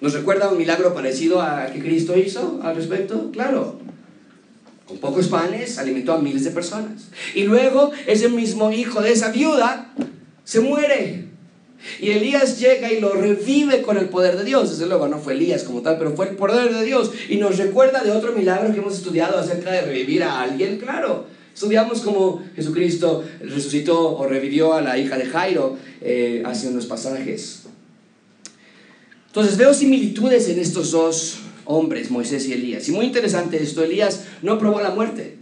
¿Nos 0.00 0.12
recuerda 0.12 0.50
un 0.50 0.58
milagro 0.58 0.94
parecido 0.94 1.40
a 1.40 1.66
que 1.66 1.80
Cristo 1.80 2.16
hizo 2.16 2.60
al 2.62 2.76
respecto? 2.76 3.30
Claro. 3.32 3.80
Con 4.86 4.98
pocos 4.98 5.28
panes 5.28 5.78
alimentó 5.78 6.12
a 6.12 6.18
miles 6.18 6.44
de 6.44 6.50
personas. 6.50 7.08
Y 7.34 7.44
luego 7.44 7.90
ese 8.06 8.28
mismo 8.28 8.70
hijo 8.70 9.00
de 9.00 9.12
esa 9.12 9.30
viuda 9.30 9.94
se 10.44 10.60
muere. 10.60 11.33
Y 12.00 12.10
Elías 12.10 12.58
llega 12.58 12.92
y 12.92 13.00
lo 13.00 13.14
revive 13.14 13.82
con 13.82 13.96
el 13.96 14.08
poder 14.08 14.36
de 14.36 14.44
Dios. 14.44 14.70
Desde 14.70 14.86
luego 14.86 15.08
no 15.08 15.18
fue 15.18 15.34
Elías 15.34 15.62
como 15.62 15.82
tal, 15.82 15.98
pero 15.98 16.14
fue 16.14 16.28
el 16.28 16.36
poder 16.36 16.74
de 16.74 16.84
Dios. 16.84 17.10
Y 17.28 17.36
nos 17.36 17.58
recuerda 17.58 18.02
de 18.02 18.10
otro 18.10 18.32
milagro 18.32 18.72
que 18.72 18.80
hemos 18.80 18.94
estudiado 18.94 19.38
acerca 19.38 19.70
de 19.70 19.82
revivir 19.82 20.22
a 20.22 20.42
alguien. 20.42 20.78
Claro, 20.78 21.26
estudiamos 21.52 22.00
cómo 22.00 22.42
Jesucristo 22.56 23.24
resucitó 23.40 24.16
o 24.16 24.26
revivió 24.26 24.74
a 24.74 24.80
la 24.80 24.98
hija 24.98 25.16
de 25.16 25.26
Jairo 25.26 25.76
eh, 26.00 26.42
hace 26.44 26.68
unos 26.68 26.86
pasajes. 26.86 27.62
Entonces 29.26 29.56
veo 29.56 29.74
similitudes 29.74 30.48
en 30.48 30.60
estos 30.60 30.92
dos 30.92 31.38
hombres, 31.64 32.10
Moisés 32.10 32.46
y 32.48 32.52
Elías. 32.52 32.88
Y 32.88 32.92
muy 32.92 33.06
interesante 33.06 33.62
esto, 33.62 33.82
Elías 33.82 34.24
no 34.42 34.58
probó 34.58 34.80
la 34.80 34.90
muerte. 34.90 35.38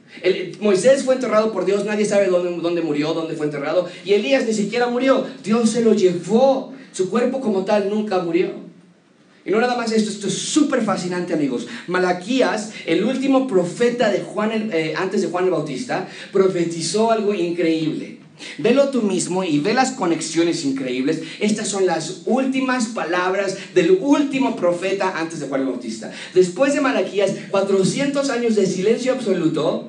Moisés 0.61 1.05
fue 1.05 1.15
enterrado 1.15 1.53
por 1.53 1.65
Dios, 1.65 1.85
nadie 1.85 2.05
sabe 2.05 2.27
dónde, 2.27 2.61
dónde 2.61 2.83
murió, 2.83 3.15
dónde 3.15 3.35
fue 3.35 3.47
enterrado. 3.47 3.89
Y 4.05 4.13
Elías 4.15 4.47
ni 4.47 4.55
siquiera 4.55 4.89
murió, 4.89 5.27
Dios 5.43 5.71
se 5.71 5.83
lo 5.83 5.95
llevó. 5.95 6.73
Su 6.93 7.09
cuerpo 7.09 7.41
como 7.41 7.65
tal 7.65 7.89
nunca 7.89 8.19
murió. 8.19 8.51
Y 9.45 9.51
no 9.51 9.61
nada 9.61 9.77
más 9.77 9.91
esto, 9.91 10.11
esto 10.11 10.29
es 10.29 10.35
súper 10.35 10.83
fascinante 10.83 11.35
amigos. 11.35 11.67
Malaquías, 11.89 12.73
el 12.87 13.05
último 13.05 13.49
profeta 13.49 14.11
de 14.11 14.21
Juan 14.21 14.71
eh, 14.73 14.95
antes 14.97 15.23
de 15.23 15.29
Juan 15.29 15.47
el 15.47 15.51
Bautista, 15.51 16.09
profetizó 16.33 17.11
algo 17.11 17.35
increíble. 17.35 18.21
Velo 18.59 18.89
tú 18.91 19.03
mismo 19.03 19.45
y 19.45 19.59
ve 19.59 19.75
las 19.75 19.93
conexiones 19.93 20.65
increíbles. 20.65 21.23
Estas 21.41 21.69
son 21.69 21.87
las 21.87 22.23
últimas 22.27 22.87
palabras 22.87 23.57
del 23.75 23.99
último 24.01 24.57
profeta 24.57 25.15
antes 25.17 25.41
de 25.41 25.49
Juan 25.49 25.63
el 25.63 25.69
Bautista. 25.69 26.13
Después 26.35 26.75
de 26.75 26.81
Malaquías, 26.81 27.33
400 27.51 28.31
años 28.31 28.55
de 28.55 28.67
silencio 28.67 29.13
absoluto. 29.13 29.89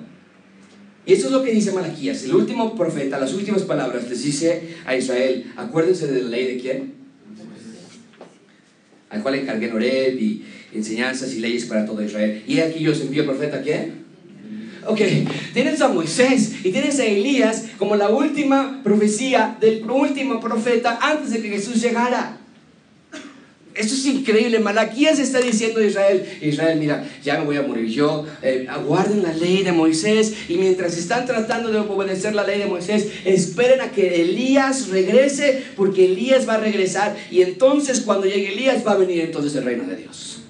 Y 1.06 1.14
eso 1.14 1.28
es 1.28 1.34
lo 1.34 1.43
que 1.43 1.51
dice 1.51 1.72
Malaquías, 1.72 2.24
el 2.24 2.34
último 2.34 2.76
profeta, 2.76 3.20
las 3.20 3.34
últimas 3.34 3.64
palabras, 3.64 4.10
les 4.10 4.24
dice 4.24 4.76
a 4.86 4.95
Israel, 4.95 5.51
acuérdense 5.58 6.08
de 6.08 6.24
la 6.24 6.30
ley 6.30 6.56
de 6.56 6.62
quién? 6.62 6.93
Al 9.10 9.22
cual 9.22 9.36
encargué 9.36 9.68
en 9.68 9.74
Oreb 9.74 10.18
y 10.18 10.43
enseñanzas 10.74 11.34
y 11.34 11.39
leyes 11.39 11.66
para 11.66 11.86
todo 11.86 12.01
Israel. 12.01 12.43
Y 12.47 12.60
aquí 12.60 12.80
yo 12.80 12.93
os 12.93 13.01
envío 13.01 13.26
profeta, 13.26 13.62
¿quién? 13.62 14.04
Ok, 14.86 14.99
tienes 15.54 15.82
a 15.82 15.88
Moisés 15.89 16.56
y 16.64 16.72
tienes 16.72 16.99
a 16.99 17.06
Elías 17.06 17.66
como 17.78 17.95
la 17.95 18.10
última 18.10 18.82
profecía 18.84 19.58
del 19.60 19.84
último 19.89 20.39
profeta 20.39 20.99
antes 21.01 21.32
de 21.32 21.41
que 21.41 21.49
Jesús 21.49 21.82
llegara. 21.82 22.38
Esto 23.76 23.95
es 23.95 24.05
increíble. 24.05 24.59
Malaquías 24.59 25.17
está 25.19 25.41
diciendo 25.41 25.80
a 25.80 25.84
Israel, 25.84 26.24
Israel, 26.41 26.80
mira, 26.80 27.09
ya 27.24 27.39
me 27.39 27.45
voy 27.45 27.57
a 27.57 27.63
morir 27.63 27.88
yo, 27.88 28.26
eh, 28.41 28.67
aguarden 28.69 29.24
la 29.24 29.34
ley 29.34 29.63
de 29.63 29.71
Moisés 29.71 30.34
y 30.47 30.57
mientras 30.57 30.95
están 30.97 31.26
tratando 31.26 31.71
de 31.71 31.80
obedecer 31.80 32.36
la 32.36 32.43
ley 32.43 32.59
de 32.59 32.67
Moisés, 32.67 33.07
esperen 33.26 33.82
a 33.82 33.89
que 33.89 34.21
Elías 34.21 34.89
regrese 34.89 35.63
porque 35.76 36.05
Elías 36.05 36.47
va 36.47 36.55
a 36.55 36.59
regresar 36.59 37.15
y 37.32 37.41
entonces 37.41 38.01
cuando 38.01 38.28
llegue 38.28 38.53
Elías 38.53 38.86
va 38.86 38.91
a 38.91 38.97
venir 38.97 39.21
entonces 39.21 39.55
el 39.55 39.63
reino 39.63 39.86
de 39.86 39.95
Dios. 39.95 40.41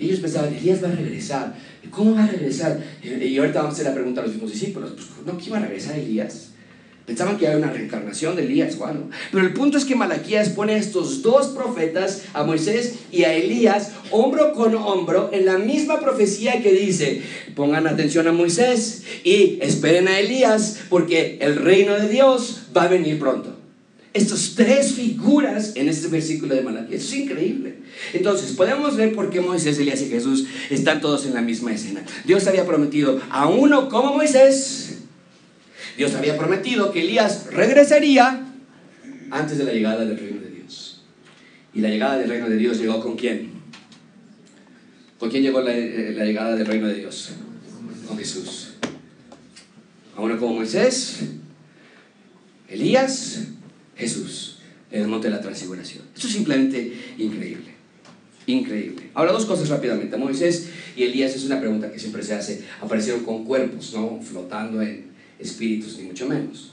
Ellos 0.00 0.20
pensaban, 0.20 0.54
Elías 0.54 0.82
va 0.82 0.88
a 0.88 0.92
regresar. 0.92 1.54
¿Cómo 1.90 2.14
va 2.14 2.24
a 2.24 2.26
regresar? 2.26 2.80
Y 3.02 3.38
ahorita 3.38 3.60
vamos 3.60 3.72
a 3.72 3.74
hacer 3.74 3.86
la 3.86 3.94
pregunta 3.94 4.20
a 4.20 4.24
los 4.24 4.32
mismos 4.32 4.52
discípulos. 4.52 4.92
Pues, 4.92 5.08
¿No 5.24 5.38
que 5.38 5.46
iba 5.46 5.58
a 5.58 5.60
regresar 5.60 5.98
Elías? 5.98 6.47
Pensaban 7.08 7.38
que 7.38 7.46
era 7.46 7.56
una 7.56 7.72
reencarnación 7.72 8.36
de 8.36 8.44
Elías 8.44 8.76
o. 8.78 9.08
Pero 9.32 9.42
el 9.42 9.54
punto 9.54 9.78
es 9.78 9.86
que 9.86 9.96
Malaquías 9.96 10.50
pone 10.50 10.74
a 10.74 10.76
estos 10.76 11.22
dos 11.22 11.46
profetas, 11.46 12.24
a 12.34 12.44
Moisés 12.44 12.96
y 13.10 13.24
a 13.24 13.32
Elías, 13.32 13.92
hombro 14.10 14.52
con 14.52 14.74
hombro, 14.74 15.30
en 15.32 15.46
la 15.46 15.56
misma 15.56 16.00
profecía 16.00 16.60
que 16.60 16.70
dice, 16.70 17.22
pongan 17.56 17.86
atención 17.86 18.28
a 18.28 18.32
Moisés 18.32 19.04
y 19.24 19.58
esperen 19.62 20.06
a 20.06 20.18
Elías, 20.18 20.80
porque 20.90 21.38
el 21.40 21.56
reino 21.56 21.94
de 21.94 22.10
Dios 22.10 22.64
va 22.76 22.82
a 22.82 22.88
venir 22.88 23.18
pronto. 23.18 23.56
Estas 24.12 24.52
tres 24.54 24.92
figuras 24.92 25.72
en 25.76 25.88
este 25.88 26.08
versículo 26.08 26.54
de 26.54 26.60
Malaquías. 26.60 27.04
es 27.04 27.14
increíble. 27.14 27.76
Entonces, 28.12 28.52
podemos 28.52 28.96
ver 28.96 29.14
por 29.14 29.30
qué 29.30 29.40
Moisés, 29.40 29.78
Elías 29.78 30.02
y 30.02 30.10
Jesús 30.10 30.44
están 30.68 31.00
todos 31.00 31.24
en 31.24 31.32
la 31.32 31.40
misma 31.40 31.72
escena. 31.72 32.02
Dios 32.26 32.46
había 32.46 32.66
prometido 32.66 33.18
a 33.30 33.48
uno 33.48 33.88
como 33.88 34.14
Moisés, 34.14 34.87
Dios 35.98 36.14
había 36.14 36.38
prometido 36.38 36.92
que 36.92 37.00
Elías 37.02 37.48
regresaría 37.52 38.46
antes 39.32 39.58
de 39.58 39.64
la 39.64 39.72
llegada 39.72 40.04
del 40.04 40.16
reino 40.16 40.40
de 40.40 40.50
Dios. 40.50 41.02
Y 41.74 41.80
la 41.80 41.88
llegada 41.88 42.16
del 42.18 42.30
reino 42.30 42.48
de 42.48 42.56
Dios 42.56 42.78
llegó 42.78 43.00
con 43.00 43.16
quién? 43.16 43.50
¿Con 45.18 45.28
quién 45.28 45.42
llegó 45.42 45.60
la, 45.60 45.72
llegada 45.72 46.54
del 46.54 46.66
reino 46.66 46.86
de 46.86 46.94
Dios? 46.94 47.30
Con 48.06 48.16
Jesús. 48.16 48.74
A 50.16 50.20
uno 50.20 50.38
como 50.38 50.54
Moisés, 50.54 51.18
Elías, 52.68 53.48
Jesús, 53.96 54.58
el 54.92 55.08
monte 55.08 55.28
de 55.28 55.34
la 55.34 55.40
transfiguración. 55.40 56.04
Esto 56.14 56.28
es 56.28 56.32
simplemente 56.32 56.92
increíble. 57.18 57.74
Increíble. 58.46 59.10
Ahora 59.14 59.32
dos 59.32 59.46
cosas 59.46 59.68
rápidamente. 59.68 60.16
Moisés 60.16 60.68
y 60.96 61.02
Elías 61.02 61.34
es 61.34 61.44
una 61.44 61.58
pregunta 61.58 61.90
que 61.90 61.98
siempre 61.98 62.22
se 62.22 62.34
hace. 62.34 62.62
Aparecieron 62.80 63.24
con 63.24 63.44
cuerpos, 63.44 63.92
¿no? 63.94 64.20
Flotando 64.22 64.80
en, 64.80 65.07
espíritus, 65.38 65.98
ni 65.98 66.04
mucho 66.04 66.26
menos. 66.26 66.72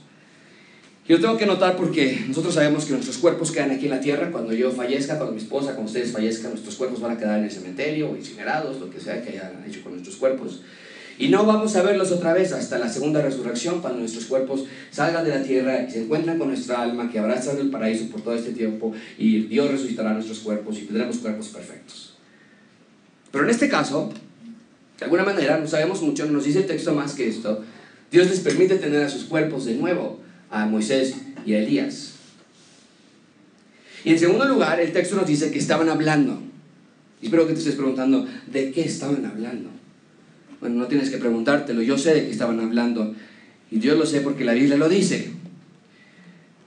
Yo 1.07 1.21
tengo 1.21 1.37
que 1.37 1.45
notar 1.45 1.77
porque 1.77 2.25
nosotros 2.27 2.55
sabemos 2.55 2.85
que 2.85 2.93
nuestros 2.93 3.19
cuerpos 3.19 3.51
quedan 3.51 3.69
aquí 3.69 3.85
en 3.85 3.91
la 3.91 3.99
tierra. 3.99 4.31
Cuando 4.31 4.53
yo 4.53 4.71
fallezca, 4.71 5.17
cuando 5.17 5.33
mi 5.35 5.41
esposa, 5.41 5.73
cuando 5.73 5.85
ustedes 5.85 6.11
fallezcan, 6.11 6.51
nuestros 6.51 6.75
cuerpos 6.75 6.99
van 6.99 7.11
a 7.11 7.17
quedar 7.17 7.37
en 7.37 7.45
el 7.45 7.51
cementerio 7.51 8.09
o 8.09 8.15
incinerados, 8.15 8.79
lo 8.79 8.89
que 8.89 8.99
sea 8.99 9.21
que 9.21 9.29
hayan 9.29 9.63
hecho 9.67 9.83
con 9.83 9.91
nuestros 9.91 10.15
cuerpos. 10.15 10.61
Y 11.17 11.29
no 11.29 11.45
vamos 11.45 11.75
a 11.75 11.83
verlos 11.83 12.11
otra 12.11 12.33
vez 12.33 12.51
hasta 12.51 12.79
la 12.79 12.89
segunda 12.89 13.21
resurrección, 13.21 13.81
cuando 13.81 13.99
nuestros 13.99 14.25
cuerpos 14.25 14.65
salgan 14.91 15.23
de 15.23 15.29
la 15.29 15.43
tierra 15.43 15.85
y 15.87 15.91
se 15.91 16.03
encuentran 16.03 16.37
con 16.39 16.49
nuestra 16.49 16.81
alma 16.81 17.09
que 17.09 17.19
habrá 17.19 17.35
estado 17.35 17.59
en 17.59 17.67
el 17.67 17.71
paraíso 17.71 18.09
por 18.09 18.21
todo 18.21 18.33
este 18.33 18.51
tiempo 18.51 18.91
y 19.17 19.41
Dios 19.43 19.71
resucitará 19.71 20.11
nuestros 20.13 20.39
cuerpos 20.39 20.77
y 20.77 20.81
tendremos 20.81 21.17
cuerpos 21.19 21.49
perfectos. 21.49 22.15
Pero 23.31 23.45
en 23.45 23.49
este 23.49 23.69
caso, 23.69 24.11
de 24.97 25.05
alguna 25.05 25.23
manera, 25.23 25.57
no 25.57 25.67
sabemos 25.67 26.01
mucho, 26.01 26.25
no 26.25 26.33
nos 26.33 26.45
dice 26.45 26.59
el 26.59 26.65
texto 26.65 26.93
más 26.93 27.13
que 27.13 27.29
esto, 27.29 27.63
Dios 28.11 28.29
les 28.29 28.39
permite 28.39 28.75
tener 28.75 29.03
a 29.03 29.09
sus 29.09 29.25
cuerpos 29.25 29.65
de 29.65 29.75
nuevo, 29.75 30.19
a 30.49 30.65
Moisés 30.65 31.15
y 31.45 31.53
a 31.53 31.59
Elías. 31.59 32.13
Y 34.03 34.11
en 34.11 34.19
segundo 34.19 34.45
lugar, 34.45 34.79
el 34.79 34.91
texto 34.91 35.15
nos 35.15 35.27
dice 35.27 35.51
que 35.51 35.59
estaban 35.59 35.89
hablando. 35.89 36.39
Y 37.21 37.25
espero 37.25 37.47
que 37.47 37.53
te 37.53 37.59
estés 37.59 37.75
preguntando, 37.75 38.27
¿de 38.47 38.71
qué 38.71 38.81
estaban 38.81 39.25
hablando? 39.25 39.69
Bueno, 40.59 40.75
no 40.75 40.87
tienes 40.87 41.09
que 41.09 41.17
preguntártelo, 41.17 41.81
yo 41.81 41.97
sé 41.97 42.13
de 42.13 42.25
qué 42.25 42.31
estaban 42.31 42.59
hablando. 42.59 43.15
Y 43.71 43.79
Dios 43.79 43.97
lo 43.97 44.05
sé 44.05 44.21
porque 44.21 44.45
la 44.45 44.53
Biblia 44.53 44.77
lo 44.77 44.87
dice. 44.87 45.31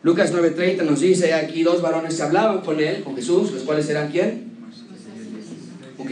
Lucas 0.02 0.32
9:30 0.32 0.82
nos 0.84 1.00
dice, 1.00 1.34
aquí 1.34 1.62
dos 1.62 1.80
varones 1.80 2.14
se 2.14 2.22
hablaban 2.22 2.60
con 2.60 2.80
él, 2.80 3.02
con 3.02 3.14
Jesús, 3.14 3.52
los 3.52 3.62
cuales 3.62 3.88
eran 3.88 4.10
quién? 4.10 4.48
¿Ok? 5.98 6.10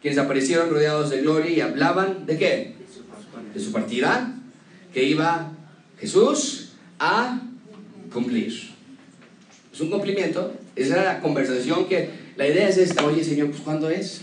Quienes 0.00 0.18
aparecieron 0.18 0.70
rodeados 0.70 1.10
de 1.10 1.22
gloria 1.22 1.50
y 1.50 1.60
hablaban 1.60 2.26
de 2.26 2.38
qué? 2.38 2.74
De 3.52 3.60
su 3.60 3.72
partida 3.72 4.35
que 4.96 5.04
iba 5.04 5.52
Jesús 6.00 6.68
a 6.98 7.38
cumplir. 8.10 8.50
Es 9.70 9.78
un 9.78 9.90
cumplimiento, 9.90 10.54
esa 10.74 10.94
era 10.94 11.04
la 11.04 11.20
conversación 11.20 11.86
que 11.86 12.08
la 12.34 12.48
idea 12.48 12.66
es 12.66 12.78
esta, 12.78 13.04
oye 13.04 13.22
Señor, 13.22 13.50
pues 13.50 13.60
¿cuándo 13.60 13.90
es? 13.90 14.22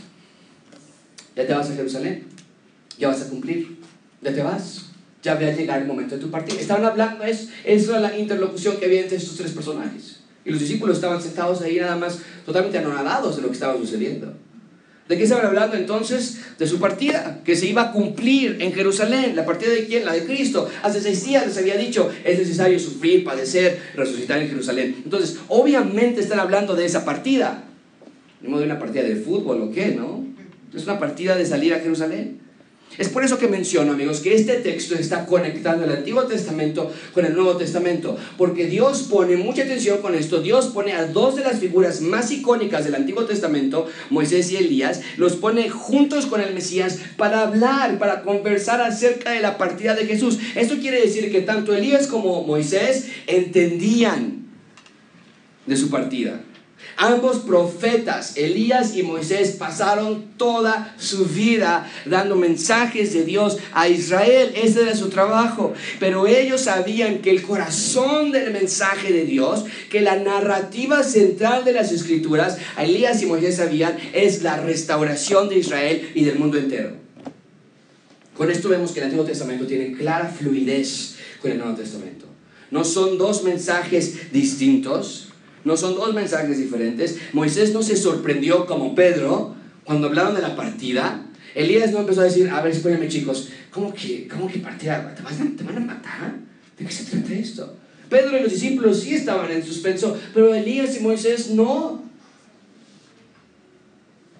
Ya 1.36 1.46
te 1.46 1.54
vas 1.54 1.70
a 1.70 1.76
Jerusalén, 1.76 2.24
ya 2.98 3.10
vas 3.10 3.22
a 3.22 3.30
cumplir, 3.30 3.78
ya 4.24 4.34
te 4.34 4.42
vas, 4.42 4.86
ya 5.22 5.36
va 5.36 5.42
a 5.42 5.52
llegar 5.52 5.80
el 5.80 5.88
momento 5.88 6.16
de 6.16 6.22
tu 6.22 6.32
partida. 6.32 6.60
Estaban 6.60 6.86
hablando, 6.86 7.24
es, 7.24 7.50
esa 7.64 7.92
era 7.92 8.00
la 8.00 8.18
interlocución 8.18 8.78
que 8.78 8.86
había 8.86 9.02
entre 9.02 9.18
estos 9.18 9.38
tres 9.38 9.52
personajes. 9.52 10.22
Y 10.44 10.50
los 10.50 10.60
discípulos 10.60 10.96
estaban 10.96 11.22
sentados 11.22 11.62
ahí 11.62 11.76
nada 11.80 11.98
más 11.98 12.18
totalmente 12.48 12.80
anonadados 12.80 13.36
de 13.36 13.44
lo 13.44 13.50
que 13.50 13.54
estaba 13.54 13.78
sucediendo. 13.78 14.34
¿De 15.08 15.18
qué 15.18 15.24
estaban 15.24 15.46
hablando 15.46 15.76
entonces? 15.76 16.40
De 16.58 16.66
su 16.66 16.80
partida, 16.80 17.42
que 17.44 17.56
se 17.58 17.68
iba 17.68 17.82
a 17.82 17.92
cumplir 17.92 18.58
en 18.62 18.72
Jerusalén. 18.72 19.36
¿La 19.36 19.46
partida 19.46 19.72
de 19.72 19.86
quién? 19.86 20.06
La 20.06 20.14
de 20.14 20.26
Cristo. 20.26 20.70
Hace 20.82 21.02
seis 21.02 21.26
días 21.26 21.46
les 21.46 21.58
había 21.58 21.76
dicho, 21.76 22.10
es 22.24 22.40
necesario 22.40 22.80
sufrir, 22.80 23.24
padecer, 23.24 23.80
resucitar 23.96 24.42
en 24.42 24.48
Jerusalén. 24.48 25.02
Entonces, 25.04 25.40
obviamente 25.50 26.22
están 26.22 26.40
hablando 26.40 26.76
de 26.76 26.86
esa 26.86 27.04
partida. 27.04 27.66
No 28.42 28.60
de 28.60 28.66
una 28.66 28.80
partida 28.80 29.04
de 29.04 29.18
fútbol 29.18 29.62
o 29.62 29.72
qué, 29.72 29.88
¿no? 29.88 30.26
Es 30.74 30.84
una 30.86 31.00
partida 31.00 31.36
de 31.36 31.46
salir 31.46 31.74
a 31.74 31.80
Jerusalén. 31.80 32.40
Es 32.98 33.10
por 33.10 33.24
eso 33.24 33.38
que 33.38 33.48
menciono, 33.48 33.94
amigos, 33.94 34.20
que 34.20 34.36
este 34.36 34.56
texto 34.56 34.96
está 34.96 35.26
conectando 35.26 35.86
el 35.86 35.92
Antiguo 35.92 36.24
Testamento 36.24 36.92
con 37.14 37.26
el 37.26 37.34
Nuevo 37.34 37.58
Testamento, 37.58 38.18
porque 38.38 38.68
Dios 38.68 39.08
pone 39.10 39.36
mucha 39.38 39.64
atención 39.64 40.00
con 40.02 40.16
esto. 40.16 40.42
Dios 40.42 40.68
pone 40.68 40.94
a 40.94 41.08
dos 41.08 41.36
de 41.36 41.44
las 41.44 41.60
figuras 41.60 42.02
más 42.02 42.32
icónicas 42.32 42.86
del 42.86 42.96
Antiguo 42.96 43.26
Testamento, 43.26 43.88
Moisés 44.10 44.52
y 44.52 44.58
Elías, 44.58 45.02
los 45.18 45.36
pone 45.36 45.70
juntos 45.70 46.28
con 46.28 46.42
el 46.42 46.54
Mesías 46.54 47.00
para 47.18 47.42
hablar, 47.42 47.98
para 47.98 48.22
conversar 48.22 48.82
acerca 48.82 49.32
de 49.32 49.42
la 49.42 49.58
partida 49.58 49.96
de 49.96 50.06
Jesús. 50.06 50.38
Esto 50.56 50.78
quiere 50.78 51.02
decir 51.02 51.32
que 51.32 51.42
tanto 51.42 51.74
Elías 51.74 52.08
como 52.08 52.44
Moisés 52.44 53.08
entendían 53.28 54.48
de 55.66 55.78
su 55.78 55.90
partida. 55.90 56.42
Ambos 56.98 57.38
profetas, 57.40 58.38
Elías 58.38 58.96
y 58.96 59.04
Moisés, 59.04 59.56
pasaron 59.58 60.26
toda 60.38 60.96
su 60.98 61.26
vida 61.26 61.90
dando 62.06 62.36
mensajes 62.36 63.14
de 63.14 63.24
Dios 63.24 63.58
a 63.74 63.88
Israel. 63.88 64.52
Ese 64.56 64.84
era 64.84 64.96
su 64.96 65.10
trabajo. 65.10 65.74
Pero 66.00 66.28
ellos 66.28 66.62
sabían 66.62 67.20
que 67.20 67.32
el 67.32 67.42
corazón 67.42 68.32
del 68.32 68.52
mensaje 68.52 69.12
de 69.12 69.26
Dios, 69.26 69.66
que 69.90 70.02
la 70.02 70.18
narrativa 70.18 71.04
central 71.04 71.66
de 71.66 71.74
las 71.74 71.92
escrituras, 71.92 72.58
Elías 72.78 73.22
y 73.22 73.26
Moisés 73.26 73.58
sabían, 73.58 73.98
es 74.14 74.44
la 74.44 74.58
restauración 74.58 75.50
de 75.50 75.58
Israel 75.58 76.12
y 76.14 76.24
del 76.24 76.40
mundo 76.40 76.58
entero. 76.58 77.04
Con 78.38 78.50
esto 78.50 78.70
vemos 78.70 78.92
que 78.92 79.00
el 79.00 79.06
Antiguo 79.06 79.26
Testamento 79.26 79.66
tiene 79.68 79.94
clara 79.94 80.28
fluidez 80.28 81.16
con 81.42 81.52
el 81.52 81.60
Nuevo 81.60 81.76
Testamento. 81.76 82.26
No 82.72 82.84
son 82.84 83.20
dos 83.20 83.44
mensajes 83.44 84.32
distintos, 84.32 85.33
no 85.64 85.78
son 85.78 85.96
dos 85.96 86.14
mensajes 86.14 86.58
diferentes. 86.58 87.20
Moisés 87.34 87.74
no 87.74 87.82
se 87.82 87.96
sorprendió 87.96 88.66
como 88.66 88.96
Pedro 88.96 89.56
cuando 89.84 90.08
hablaron 90.08 90.36
de 90.36 90.42
la 90.42 90.56
partida. 90.56 91.26
Elías 91.56 91.92
no 91.92 92.00
empezó 92.00 92.22
a 92.22 92.26
decir, 92.26 92.50
a 92.50 92.62
ver, 92.62 92.72
espérenme 92.72 93.08
chicos, 93.08 93.50
¿cómo 93.72 93.94
que, 93.94 94.28
cómo 94.28 94.48
que 94.48 94.60
partida? 94.60 95.16
¿Te, 95.16 95.64
van 95.64 95.78
a 95.78 95.80
matar? 95.80 96.36
¿De 96.78 96.86
qué 96.86 96.92
se 96.92 97.06
trata 97.06 97.34
esto? 97.34 97.78
Pedro 98.10 98.38
y 98.38 98.44
los 98.44 98.52
discípulos 98.52 99.00
sí 99.00 99.16
estaban 99.16 99.52
en 99.52 99.64
suspenso, 99.64 100.18
pero 100.34 100.54
Elías 100.54 100.98
y 100.98 101.00
Moisés 101.00 101.52
no. 101.52 102.04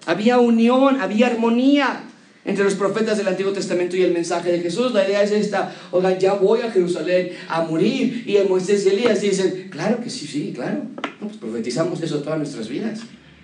Había 0.06 0.38
unión, 0.38 1.00
había 1.00 1.28
armonía 1.28 2.04
entre 2.44 2.64
los 2.64 2.74
profetas 2.74 3.16
del 3.16 3.28
Antiguo 3.28 3.52
Testamento 3.52 3.96
y 3.96 4.02
el 4.02 4.12
mensaje 4.12 4.52
de 4.52 4.60
Jesús. 4.60 4.92
La 4.92 5.06
idea 5.06 5.22
es 5.22 5.30
esta, 5.30 5.74
oigan, 5.90 6.18
ya 6.18 6.34
voy 6.34 6.60
a 6.60 6.70
Jerusalén 6.70 7.30
a 7.48 7.62
morir. 7.62 8.24
Y 8.26 8.36
Moisés 8.48 8.84
y 8.84 8.90
Elías 8.90 9.20
dicen, 9.20 9.68
claro 9.70 10.00
que 10.02 10.10
sí, 10.10 10.26
sí, 10.26 10.52
claro. 10.54 10.82
pues 11.20 11.36
profetizamos 11.36 12.02
eso 12.02 12.20
todas 12.20 12.38
nuestras 12.38 12.68
vidas. 12.68 13.00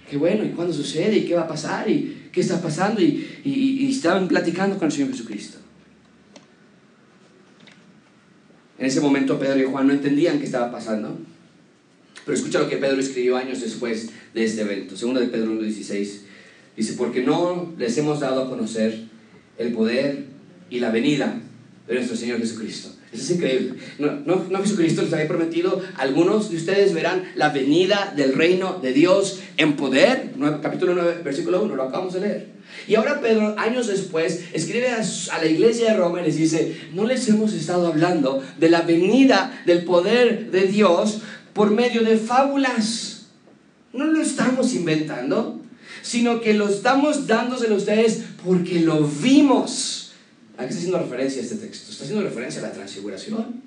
Qué 0.08 0.16
bueno, 0.16 0.44
¿y 0.44 0.50
cuándo 0.50 0.74
sucede? 0.74 1.16
¿Y 1.16 1.24
qué 1.24 1.34
va 1.34 1.42
a 1.42 1.48
pasar? 1.48 1.88
¿Y 1.88 2.28
qué 2.32 2.40
está 2.40 2.60
pasando? 2.60 3.00
Y, 3.00 3.40
y, 3.44 3.86
y 3.86 3.90
estaban 3.90 4.28
platicando 4.28 4.76
con 4.76 4.86
el 4.86 4.92
Señor 4.92 5.10
Jesucristo. 5.10 5.58
En 8.78 8.86
ese 8.86 9.00
momento 9.00 9.38
Pedro 9.38 9.60
y 9.60 9.64
Juan 9.64 9.86
no 9.86 9.92
entendían 9.92 10.38
qué 10.38 10.46
estaba 10.46 10.72
pasando. 10.72 11.16
Pero 12.24 12.36
escucha 12.36 12.58
lo 12.58 12.68
que 12.68 12.76
Pedro 12.76 13.00
escribió 13.00 13.36
años 13.36 13.60
después 13.60 14.10
de 14.34 14.44
este 14.44 14.62
evento. 14.62 14.96
Segundo 14.96 15.20
de 15.20 15.28
Pedro 15.28 15.52
1.16 15.52 16.29
Dice, 16.76 16.94
porque 16.94 17.22
no 17.22 17.72
les 17.76 17.96
hemos 17.98 18.20
dado 18.20 18.44
a 18.44 18.48
conocer 18.48 19.04
el 19.58 19.72
poder 19.72 20.24
y 20.70 20.80
la 20.80 20.90
venida 20.90 21.40
de 21.86 21.94
nuestro 21.94 22.16
Señor 22.16 22.38
Jesucristo. 22.38 22.90
Eso 23.12 23.24
es 23.24 23.30
increíble. 23.30 23.74
No, 23.98 24.12
no, 24.24 24.62
Jesucristo 24.62 25.02
les 25.02 25.12
había 25.12 25.26
prometido, 25.26 25.82
algunos 25.96 26.50
de 26.50 26.56
ustedes 26.56 26.94
verán 26.94 27.24
la 27.34 27.48
venida 27.48 28.12
del 28.16 28.34
reino 28.34 28.78
de 28.80 28.92
Dios 28.92 29.40
en 29.56 29.74
poder. 29.74 30.30
capítulo 30.62 30.94
9, 30.94 31.22
versículo 31.24 31.62
1, 31.62 31.74
lo 31.74 31.82
acabamos 31.82 32.14
de 32.14 32.20
leer. 32.20 32.46
Y 32.86 32.94
ahora 32.94 33.20
Pedro, 33.20 33.56
años 33.58 33.88
después, 33.88 34.44
escribe 34.52 34.90
a 34.90 35.38
la 35.38 35.46
iglesia 35.46 35.90
de 35.90 35.96
Roma 35.96 36.20
y 36.20 36.24
les 36.24 36.36
dice, 36.36 36.80
no 36.94 37.04
les 37.04 37.28
hemos 37.28 37.52
estado 37.52 37.88
hablando 37.88 38.42
de 38.58 38.70
la 38.70 38.82
venida 38.82 39.60
del 39.66 39.84
poder 39.84 40.52
de 40.52 40.62
Dios 40.62 41.22
por 41.52 41.72
medio 41.72 42.02
de 42.02 42.16
fábulas. 42.16 43.26
No 43.92 44.04
lo 44.04 44.22
estamos 44.22 44.72
inventando. 44.74 45.59
Sino 46.02 46.40
que 46.40 46.54
lo 46.54 46.68
estamos 46.68 47.26
dándoselo 47.26 47.74
a 47.74 47.78
ustedes 47.78 48.22
porque 48.44 48.80
lo 48.80 49.06
vimos. 49.06 50.12
¿A 50.56 50.62
qué 50.62 50.68
está 50.68 50.78
haciendo 50.78 50.98
referencia 50.98 51.40
este 51.40 51.56
texto? 51.56 51.90
Está 51.90 52.04
haciendo 52.04 52.24
referencia 52.24 52.60
a 52.60 52.68
la 52.68 52.72
transfiguración. 52.72 53.62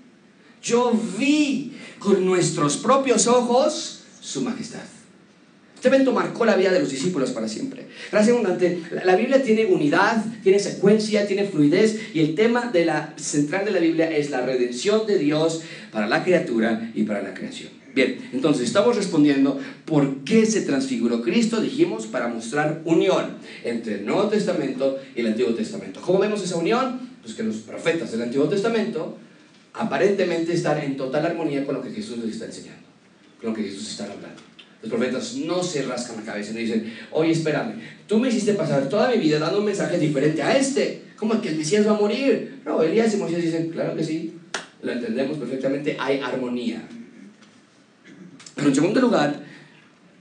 Yo 0.61 0.93
vi 1.17 1.73
con 1.99 2.25
nuestros 2.25 2.77
propios 2.77 3.27
ojos 3.27 4.01
su 4.21 4.41
majestad. 4.41 4.81
Este 5.83 5.93
evento 5.93 6.13
marcó 6.13 6.45
la 6.45 6.55
vida 6.55 6.71
de 6.71 6.79
los 6.79 6.89
discípulos 6.89 7.31
para 7.31 7.49
siempre. 7.49 7.87
Gracias. 8.09 8.37
La 9.03 9.17
Biblia 9.17 9.43
tiene 9.43 9.65
unidad, 9.65 10.23
tiene 10.41 10.57
secuencia, 10.57 11.27
tiene 11.27 11.45
fluidez 11.45 11.99
y 12.13 12.21
el 12.21 12.35
tema 12.35 12.71
central 13.17 13.65
de 13.65 13.71
la 13.71 13.79
Biblia 13.79 14.09
es 14.09 14.29
la 14.29 14.45
redención 14.45 15.05
de 15.05 15.17
Dios 15.17 15.61
para 15.91 16.07
la 16.07 16.23
criatura 16.23 16.89
y 16.95 17.03
para 17.03 17.21
la 17.21 17.33
creación. 17.33 17.82
Bien, 17.93 18.29
entonces 18.33 18.65
estamos 18.65 18.95
respondiendo 18.95 19.59
por 19.85 20.23
qué 20.23 20.47
se 20.47 20.61
transfiguró 20.61 21.21
Cristo, 21.21 21.61
dijimos, 21.61 22.07
para 22.07 22.27
mostrar 22.27 22.81
unión 22.85 23.37
entre 23.63 23.95
el 23.95 24.05
Nuevo 24.05 24.29
Testamento 24.29 24.97
y 25.15 25.19
el 25.19 25.27
Antiguo 25.27 25.53
Testamento. 25.53 26.01
¿Cómo 26.01 26.17
vemos 26.17 26.43
esa 26.43 26.57
unión? 26.57 27.11
Pues 27.21 27.35
que 27.35 27.43
los 27.43 27.57
profetas 27.57 28.11
del 28.11 28.23
Antiguo 28.23 28.49
Testamento 28.49 29.17
aparentemente 29.73 30.53
están 30.53 30.79
en 30.79 30.97
total 30.97 31.25
armonía 31.25 31.65
con 31.65 31.75
lo 31.75 31.81
que 31.83 31.91
Jesús 31.91 32.17
les 32.17 32.31
está 32.31 32.45
enseñando, 32.45 32.83
con 33.39 33.51
lo 33.51 33.55
que 33.55 33.63
Jesús 33.63 33.91
está 33.91 34.05
hablando. 34.05 34.41
Los 34.81 34.91
profetas 34.91 35.35
no 35.35 35.63
se 35.63 35.83
rascan 35.83 36.17
la 36.17 36.23
cabeza 36.23 36.51
y 36.51 36.63
dicen, 36.63 36.93
oye, 37.11 37.31
espérame, 37.31 37.75
tú 38.07 38.17
me 38.17 38.29
hiciste 38.29 38.53
pasar 38.53 38.89
toda 38.89 39.09
mi 39.11 39.17
vida 39.17 39.37
dando 39.37 39.59
un 39.59 39.65
mensaje 39.65 39.99
diferente 39.99 40.41
a 40.41 40.57
este. 40.57 41.03
¿Cómo 41.15 41.39
que 41.39 41.49
el 41.49 41.57
Mesías 41.57 41.87
va 41.87 41.91
a 41.91 41.99
morir? 41.99 42.59
No, 42.65 42.81
Elías 42.81 43.13
y 43.13 43.17
Moisés 43.17 43.43
dicen, 43.43 43.69
claro 43.69 43.95
que 43.95 44.03
sí, 44.03 44.33
lo 44.81 44.91
entendemos 44.91 45.37
perfectamente, 45.37 45.95
hay 45.99 46.19
armonía. 46.19 46.81
Pero 48.55 48.67
en 48.69 48.75
segundo 48.75 49.01
lugar, 49.01 49.43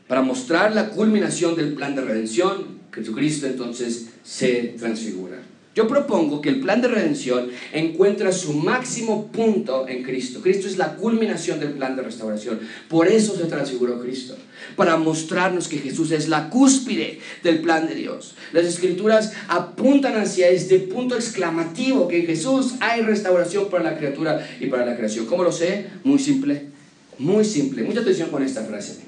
para 0.09 0.23
mostrar 0.23 0.75
la 0.75 0.91
culminación 0.91 1.57
del 1.57 1.75
plan 1.75 1.95
de 1.95 2.03
redención, 2.03 2.83
Jesucristo 2.93 3.47
entonces 3.47 4.11
se 4.23 4.75
transfigura. 4.79 5.39
Yo 5.75 5.89
propongo 5.89 6.43
que 6.43 6.51
el 6.51 6.61
plan 6.61 6.83
de 6.83 6.89
redención 6.89 7.49
encuentra 7.73 8.31
su 8.31 8.53
máximo 8.53 9.29
punto 9.29 9.89
en 9.89 10.03
Cristo. 10.03 10.43
Cristo 10.43 10.67
es 10.67 10.77
la 10.77 10.97
culminación 10.97 11.61
del 11.61 11.73
plan 11.73 11.97
de 11.97 12.03
restauración. 12.03 12.61
Por 12.91 13.09
eso 13.09 13.35
se 13.35 13.45
transfiguró 13.45 13.99
Cristo, 13.99 14.37
para 14.77 14.99
mostrarnos 14.99 15.69
que 15.69 15.79
Jesús 15.79 16.11
es 16.11 16.29
la 16.29 16.51
cúspide 16.51 17.21
del 17.43 17.63
plan 17.63 17.89
de 17.89 17.95
Dios. 17.95 18.35
Las 18.53 18.67
escrituras 18.67 19.33
apuntan 19.49 20.19
hacia 20.19 20.51
este 20.51 20.79
punto 20.79 21.15
exclamativo 21.15 22.07
que 22.07 22.21
en 22.21 22.27
Jesús 22.27 22.75
hay 22.81 23.01
restauración 23.01 23.71
para 23.71 23.85
la 23.85 23.97
criatura 23.97 24.47
y 24.61 24.67
para 24.67 24.85
la 24.85 24.95
creación. 24.95 25.25
¿Cómo 25.25 25.43
lo 25.43 25.53
sé? 25.53 25.87
Muy 26.05 26.19
simple, 26.19 26.72
muy 27.19 27.45
simple. 27.45 27.83
Mucha 27.83 28.01
atención 28.01 28.31
con 28.31 28.43
esta 28.43 28.65
frase. 28.65 29.01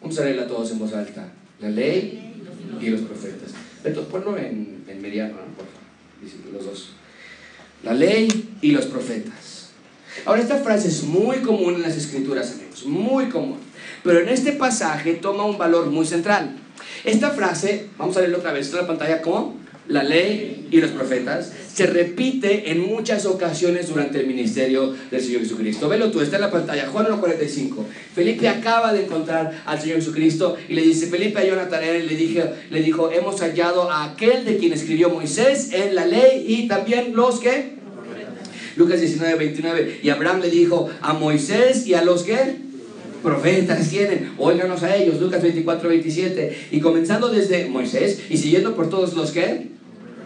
Vamos 0.00 0.18
a 0.18 0.24
leerla 0.24 0.46
todos 0.46 0.70
en 0.72 0.78
voz 0.78 0.92
alta. 0.92 1.32
La 1.60 1.70
ley 1.70 2.34
y 2.80 2.86
los 2.88 3.02
profetas. 3.02 3.50
Entonces, 3.84 4.12
ponlo 4.12 4.36
en, 4.36 4.84
en 4.88 5.02
mediano, 5.02 5.34
por 5.56 5.66
favor. 5.66 6.52
Los 6.52 6.64
dos. 6.64 6.88
La 7.82 7.94
ley 7.94 8.56
y 8.60 8.72
los 8.72 8.86
profetas. 8.86 9.70
Ahora, 10.24 10.42
esta 10.42 10.58
frase 10.58 10.88
es 10.88 11.04
muy 11.04 11.38
común 11.38 11.76
en 11.76 11.82
las 11.82 11.96
escrituras, 11.96 12.52
amigos. 12.52 12.84
Muy 12.86 13.28
común. 13.28 13.58
Pero 14.04 14.20
en 14.20 14.28
este 14.28 14.52
pasaje 14.52 15.14
toma 15.14 15.44
un 15.44 15.58
valor 15.58 15.86
muy 15.86 16.06
central. 16.06 16.56
Esta 17.04 17.30
frase, 17.30 17.88
vamos 17.98 18.16
a 18.16 18.20
leerlo 18.20 18.38
otra 18.38 18.52
vez, 18.52 18.66
está 18.66 18.78
en 18.78 18.82
la 18.82 18.88
pantalla 18.88 19.22
como 19.22 19.61
la 19.88 20.02
ley 20.02 20.68
y 20.70 20.80
los 20.80 20.90
profetas, 20.90 21.52
se 21.72 21.86
repite 21.86 22.70
en 22.70 22.80
muchas 22.80 23.26
ocasiones 23.26 23.88
durante 23.88 24.20
el 24.20 24.26
ministerio 24.26 24.94
del 25.10 25.20
Señor 25.20 25.40
Jesucristo. 25.40 25.88
Velo 25.88 26.10
tú, 26.10 26.20
está 26.20 26.36
en 26.36 26.42
la 26.42 26.50
pantalla, 26.50 26.88
Juan 26.88 27.06
1.45. 27.06 27.84
Felipe 28.14 28.48
acaba 28.48 28.92
de 28.92 29.04
encontrar 29.04 29.62
al 29.64 29.80
Señor 29.80 29.96
Jesucristo 29.96 30.56
y 30.68 30.74
le 30.74 30.82
dice, 30.82 31.06
Felipe 31.06 31.40
halló 31.40 31.54
a 31.54 31.64
Natanael 31.64 32.04
y 32.04 32.08
le, 32.08 32.16
dije, 32.16 32.44
le 32.70 32.82
dijo, 32.82 33.10
hemos 33.10 33.40
hallado 33.40 33.90
a 33.90 34.04
aquel 34.04 34.44
de 34.44 34.56
quien 34.56 34.72
escribió 34.72 35.10
Moisés 35.10 35.72
en 35.72 35.94
la 35.94 36.06
ley 36.06 36.44
y 36.46 36.68
también 36.68 37.14
los 37.14 37.40
que... 37.40 37.82
Lucas 38.74 39.00
19, 39.00 39.34
29. 39.34 40.00
Y 40.02 40.08
Abraham 40.08 40.40
le 40.40 40.48
dijo 40.48 40.88
a 41.02 41.12
Moisés 41.12 41.86
y 41.86 41.92
a 41.92 42.02
los 42.02 42.22
que 42.22 42.71
profetas 43.22 43.88
tienen, 43.88 44.32
óiganos 44.38 44.82
a 44.82 44.96
ellos, 44.96 45.20
Lucas 45.20 45.42
24, 45.42 45.88
27. 45.88 46.68
Y 46.72 46.80
comenzando 46.80 47.28
desde 47.28 47.66
Moisés 47.66 48.20
y 48.28 48.36
siguiendo 48.36 48.74
por 48.74 48.90
todos 48.90 49.14
los 49.14 49.30
que 49.30 49.72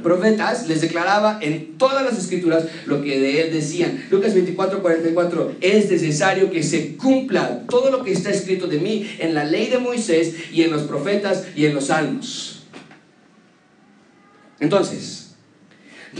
profetas, 0.02 0.68
les 0.68 0.82
declaraba 0.82 1.40
en 1.42 1.78
todas 1.78 2.04
las 2.04 2.16
escrituras 2.16 2.64
lo 2.86 3.02
que 3.02 3.18
de 3.18 3.42
él 3.42 3.52
decían. 3.52 4.06
Lucas 4.10 4.34
24, 4.34 4.80
44, 4.80 5.56
es 5.60 5.90
necesario 5.90 6.50
que 6.50 6.62
se 6.62 6.96
cumpla 6.96 7.62
todo 7.68 7.90
lo 7.90 8.04
que 8.04 8.12
está 8.12 8.30
escrito 8.30 8.68
de 8.68 8.78
mí 8.78 9.08
en 9.18 9.34
la 9.34 9.44
ley 9.44 9.66
de 9.66 9.78
Moisés 9.78 10.34
y 10.52 10.62
en 10.62 10.70
los 10.70 10.82
profetas 10.82 11.46
y 11.56 11.66
en 11.66 11.74
los 11.74 11.86
salmos. 11.86 12.66
Entonces, 14.60 15.34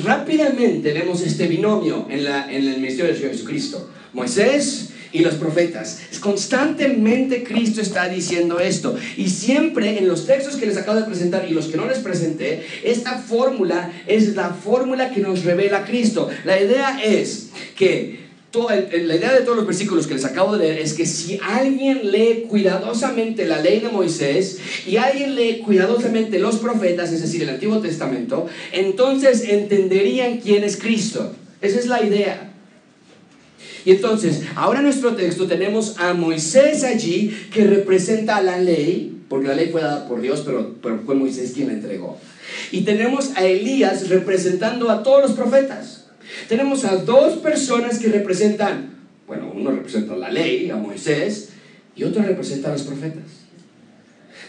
rápidamente 0.05 0.93
vemos 0.93 1.23
este 1.23 1.47
binomio 1.47 2.07
en, 2.11 2.25
la, 2.25 2.53
en 2.53 2.67
el 2.67 2.81
ministerio 2.81 3.15
de 3.15 3.21
Jesucristo. 3.21 3.89
Moisés 4.13 4.91
y 5.17 5.21
los 5.21 5.35
profetas. 5.35 5.99
Constantemente 6.21 7.43
Cristo 7.43 7.81
está 7.81 8.09
diciendo 8.09 8.61
esto. 8.61 8.97
Y 9.17 9.31
siempre 9.31 9.99
en 9.99 10.09
los 10.09 10.27
textos 10.27 10.57
que 10.57 10.67
les 10.67 10.77
acabo 10.77 10.99
de 10.99 11.07
presentar 11.07 11.47
y 11.49 11.55
los 11.55 11.67
que 11.67 11.79
no 11.79 11.87
les 11.87 11.99
presenté, 11.99 12.63
esta 12.85 13.19
fórmula 13.19 13.91
es 14.07 14.35
la 14.35 14.51
fórmula 14.51 15.11
que 15.11 15.21
nos 15.21 15.45
revela 15.45 15.85
Cristo. 15.87 16.29
La 16.45 16.61
idea 16.61 17.01
es 17.03 17.49
que 17.77 18.27
la 18.55 19.17
idea 19.17 19.35
de 19.35 19.41
todos 19.41 19.57
los 19.57 19.67
versículos 19.67 20.07
que 20.07 20.15
les 20.15 20.25
acabo 20.25 20.57
de 20.57 20.67
leer 20.67 20.79
es 20.81 20.95
que 20.95 21.05
si 21.05 21.39
alguien 21.43 22.11
lee 22.11 22.47
cuidadosamente 22.49 23.47
la 23.47 23.61
ley 23.61 23.81
de 23.81 23.89
Moisés 23.89 24.59
y 24.87 24.97
alguien 24.97 25.35
lee 25.35 25.63
cuidadosamente 25.65 26.39
los 26.39 26.57
profetas, 26.57 27.13
es 27.13 27.21
decir, 27.21 27.43
el 27.43 27.51
Antiguo 27.51 27.81
Testamento, 27.81 28.47
entonces 28.73 29.45
entenderían 29.47 30.39
quién 30.39 30.65
es 30.65 30.79
Cristo. 30.79 31.35
Esa 31.61 31.79
es 31.79 31.87
la 31.87 32.03
idea. 32.03 32.56
Y 33.87 33.93
entonces, 33.93 34.43
ahora 34.57 34.81
en 34.81 34.87
nuestro 34.87 35.15
texto 35.15 35.47
tenemos 35.47 35.95
a 35.99 36.13
Moisés 36.13 36.83
allí 36.83 37.29
que 37.53 37.65
representa 37.65 38.43
la 38.43 38.59
ley, 38.59 39.23
porque 39.29 39.47
la 39.47 39.55
ley 39.55 39.69
fue 39.71 39.81
dada 39.81 40.09
por 40.09 40.21
Dios, 40.21 40.43
pero, 40.45 40.75
pero 40.83 40.99
fue 41.07 41.15
Moisés 41.15 41.53
quien 41.55 41.69
la 41.69 41.75
entregó. 41.75 42.19
Y 42.73 42.81
tenemos 42.81 43.37
a 43.37 43.45
Elías 43.45 44.09
representando 44.09 44.91
a 44.91 45.05
todos 45.05 45.23
los 45.23 45.33
profetas. 45.33 46.09
Tenemos 46.49 46.85
a 46.85 46.97
dos 46.97 47.35
personas 47.35 48.01
que 48.01 48.09
representan, 48.09 48.91
bueno, 49.29 49.53
uno 49.55 49.71
representa 49.71 50.17
la 50.17 50.33
ley, 50.33 50.69
a 50.69 50.75
Moisés, 50.75 51.51
y 51.95 52.03
otro 52.03 52.25
representa 52.25 52.71
a 52.71 52.73
los 52.73 52.83
profetas. 52.83 53.46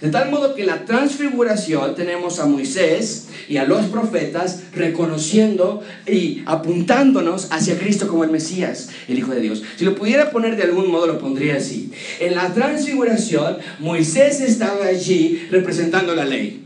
De 0.02 0.10
tal 0.10 0.30
modo 0.30 0.54
que 0.54 0.66
la 0.66 0.86
transfiguración 0.86 1.96
tenemos 1.96 2.40
a 2.40 2.46
Moisés 2.46 3.28
y 3.48 3.58
a 3.58 3.66
los 3.66 3.86
profetas 3.88 4.64
reconociendo 4.74 5.82
y 6.06 6.44
apuntándonos 6.46 7.48
hacia 7.52 7.80
Cristo 7.80 8.08
como 8.08 8.24
el 8.24 8.30
Mesías, 8.30 8.90
el 9.08 9.18
Hijo 9.18 9.32
de 9.32 9.42
Dios. 9.42 9.64
Si 9.76 9.86
lo 9.86 9.96
pudiera 9.96 10.30
poner 10.32 10.56
de 10.56 10.64
algún 10.64 10.92
modo, 10.92 11.08
lo 11.08 11.18
pondría 11.18 11.58
así. 11.58 11.92
En 12.20 12.36
la 12.36 12.54
transfiguración, 12.54 13.58
Moisés 13.80 14.42
estaba 14.42 14.86
allí 14.86 15.48
representando 15.50 16.14
la 16.14 16.26
ley. 16.26 16.66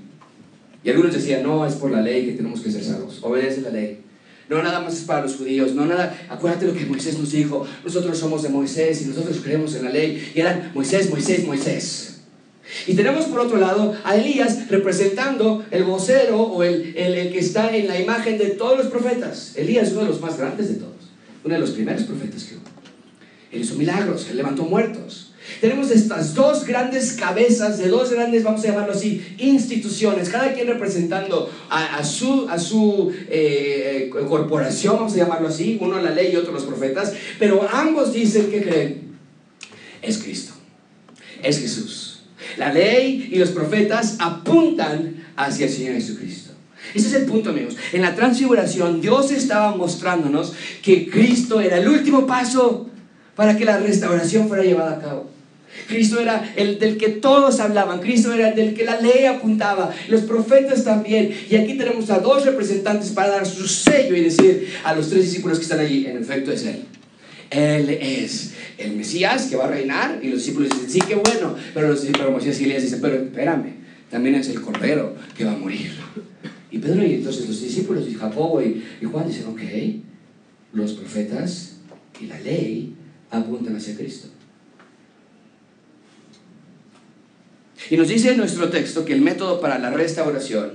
Y 0.84 0.90
algunos 0.90 1.14
decían, 1.14 1.44
no, 1.44 1.66
es 1.66 1.76
por 1.76 1.92
la 1.92 2.02
ley 2.02 2.26
que 2.26 2.34
tenemos 2.34 2.62
que 2.62 2.72
ser 2.72 2.84
salvos. 2.84 3.20
Obedece 3.22 3.62
la 3.62 3.70
ley. 3.70 4.00
No 4.50 4.62
nada 4.62 4.82
más 4.82 4.98
es 4.98 5.04
para 5.06 5.22
los 5.22 5.38
judíos, 5.38 5.74
no 5.76 5.86
nada, 5.86 6.14
acuérdate 6.28 6.66
lo 6.66 6.74
que 6.74 6.86
Moisés 6.86 7.18
nos 7.18 7.32
dijo, 7.32 7.66
nosotros 7.86 8.18
somos 8.18 8.44
de 8.44 8.50
Moisés 8.50 9.02
y 9.02 9.06
nosotros 9.06 9.40
creemos 9.42 9.76
en 9.76 9.86
la 9.86 9.92
ley. 9.92 10.34
Y 10.36 10.42
eran 10.42 10.72
Moisés, 10.74 11.10
Moisés, 11.10 11.48
Moisés. 11.48 12.21
Y 12.88 12.94
tenemos 12.96 13.26
por 13.26 13.42
otro 13.42 13.58
lado 13.58 13.96
a 14.04 14.16
Elías 14.16 14.70
representando 14.70 15.64
el 15.72 15.84
vocero 15.84 16.42
o 16.42 16.64
el, 16.64 16.96
el, 16.96 17.32
que 17.32 17.40
está 17.40 17.76
en 17.76 17.88
la 17.88 18.00
imagen 18.00 18.38
de 18.38 18.52
todos 18.52 18.78
los 18.78 18.88
profetas. 18.88 19.54
Elías 19.56 19.88
es 19.88 19.94
uno 19.94 20.04
de 20.04 20.10
los 20.10 20.22
más 20.22 20.38
grandes 20.38 20.70
de 20.70 20.76
todos, 20.76 21.12
uno 21.44 21.54
de 21.54 21.60
los 21.60 21.72
primeros 21.72 22.04
profetas 22.04 22.44
que 22.44 22.56
hubo. 22.56 22.62
Él 23.52 23.62
hizo 23.62 23.76
milagros, 23.76 24.28
él 24.30 24.38
levantó 24.38 24.64
muertos. 24.64 25.32
Tenemos 25.60 25.92
estas 25.92 26.34
dos 26.34 26.66
grandes 26.66 27.14
cabezas 27.14 27.78
de 27.80 27.90
dos 27.90 28.12
grandes, 28.12 28.44
vamos 28.44 28.64
a 28.64 28.68
llamarlo 28.68 28.94
así, 28.94 29.36
instituciones, 29.40 30.30
cada 30.30 30.54
quien 30.54 30.68
representando 30.68 31.52
a, 31.70 32.04
su, 32.04 32.48
a 32.48 32.58
su 32.60 33.12
eh, 33.28 34.10
corporación, 34.30 34.96
vamos 34.96 35.14
a 35.14 35.18
llamarlo 35.18 35.48
así, 35.48 35.78
uno 35.82 36.00
la 36.00 36.12
ley 36.12 36.32
y 36.32 36.36
otro 36.36 36.54
los 36.54 36.64
profetas, 36.64 37.14
pero 37.40 37.68
ambos 37.70 38.14
dicen 38.14 38.50
que 38.50 38.62
creen, 38.62 39.18
es 40.02 40.20
Cristo, 40.20 40.54
es 41.44 41.60
Jesús. 41.60 42.11
La 42.58 42.74
ley 42.74 43.30
y 43.32 43.38
los 43.38 43.50
profetas 43.52 44.16
apuntan 44.20 45.24
hacia 45.36 45.66
el 45.66 45.72
Señor 45.72 45.96
Jesucristo. 45.96 46.52
Ese 46.94 47.08
es 47.08 47.14
el 47.14 47.26
punto, 47.26 47.52
amigos. 47.52 47.78
En 47.94 48.02
la 48.02 48.16
transfiguración, 48.16 49.02
Dios 49.02 49.32
estaba 49.32 49.76
mostrándonos 49.76 50.54
que 50.82 51.10
Cristo 51.10 51.62
era 51.62 51.78
el 51.78 51.88
último 51.88 52.26
paso 52.26 52.90
para 53.36 53.58
que 53.58 53.66
la 53.66 53.78
restauración 53.78 54.48
fuera 54.48 54.64
llevada 54.64 54.98
a 54.98 55.00
cabo. 55.00 55.30
Cristo 55.88 56.20
era 56.20 56.54
el 56.58 56.80
del 56.80 56.98
que 56.98 57.10
todos 57.10 57.60
hablaban, 57.60 58.02
Cristo 58.02 58.34
era 58.34 58.50
el 58.50 58.56
del 58.56 58.74
que 58.74 58.84
la 58.84 59.00
ley 59.00 59.26
apuntaba, 59.26 59.94
los 60.10 60.22
profetas 60.22 60.84
también. 60.84 61.34
Y 61.50 61.56
aquí 61.56 61.78
tenemos 61.78 62.10
a 62.10 62.20
dos 62.20 62.46
representantes 62.46 63.12
para 63.12 63.30
dar 63.30 63.46
su 63.46 63.68
sello 63.68 64.16
y 64.16 64.22
decir 64.22 64.74
a 64.84 64.94
los 64.94 65.10
tres 65.10 65.24
discípulos 65.24 65.60
que 65.60 65.64
están 65.64 65.80
allí, 65.80 66.06
en 66.06 66.18
efecto 66.18 66.52
es 66.52 66.66
Él. 66.66 66.84
Él 67.52 67.90
es 67.90 68.54
el 68.78 68.96
Mesías 68.96 69.48
que 69.48 69.58
va 69.58 69.66
a 69.66 69.68
reinar. 69.68 70.20
Y 70.24 70.30
los 70.30 70.40
discípulos 70.40 70.70
dicen, 70.70 70.90
sí, 70.90 71.00
qué 71.08 71.16
bueno. 71.16 71.56
Pero, 71.74 71.90
los, 71.90 72.00
pero 72.00 72.32
Moisés 72.32 72.60
y 72.62 72.64
Elías 72.64 72.84
dicen, 72.84 73.00
pero 73.02 73.16
espérame, 73.16 73.76
también 74.10 74.36
es 74.36 74.50
el 74.50 74.62
Cordero 74.62 75.16
que 75.38 75.46
va 75.46 75.52
a 75.52 75.58
morir. 75.58 75.92
Y 76.72 76.80
Pedro 76.80 77.06
y 77.06 77.16
entonces 77.16 77.48
los 77.48 77.62
discípulos 77.62 78.08
y 78.10 78.16
Jacobo 78.16 78.62
y, 78.62 78.84
y 79.02 79.06
Juan 79.06 79.28
dicen, 79.28 79.48
ok, 79.48 79.62
los 80.74 80.94
profetas 80.94 81.74
y 82.22 82.28
la 82.28 82.40
ley 82.40 82.96
apuntan 83.30 83.76
hacia 83.76 83.96
Cristo. 83.96 84.30
Y 87.90 87.98
nos 87.98 88.08
dice 88.08 88.36
nuestro 88.38 88.70
texto 88.70 89.04
que 89.04 89.14
el 89.14 89.22
método 89.22 89.60
para 89.60 89.78
la 89.78 89.90
restauración, 89.90 90.72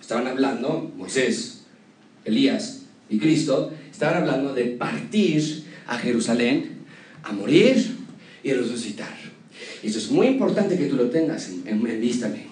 estaban 0.00 0.26
hablando 0.26 0.90
Moisés, 0.96 1.64
Elías 2.24 2.84
y 3.10 3.18
Cristo, 3.18 3.70
estaban 3.90 4.22
hablando 4.22 4.54
de 4.54 4.64
partir 4.64 5.63
a 5.86 5.98
Jerusalén, 5.98 6.78
a 7.22 7.32
morir 7.32 7.96
y 8.42 8.52
resucitar. 8.52 9.14
Y 9.82 9.88
eso 9.88 9.98
es 9.98 10.10
muy 10.10 10.26
importante 10.26 10.76
que 10.76 10.86
tú 10.86 10.96
lo 10.96 11.10
tengas 11.10 11.48
en, 11.48 11.66
en 11.66 12.00
vista, 12.00 12.26
amigo. 12.26 12.50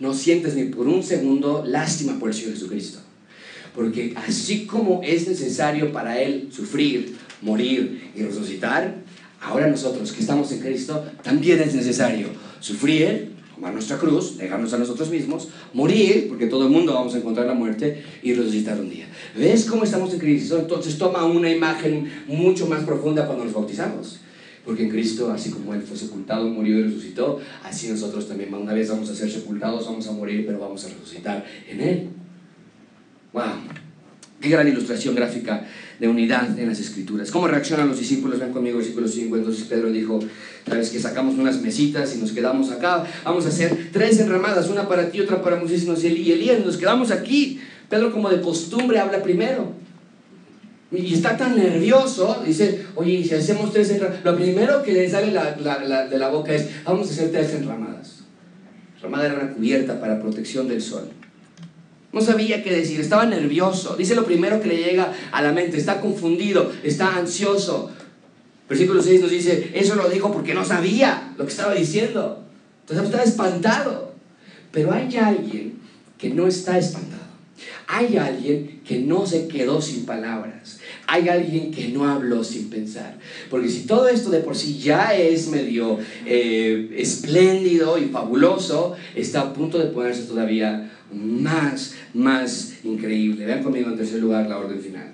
No 0.00 0.14
sientes 0.14 0.54
ni 0.54 0.64
por 0.64 0.88
un 0.88 1.02
segundo 1.02 1.64
lástima 1.66 2.18
por 2.18 2.30
el 2.30 2.34
Señor 2.34 2.54
Jesucristo. 2.54 2.98
Porque 3.74 4.14
así 4.16 4.66
como 4.66 5.00
es 5.02 5.28
necesario 5.28 5.92
para 5.92 6.20
Él 6.20 6.48
sufrir, 6.52 7.16
morir 7.40 8.10
y 8.14 8.22
resucitar, 8.22 8.96
ahora 9.40 9.66
nosotros 9.66 10.12
que 10.12 10.20
estamos 10.20 10.52
en 10.52 10.60
Cristo, 10.60 11.04
también 11.22 11.60
es 11.60 11.74
necesario 11.74 12.28
sufrir, 12.60 13.31
tomar 13.62 13.74
nuestra 13.74 13.96
cruz, 13.96 14.38
negarnos 14.38 14.72
a 14.72 14.78
nosotros 14.78 15.08
mismos, 15.08 15.46
morir, 15.72 16.26
porque 16.28 16.48
todo 16.48 16.64
el 16.64 16.70
mundo 16.70 16.94
vamos 16.94 17.14
a 17.14 17.18
encontrar 17.18 17.46
la 17.46 17.54
muerte, 17.54 18.02
y 18.20 18.34
resucitar 18.34 18.80
un 18.80 18.90
día. 18.90 19.06
¿Ves 19.38 19.66
cómo 19.66 19.84
estamos 19.84 20.12
en 20.12 20.18
Cristo? 20.18 20.58
Entonces 20.58 20.98
toma 20.98 21.24
una 21.24 21.48
imagen 21.48 22.10
mucho 22.26 22.66
más 22.66 22.82
profunda 22.82 23.24
cuando 23.24 23.44
nos 23.44 23.54
bautizamos. 23.54 24.18
Porque 24.64 24.82
en 24.82 24.90
Cristo, 24.90 25.30
así 25.30 25.50
como 25.50 25.74
Él 25.74 25.82
fue 25.82 25.96
sepultado, 25.96 26.48
murió 26.48 26.80
y 26.80 26.82
resucitó, 26.82 27.38
así 27.62 27.88
nosotros 27.88 28.26
también 28.26 28.52
una 28.52 28.74
vez 28.74 28.88
vamos 28.88 29.08
a 29.10 29.14
ser 29.14 29.30
sepultados, 29.30 29.86
vamos 29.86 30.08
a 30.08 30.12
morir, 30.12 30.44
pero 30.44 30.58
vamos 30.58 30.84
a 30.84 30.88
resucitar 30.88 31.46
en 31.68 31.80
Él. 31.80 32.08
¡Wow! 33.32 33.81
Qué 34.42 34.48
gran 34.48 34.66
ilustración 34.66 35.14
gráfica 35.14 35.64
de 36.00 36.08
unidad 36.08 36.58
en 36.58 36.68
las 36.68 36.80
escrituras. 36.80 37.30
¿Cómo 37.30 37.46
reaccionan 37.46 37.88
los 37.88 38.00
discípulos? 38.00 38.40
Ven 38.40 38.52
conmigo, 38.52 38.78
versículo 38.78 39.06
5. 39.06 39.36
Entonces 39.36 39.64
Pedro 39.66 39.88
dijo, 39.92 40.18
sabes 40.68 40.90
que 40.90 40.98
sacamos 40.98 41.36
unas 41.36 41.60
mesitas 41.60 42.16
y 42.16 42.18
nos 42.18 42.32
quedamos 42.32 42.72
acá. 42.72 43.04
Vamos 43.24 43.46
a 43.46 43.50
hacer 43.50 43.90
tres 43.92 44.18
enramadas, 44.18 44.68
una 44.68 44.88
para 44.88 45.10
ti, 45.10 45.20
otra 45.20 45.40
para 45.40 45.56
Moisés 45.56 45.86
y 46.02 46.32
Elías. 46.32 46.66
Nos 46.66 46.76
quedamos 46.76 47.12
aquí. 47.12 47.60
Pedro 47.88 48.10
como 48.10 48.30
de 48.30 48.40
costumbre 48.40 48.98
habla 48.98 49.22
primero. 49.22 49.74
Y 50.90 51.14
está 51.14 51.36
tan 51.36 51.56
nervioso, 51.56 52.42
dice, 52.44 52.84
oye, 52.96 53.22
si 53.24 53.34
hacemos 53.34 53.72
tres 53.72 53.90
enramadas, 53.90 54.24
lo 54.24 54.36
primero 54.36 54.82
que 54.82 54.92
le 54.92 55.08
sale 55.08 55.28
de 55.28 56.18
la 56.18 56.28
boca 56.28 56.52
es, 56.52 56.68
vamos 56.84 57.08
a 57.08 57.12
hacer 57.12 57.30
tres 57.30 57.54
enramadas. 57.54 58.24
Ramada 59.00 59.26
era 59.26 59.34
una 59.36 59.52
cubierta 59.52 60.00
para 60.00 60.20
protección 60.20 60.66
del 60.66 60.82
sol. 60.82 61.08
No 62.12 62.20
sabía 62.20 62.62
qué 62.62 62.70
decir, 62.70 63.00
estaba 63.00 63.24
nervioso. 63.24 63.96
Dice 63.96 64.14
lo 64.14 64.24
primero 64.24 64.60
que 64.60 64.68
le 64.68 64.76
llega 64.76 65.12
a 65.32 65.42
la 65.42 65.52
mente, 65.52 65.78
está 65.78 66.00
confundido, 66.00 66.70
está 66.82 67.16
ansioso. 67.16 67.90
Versículo 68.68 69.02
6 69.02 69.20
nos 69.22 69.30
dice, 69.30 69.70
eso 69.74 69.94
lo 69.94 70.08
dijo 70.08 70.30
porque 70.32 70.54
no 70.54 70.64
sabía 70.64 71.34
lo 71.38 71.44
que 71.44 71.50
estaba 71.50 71.74
diciendo. 71.74 72.44
Entonces 72.82 73.06
estaba 73.06 73.24
espantado. 73.24 74.12
Pero 74.70 74.92
hay 74.92 75.16
alguien 75.16 75.78
que 76.18 76.30
no 76.30 76.46
está 76.46 76.78
espantado. 76.78 77.22
Hay 77.86 78.16
alguien 78.16 78.80
que 78.86 79.00
no 79.00 79.26
se 79.26 79.48
quedó 79.48 79.80
sin 79.80 80.04
palabras. 80.04 80.80
Hay 81.06 81.28
alguien 81.28 81.70
que 81.70 81.88
no 81.88 82.08
habló 82.08 82.44
sin 82.44 82.70
pensar. 82.70 83.18
Porque 83.50 83.68
si 83.68 83.86
todo 83.86 84.08
esto 84.08 84.30
de 84.30 84.40
por 84.40 84.56
sí 84.56 84.78
ya 84.78 85.14
es 85.14 85.48
medio 85.48 85.98
eh, 86.26 86.94
espléndido 86.96 87.98
y 87.98 88.06
fabuloso, 88.06 88.94
está 89.14 89.42
a 89.42 89.52
punto 89.52 89.78
de 89.78 89.86
ponerse 89.86 90.22
todavía 90.22 90.90
más, 91.12 91.94
más 92.14 92.74
increíble. 92.84 93.44
Vean 93.44 93.62
conmigo 93.62 93.90
en 93.90 93.96
tercer 93.96 94.20
lugar 94.20 94.48
la 94.48 94.58
orden 94.58 94.80
final. 94.80 95.12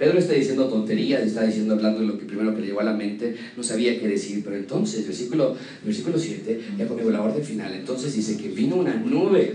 Pedro 0.00 0.18
está 0.18 0.32
diciendo 0.32 0.66
tonterías, 0.66 1.22
está 1.22 1.44
diciendo, 1.44 1.74
hablando 1.74 2.00
de 2.00 2.06
lo 2.06 2.18
que 2.18 2.24
primero 2.24 2.54
que 2.54 2.62
le 2.62 2.68
llegó 2.68 2.80
a 2.80 2.84
la 2.84 2.94
mente, 2.94 3.36
no 3.54 3.62
sabía 3.62 4.00
qué 4.00 4.08
decir, 4.08 4.40
pero 4.42 4.56
entonces, 4.56 5.06
versículo, 5.06 5.54
versículo 5.84 6.18
7, 6.18 6.58
ya 6.78 6.88
conmigo 6.88 7.10
la 7.10 7.20
orden 7.20 7.44
final, 7.44 7.74
entonces 7.74 8.14
dice 8.14 8.38
que 8.38 8.48
vino 8.48 8.76
una 8.76 8.94
nube 8.94 9.52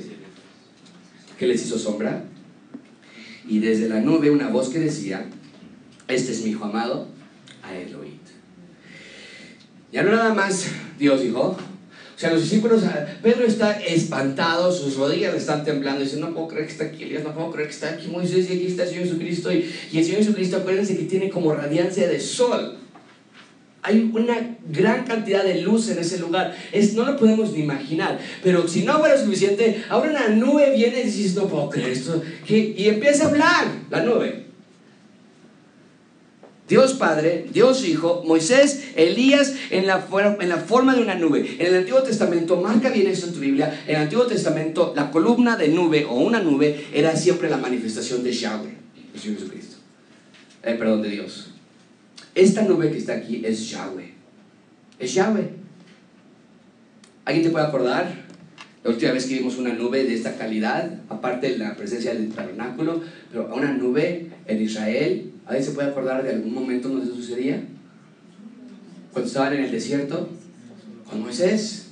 que 1.39 1.47
les 1.47 1.65
hizo 1.65 1.79
sombra, 1.79 2.25
y 3.47 3.57
desde 3.57 3.89
la 3.89 4.01
nube 4.01 4.29
una 4.29 4.49
voz 4.49 4.69
que 4.69 4.77
decía, 4.77 5.25
este 6.07 6.31
es 6.31 6.43
mi 6.43 6.51
hijo 6.51 6.65
amado, 6.65 7.07
a 7.63 7.75
él 7.75 7.95
oíd. 7.95 8.11
Ya 9.91 10.03
no 10.03 10.11
nada 10.11 10.33
más 10.33 10.67
Dios 10.99 11.21
dijo, 11.21 11.57
o 12.15 12.19
sea, 12.19 12.31
los 12.31 12.43
discípulos, 12.43 12.83
ah, 12.85 13.05
Pedro 13.21 13.45
está 13.45 13.71
espantado, 13.81 14.71
sus 14.71 14.95
rodillas 14.95 15.35
están 15.35 15.65
temblando, 15.65 16.01
dice, 16.01 16.17
no 16.17 16.33
puedo 16.33 16.47
creer 16.47 16.65
que 16.65 16.71
está 16.71 16.85
aquí 16.85 17.03
Elías, 17.03 17.23
no 17.23 17.33
puedo 17.33 17.51
creer 17.51 17.67
que 17.67 17.73
está 17.73 17.89
aquí 17.89 18.07
Moisés 18.07 18.49
y 18.49 18.53
aquí 18.53 18.67
está 18.67 18.83
el 18.83 18.89
Señor 18.89 19.03
Jesucristo. 19.03 19.51
Y, 19.51 19.69
y 19.91 19.97
el 19.97 20.05
Señor 20.05 20.19
Jesucristo, 20.19 20.57
acuérdense 20.57 20.95
que 20.95 21.03
tiene 21.03 21.29
como 21.29 21.53
radiancia 21.53 22.07
de 22.07 22.19
sol. 22.21 22.77
Hay 23.81 24.09
una 24.13 24.57
gran 24.71 25.03
cantidad 25.05 25.43
de 25.43 25.61
luz 25.61 25.89
en 25.89 25.99
ese 25.99 26.17
lugar. 26.19 26.55
Es, 26.71 26.93
no 26.93 27.05
lo 27.05 27.17
podemos 27.17 27.51
ni 27.51 27.59
imaginar. 27.59 28.17
Pero 28.41 28.67
si 28.67 28.83
no 28.83 28.97
fuera 28.99 29.21
suficiente, 29.21 29.83
ahora 29.89 30.09
una 30.09 30.29
nube 30.29 30.73
viene 30.73 31.01
y 31.01 31.03
dices, 31.03 31.35
no 31.35 31.47
puedo 31.47 31.69
creer 31.69 31.89
esto. 31.89 32.23
Y 32.47 32.87
empieza 32.87 33.25
a 33.25 33.27
hablar 33.27 33.67
la 33.91 34.03
nube. 34.03 34.44
Dios 36.67 36.93
Padre, 36.93 37.45
Dios 37.53 37.85
Hijo, 37.87 38.23
Moisés, 38.25 38.85
Elías 38.95 39.53
en 39.69 39.85
la, 39.85 39.99
forma 39.99 40.95
de 40.95 41.01
una 41.01 41.13
nube. 41.13 41.57
En 41.59 41.67
el 41.67 41.75
Antiguo 41.75 42.01
Testamento, 42.01 42.59
marca 42.59 42.89
bien 42.89 43.05
esto 43.07 43.27
en 43.27 43.33
tu 43.33 43.39
Biblia, 43.39 43.83
en 43.85 43.95
el 43.95 44.01
Antiguo 44.01 44.25
Testamento 44.25 44.93
la 44.95 45.11
columna 45.11 45.57
de 45.57 45.67
nube 45.67 46.05
o 46.05 46.15
una 46.15 46.41
nube 46.41 46.87
era 46.91 47.15
siempre 47.15 47.49
la 47.49 47.57
manifestación 47.57 48.23
de 48.23 48.33
Yahweh, 48.33 48.73
de 49.13 49.19
Jesucristo. 49.19 49.77
Eh, 50.63 50.73
perdón, 50.73 51.03
de 51.03 51.09
Dios. 51.09 51.51
Esta 52.33 52.63
nube 52.63 52.91
que 52.91 52.97
está 52.97 53.13
aquí 53.13 53.43
es 53.45 53.69
Yahweh. 53.69 54.13
Es 54.97 55.13
Yahweh. 55.13 55.49
¿Alguien 57.25 57.45
te 57.45 57.51
puede 57.51 57.65
acordar? 57.65 58.25
La 58.83 58.89
última 58.89 59.11
vez 59.11 59.25
que 59.25 59.35
vimos 59.35 59.57
una 59.57 59.73
nube 59.73 60.03
de 60.03 60.15
esta 60.15 60.35
calidad, 60.35 60.99
aparte 61.09 61.51
de 61.51 61.57
la 61.59 61.75
presencia 61.75 62.13
del 62.13 62.29
tabernáculo, 62.29 63.01
pero 63.31 63.53
una 63.53 63.71
nube 63.71 64.31
en 64.47 64.61
Israel 64.61 65.31
¿Alguien 65.45 65.63
se 65.63 65.71
puede 65.71 65.89
acordar 65.89 66.23
de 66.23 66.31
algún 66.31 66.53
momento 66.53 66.89
donde 66.89 67.05
eso 67.05 67.15
sucedía? 67.15 67.63
Cuando 69.11 69.27
estaban 69.27 69.53
en 69.53 69.63
el 69.65 69.71
desierto, 69.71 70.29
con 71.09 71.21
Moisés. 71.21 71.83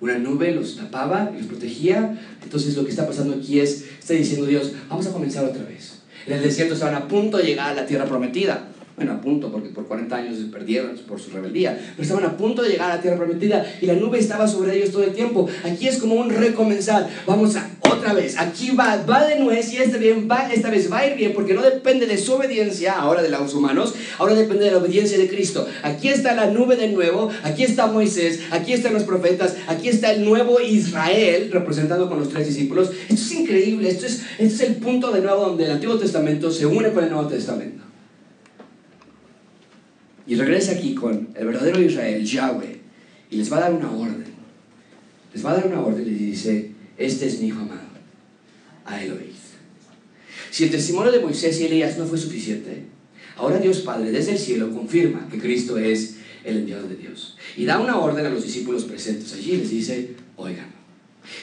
Una 0.00 0.18
nube 0.18 0.54
los 0.54 0.76
tapaba 0.76 1.30
y 1.34 1.38
los 1.38 1.46
protegía. 1.46 2.18
Entonces 2.42 2.76
lo 2.76 2.84
que 2.84 2.90
está 2.90 3.06
pasando 3.06 3.34
aquí 3.34 3.60
es, 3.60 3.84
está 3.98 4.14
diciendo 4.14 4.46
Dios, 4.46 4.72
vamos 4.88 5.06
a 5.06 5.12
comenzar 5.12 5.44
otra 5.44 5.64
vez. 5.64 6.00
En 6.26 6.34
el 6.34 6.42
desierto 6.42 6.74
estaban 6.74 6.94
a 6.94 7.08
punto 7.08 7.38
de 7.38 7.44
llegar 7.44 7.70
a 7.70 7.74
la 7.74 7.86
tierra 7.86 8.06
prometida 8.06 8.68
bueno, 8.98 9.12
a 9.12 9.20
punto, 9.20 9.52
porque 9.52 9.68
por 9.68 9.86
40 9.86 10.16
años 10.16 10.38
se 10.38 10.46
perdieron 10.46 10.96
por 11.06 11.20
su 11.20 11.30
rebeldía, 11.30 11.78
pero 11.92 12.02
estaban 12.02 12.24
a 12.24 12.36
punto 12.36 12.62
de 12.62 12.70
llegar 12.70 12.90
a 12.90 12.96
la 12.96 13.00
tierra 13.00 13.16
prometida 13.16 13.64
y 13.80 13.86
la 13.86 13.94
nube 13.94 14.18
estaba 14.18 14.48
sobre 14.48 14.76
ellos 14.76 14.90
todo 14.90 15.04
el 15.04 15.12
tiempo. 15.12 15.48
Aquí 15.64 15.86
es 15.86 15.98
como 15.98 16.16
un 16.16 16.30
recomenzar. 16.30 17.08
Vamos 17.24 17.54
a 17.54 17.70
otra 17.88 18.12
vez, 18.12 18.36
aquí 18.38 18.72
va, 18.72 19.04
va 19.08 19.24
de 19.26 19.38
nuez 19.38 19.72
y 19.72 19.76
esta, 19.76 19.98
bien, 19.98 20.28
va, 20.30 20.52
esta 20.52 20.68
vez 20.68 20.90
va 20.92 20.98
a 20.98 21.06
ir 21.06 21.16
bien, 21.16 21.32
porque 21.32 21.54
no 21.54 21.62
depende 21.62 22.06
de 22.06 22.18
su 22.18 22.34
obediencia, 22.34 22.92
ahora 22.92 23.22
de 23.22 23.28
los 23.28 23.54
humanos, 23.54 23.94
ahora 24.18 24.34
depende 24.34 24.64
de 24.64 24.72
la 24.72 24.78
obediencia 24.78 25.16
de 25.16 25.28
Cristo. 25.28 25.66
Aquí 25.82 26.08
está 26.08 26.34
la 26.34 26.46
nube 26.46 26.76
de 26.76 26.88
nuevo, 26.88 27.30
aquí 27.44 27.62
está 27.62 27.86
Moisés, 27.86 28.40
aquí 28.50 28.72
están 28.72 28.94
los 28.94 29.04
profetas, 29.04 29.56
aquí 29.68 29.88
está 29.88 30.12
el 30.12 30.24
nuevo 30.24 30.60
Israel, 30.60 31.50
representado 31.52 32.08
con 32.08 32.18
los 32.18 32.28
tres 32.28 32.46
discípulos. 32.46 32.90
Esto 33.08 33.14
es 33.14 33.32
increíble, 33.32 33.88
esto 33.88 34.06
es, 34.06 34.22
esto 34.38 34.62
es 34.62 34.70
el 34.70 34.76
punto 34.76 35.10
de 35.12 35.20
nuevo 35.20 35.46
donde 35.46 35.64
el 35.64 35.70
Antiguo 35.70 35.96
Testamento 35.96 36.50
se 36.50 36.66
une 36.66 36.92
con 36.92 37.04
el 37.04 37.10
Nuevo 37.10 37.28
Testamento. 37.28 37.87
Y 40.28 40.34
regresa 40.34 40.72
aquí 40.72 40.94
con 40.94 41.30
el 41.34 41.46
verdadero 41.46 41.80
Israel, 41.80 42.22
Yahweh, 42.22 42.78
y 43.30 43.36
les 43.36 43.50
va 43.50 43.56
a 43.56 43.60
dar 43.60 43.72
una 43.72 43.90
orden. 43.90 44.26
Les 45.32 45.44
va 45.44 45.52
a 45.52 45.54
dar 45.54 45.66
una 45.66 45.80
orden 45.80 46.06
y 46.06 46.10
dice, 46.10 46.70
este 46.98 47.26
es 47.26 47.40
mi 47.40 47.48
hijo 47.48 47.60
amado, 47.60 47.80
a 48.84 49.02
él 49.02 49.14
Si 50.50 50.64
el 50.64 50.70
testimonio 50.70 51.10
de 51.12 51.20
Moisés 51.20 51.58
y 51.60 51.64
Elías 51.64 51.96
no 51.96 52.04
fue 52.04 52.18
suficiente, 52.18 52.82
ahora 53.38 53.58
Dios 53.58 53.78
Padre 53.78 54.12
desde 54.12 54.32
el 54.32 54.38
cielo 54.38 54.70
confirma 54.70 55.26
que 55.30 55.38
Cristo 55.38 55.78
es 55.78 56.16
el 56.44 56.58
enviado 56.58 56.86
de 56.86 56.96
Dios. 56.96 57.38
Y 57.56 57.64
da 57.64 57.80
una 57.80 57.98
orden 57.98 58.26
a 58.26 58.30
los 58.30 58.44
discípulos 58.44 58.84
presentes 58.84 59.32
allí 59.32 59.56
les 59.56 59.70
dice, 59.70 60.10
oigan. 60.36 60.68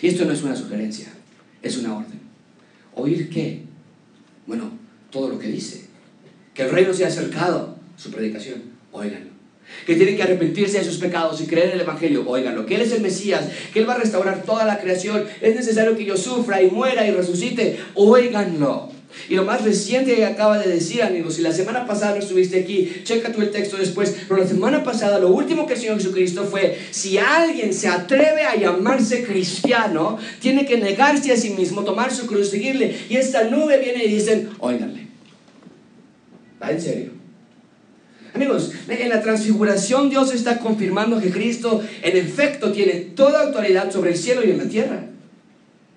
Y 0.03 0.09
esto 0.09 0.25
no 0.25 0.33
es 0.33 0.43
una 0.43 0.55
sugerencia, 0.55 1.07
es 1.63 1.75
una 1.77 1.97
orden. 1.97 2.19
¿Oír 2.93 3.29
qué? 3.29 3.63
Bueno, 4.45 4.77
todo 5.09 5.29
lo 5.29 5.39
que 5.39 5.47
dice. 5.47 5.85
Que 6.53 6.63
el 6.63 6.69
reino 6.69 6.93
se 6.93 7.03
ha 7.03 7.07
acercado, 7.07 7.79
su 7.97 8.11
predicación 8.11 8.74
óiganlo. 8.95 9.35
Que 9.85 9.95
tienen 9.95 10.15
que 10.15 10.23
arrepentirse 10.23 10.79
de 10.79 10.83
sus 10.83 10.97
pecados 10.97 11.41
y 11.41 11.47
creer 11.47 11.67
en 11.67 11.73
el 11.73 11.81
Evangelio, 11.81 12.23
óiganlo. 12.27 12.65
Que 12.65 12.75
Él 12.75 12.81
es 12.81 12.91
el 12.91 13.01
Mesías, 13.01 13.45
que 13.73 13.79
Él 13.79 13.89
va 13.89 13.93
a 13.93 13.97
restaurar 13.97 14.43
toda 14.43 14.65
la 14.65 14.79
creación. 14.79 15.25
Es 15.41 15.55
necesario 15.55 15.97
que 15.97 16.05
yo 16.05 16.17
sufra 16.17 16.61
y 16.61 16.69
muera 16.69 17.05
y 17.05 17.11
resucite, 17.11 17.77
óiganlo. 17.93 18.91
Y 19.29 19.35
lo 19.35 19.45
más 19.45 19.63
reciente 19.63 20.15
que 20.15 20.25
acaba 20.25 20.59
de 20.59 20.71
decir, 20.71 21.01
amigos, 21.01 21.35
si 21.35 21.41
la 21.41 21.51
semana 21.51 21.87
pasada 21.87 22.15
no 22.15 22.19
estuviste 22.19 22.59
aquí, 22.59 23.01
checa 23.03 23.31
tú 23.31 23.41
el 23.41 23.49
texto 23.49 23.77
después, 23.77 24.15
pero 24.27 24.41
la 24.41 24.47
semana 24.47 24.83
pasada 24.83 25.19
lo 25.19 25.29
último 25.29 25.65
que 25.65 25.73
el 25.73 25.79
Señor 25.79 25.97
Jesucristo 25.97 26.43
fue, 26.43 26.77
si 26.91 27.17
alguien 27.17 27.73
se 27.73 27.87
atreve 27.87 28.43
a 28.43 28.55
llamarse 28.55 29.23
cristiano, 29.23 30.17
tiene 30.39 30.65
que 30.65 30.77
negarse 30.77 31.31
a 31.31 31.37
sí 31.37 31.51
mismo, 31.51 31.83
tomar 31.83 32.13
su 32.13 32.27
cruz, 32.27 32.49
seguirle. 32.49 32.95
Y 33.09 33.15
esta 33.15 33.45
nube 33.45 33.79
viene 33.79 34.03
y 34.03 34.09
dicen, 34.09 34.49
óiganle, 34.59 35.07
¿va 36.61 36.71
en 36.71 36.81
serio? 36.81 37.14
Amigos, 38.35 38.71
en 38.89 39.07
la 39.07 39.21
transfiguración 39.21 40.09
Dios 40.09 40.33
está 40.33 40.59
confirmando 40.59 41.21
que 41.21 41.31
Cristo 41.31 41.81
en 42.03 42.17
efecto 42.17 42.73
tiene 42.73 42.93
toda 43.15 43.43
autoridad 43.43 43.93
sobre 43.93 44.11
el 44.11 44.17
cielo 44.17 44.41
y 44.45 44.51
en 44.51 44.57
la 44.57 44.65
tierra. 44.65 45.05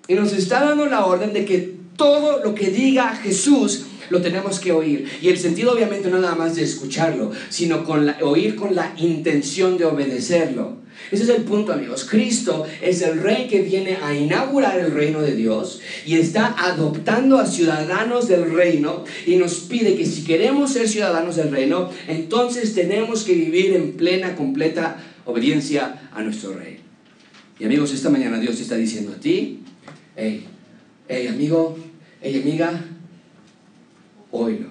Y 0.07 0.13
nos 0.13 0.31
está 0.31 0.61
dando 0.61 0.85
la 0.85 1.05
orden 1.05 1.33
de 1.33 1.43
que 1.43 1.75
todo 1.97 2.41
lo 2.41 2.55
que 2.55 2.67
diga 2.67 3.13
Jesús 3.17 3.87
lo 4.09 4.21
tenemos 4.21 4.61
que 4.61 4.71
oír. 4.71 5.05
Y 5.21 5.27
el 5.27 5.37
sentido 5.37 5.73
obviamente 5.73 6.09
no 6.09 6.17
nada 6.17 6.35
más 6.35 6.55
de 6.55 6.63
escucharlo, 6.63 7.31
sino 7.49 7.83
con 7.83 8.09
oír 8.21 8.55
con 8.55 8.73
la 8.73 8.93
intención 8.95 9.77
de 9.77 9.83
obedecerlo. 9.83 10.77
Ese 11.11 11.23
es 11.23 11.29
el 11.29 11.43
punto, 11.43 11.73
amigos. 11.73 12.05
Cristo 12.09 12.65
es 12.81 13.01
el 13.01 13.19
rey 13.21 13.47
que 13.47 13.61
viene 13.61 13.97
a 14.01 14.15
inaugurar 14.15 14.79
el 14.79 14.91
reino 14.91 15.21
de 15.21 15.35
Dios 15.35 15.81
y 16.05 16.15
está 16.15 16.55
adoptando 16.57 17.39
a 17.39 17.45
ciudadanos 17.45 18.27
del 18.27 18.51
reino 18.51 19.03
y 19.25 19.37
nos 19.37 19.55
pide 19.61 19.95
que 19.95 20.05
si 20.05 20.23
queremos 20.23 20.73
ser 20.73 20.87
ciudadanos 20.87 21.35
del 21.35 21.51
reino, 21.51 21.89
entonces 22.07 22.75
tenemos 22.75 23.23
que 23.23 23.33
vivir 23.33 23.73
en 23.73 23.93
plena, 23.93 24.35
completa 24.35 24.97
obediencia 25.25 26.09
a 26.13 26.21
nuestro 26.21 26.53
rey. 26.53 26.79
Y 27.59 27.65
amigos, 27.65 27.93
esta 27.93 28.09
mañana 28.09 28.39
Dios 28.39 28.59
está 28.59 28.75
diciendo 28.75 29.11
a 29.11 29.19
ti, 29.19 29.59
hey, 30.15 30.45
hey 31.07 31.27
amigo, 31.27 31.77
hey 32.21 32.41
amiga, 32.41 32.85
oílo. 34.31 34.68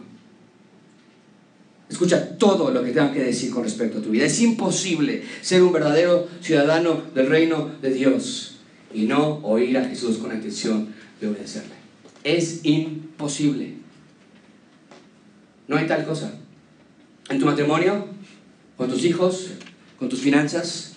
Escucha 1.99 2.39
todo 2.39 2.71
lo 2.71 2.85
que 2.85 2.93
tengo 2.93 3.11
que 3.11 3.25
decir 3.25 3.51
con 3.51 3.65
respecto 3.65 3.99
a 3.99 4.01
tu 4.01 4.11
vida. 4.11 4.25
Es 4.25 4.41
imposible 4.41 5.25
ser 5.41 5.65
un 5.65 5.73
verdadero 5.73 6.29
ciudadano 6.41 7.03
del 7.13 7.27
reino 7.27 7.73
de 7.83 7.91
Dios 7.91 8.59
y 8.95 9.07
no 9.07 9.41
oír 9.43 9.77
a 9.77 9.85
Jesús 9.85 10.19
con 10.19 10.29
la 10.29 10.37
intención 10.37 10.95
de 11.21 11.27
obedecerle. 11.27 11.75
Es 12.23 12.61
imposible. 12.63 13.79
No 15.67 15.77
hay 15.77 15.89
tal 15.89 16.07
cosa. 16.07 16.35
En 17.31 17.41
tu 17.41 17.47
matrimonio, 17.47 18.07
con 18.77 18.89
tus 18.89 19.05
hijos, 19.05 19.49
con 19.99 20.09
tus 20.09 20.21
finanzas, 20.21 20.93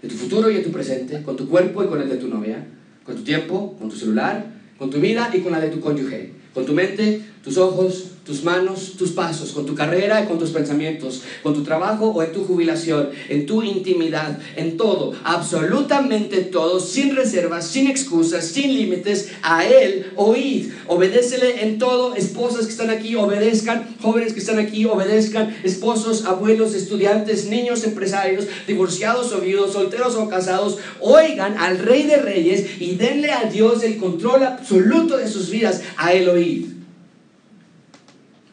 de 0.00 0.08
tu 0.08 0.14
futuro 0.14 0.50
y 0.50 0.56
en 0.56 0.64
tu 0.64 0.72
presente, 0.72 1.22
con 1.24 1.36
tu 1.36 1.46
cuerpo 1.46 1.84
y 1.84 1.88
con 1.88 2.00
el 2.00 2.08
de 2.08 2.16
tu 2.16 2.28
novia, 2.28 2.66
con 3.04 3.16
tu 3.16 3.22
tiempo, 3.22 3.76
con 3.78 3.90
tu 3.90 3.96
celular, 3.96 4.46
con 4.78 4.88
tu 4.88 4.98
vida 4.98 5.30
y 5.34 5.40
con 5.40 5.52
la 5.52 5.60
de 5.60 5.68
tu 5.68 5.80
cónyuge, 5.80 6.32
con 6.54 6.64
tu 6.64 6.72
mente, 6.72 7.20
tus 7.42 7.56
ojos, 7.56 8.04
tus 8.28 8.44
manos, 8.44 8.92
tus 8.98 9.12
pasos, 9.12 9.52
con 9.52 9.64
tu 9.64 9.74
carrera 9.74 10.22
y 10.22 10.26
con 10.26 10.38
tus 10.38 10.50
pensamientos, 10.50 11.22
con 11.42 11.54
tu 11.54 11.62
trabajo 11.62 12.08
o 12.08 12.22
en 12.22 12.30
tu 12.30 12.44
jubilación, 12.44 13.08
en 13.30 13.46
tu 13.46 13.62
intimidad, 13.62 14.38
en 14.54 14.76
todo, 14.76 15.14
absolutamente 15.24 16.42
todo, 16.42 16.78
sin 16.78 17.16
reservas, 17.16 17.66
sin 17.66 17.86
excusas, 17.86 18.44
sin 18.44 18.74
límites, 18.74 19.30
a 19.40 19.64
Él 19.64 20.12
oíd, 20.16 20.70
obedécele 20.88 21.62
en 21.62 21.78
todo, 21.78 22.14
esposas 22.14 22.66
que 22.66 22.72
están 22.72 22.90
aquí, 22.90 23.14
obedezcan, 23.14 23.96
jóvenes 24.02 24.34
que 24.34 24.40
están 24.40 24.58
aquí, 24.58 24.84
obedezcan, 24.84 25.56
esposos, 25.64 26.26
abuelos, 26.26 26.74
estudiantes, 26.74 27.46
niños, 27.46 27.82
empresarios, 27.84 28.46
divorciados 28.66 29.32
o 29.32 29.40
viudos, 29.40 29.72
solteros 29.72 30.16
o 30.16 30.28
casados, 30.28 30.76
oigan 31.00 31.56
al 31.56 31.78
Rey 31.78 32.02
de 32.02 32.18
Reyes 32.18 32.78
y 32.78 32.96
denle 32.96 33.30
a 33.30 33.44
Dios 33.44 33.82
el 33.84 33.96
control 33.96 34.42
absoluto 34.42 35.16
de 35.16 35.28
sus 35.28 35.48
vidas, 35.48 35.80
a 35.96 36.12
Él 36.12 36.28
oíd. 36.28 36.77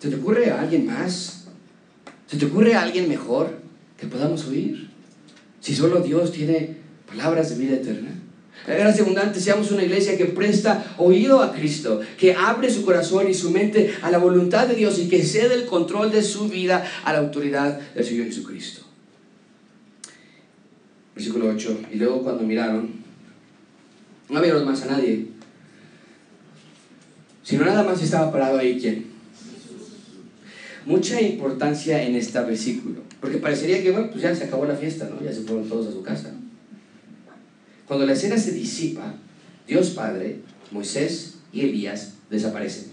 ¿Se 0.06 0.12
te 0.12 0.18
ocurre 0.18 0.52
a 0.52 0.62
alguien 0.62 0.86
más? 0.86 1.46
¿Se 2.28 2.38
te 2.38 2.46
ocurre 2.46 2.76
a 2.76 2.84
alguien 2.84 3.10
mejor 3.10 3.58
que 3.98 4.06
podamos 4.06 4.46
oír? 4.46 4.88
Si 5.60 5.74
solo 5.74 6.00
Dios 6.02 6.32
tiene 6.32 6.78
palabras 7.08 7.50
de 7.50 7.66
vida 7.66 7.78
eterna. 7.78 8.12
Gracias 8.68 9.00
abundante, 9.00 9.40
seamos 9.40 9.72
una 9.72 9.82
iglesia 9.82 10.16
que 10.16 10.26
presta 10.26 10.94
oído 11.00 11.42
a 11.42 11.52
Cristo, 11.52 12.02
que 12.20 12.36
abre 12.36 12.70
su 12.70 12.86
corazón 12.86 13.28
y 13.28 13.34
su 13.34 13.50
mente 13.50 13.96
a 14.04 14.12
la 14.12 14.20
voluntad 14.20 14.68
de 14.68 14.76
Dios 14.76 15.00
y 15.00 15.10
que 15.10 15.24
cede 15.24 15.56
el 15.56 15.66
control 15.66 16.12
de 16.12 16.22
su 16.22 16.50
vida 16.50 16.86
a 17.04 17.12
la 17.12 17.18
autoridad 17.18 17.80
del 17.96 18.06
Señor 18.06 18.28
Jesucristo. 18.28 18.84
Versículo 21.16 21.50
8. 21.50 21.80
Y 21.94 21.96
luego 21.96 22.22
cuando 22.22 22.44
miraron, 22.44 22.92
no 24.30 24.40
vieron 24.40 24.66
más 24.66 24.84
a 24.84 24.86
nadie, 24.86 25.30
sino 27.42 27.66
nada 27.66 27.82
más 27.82 28.04
estaba 28.04 28.32
parado 28.32 28.60
ahí 28.60 28.80
quien 28.80 29.15
mucha 30.86 31.20
importancia 31.20 32.02
en 32.04 32.16
este 32.16 32.40
versículo, 32.42 33.02
porque 33.20 33.38
parecería 33.38 33.82
que, 33.82 33.92
bueno, 33.92 34.10
pues 34.12 34.22
ya 34.22 34.36
se 34.36 34.46
acabó 34.46 34.66
la 34.66 34.76
fiesta, 34.76 35.10
¿no? 35.10 35.24
Ya 35.24 35.34
se 35.34 35.42
fueron 35.42 35.68
todos 35.68 35.88
a 35.88 35.92
su 35.92 36.04
casa. 36.04 36.34
Cuando 37.88 38.06
la 38.06 38.14
escena 38.14 38.38
se 38.38 38.52
disipa, 38.52 39.16
Dios 39.68 39.92
Padre, 39.92 40.40
Moisés 40.72 41.36
y 41.52 41.62
Elías 41.62 42.14
desaparecen. 42.30 42.86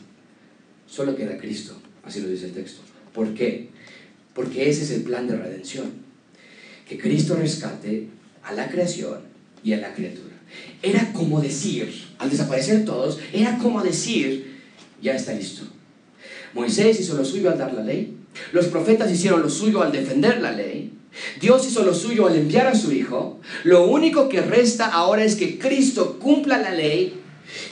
Solo 0.86 1.16
queda 1.16 1.38
Cristo, 1.38 1.76
así 2.02 2.20
lo 2.20 2.28
dice 2.28 2.46
el 2.46 2.52
texto. 2.52 2.82
¿Por 3.14 3.34
qué? 3.34 3.68
Porque 4.34 4.68
ese 4.68 4.84
es 4.84 4.90
el 4.90 5.02
plan 5.02 5.26
de 5.28 5.36
redención. 5.36 5.90
Que 6.88 6.98
Cristo 6.98 7.36
rescate 7.36 8.08
a 8.42 8.52
la 8.52 8.68
creación 8.68 9.20
y 9.62 9.72
a 9.72 9.78
la 9.78 9.94
criatura. 9.94 10.34
Era 10.82 11.12
como 11.12 11.40
decir, 11.40 11.90
al 12.18 12.30
desaparecer 12.30 12.84
todos, 12.84 13.18
era 13.32 13.56
como 13.58 13.82
decir, 13.82 14.60
ya 15.00 15.14
está 15.14 15.32
listo 15.32 15.64
Moisés 16.54 17.00
hizo 17.00 17.14
lo 17.14 17.24
suyo 17.24 17.50
al 17.50 17.58
dar 17.58 17.72
la 17.74 17.82
ley. 17.82 18.16
Los 18.52 18.66
profetas 18.66 19.10
hicieron 19.10 19.42
lo 19.42 19.50
suyo 19.50 19.82
al 19.82 19.92
defender 19.92 20.40
la 20.40 20.52
ley. 20.52 20.92
Dios 21.40 21.66
hizo 21.66 21.82
lo 21.82 21.94
suyo 21.94 22.26
al 22.26 22.36
enviar 22.36 22.66
a 22.66 22.74
su 22.74 22.92
Hijo. 22.92 23.40
Lo 23.64 23.86
único 23.86 24.28
que 24.28 24.40
resta 24.40 24.86
ahora 24.86 25.24
es 25.24 25.36
que 25.36 25.58
Cristo 25.58 26.18
cumpla 26.18 26.58
la 26.58 26.70
ley, 26.70 27.20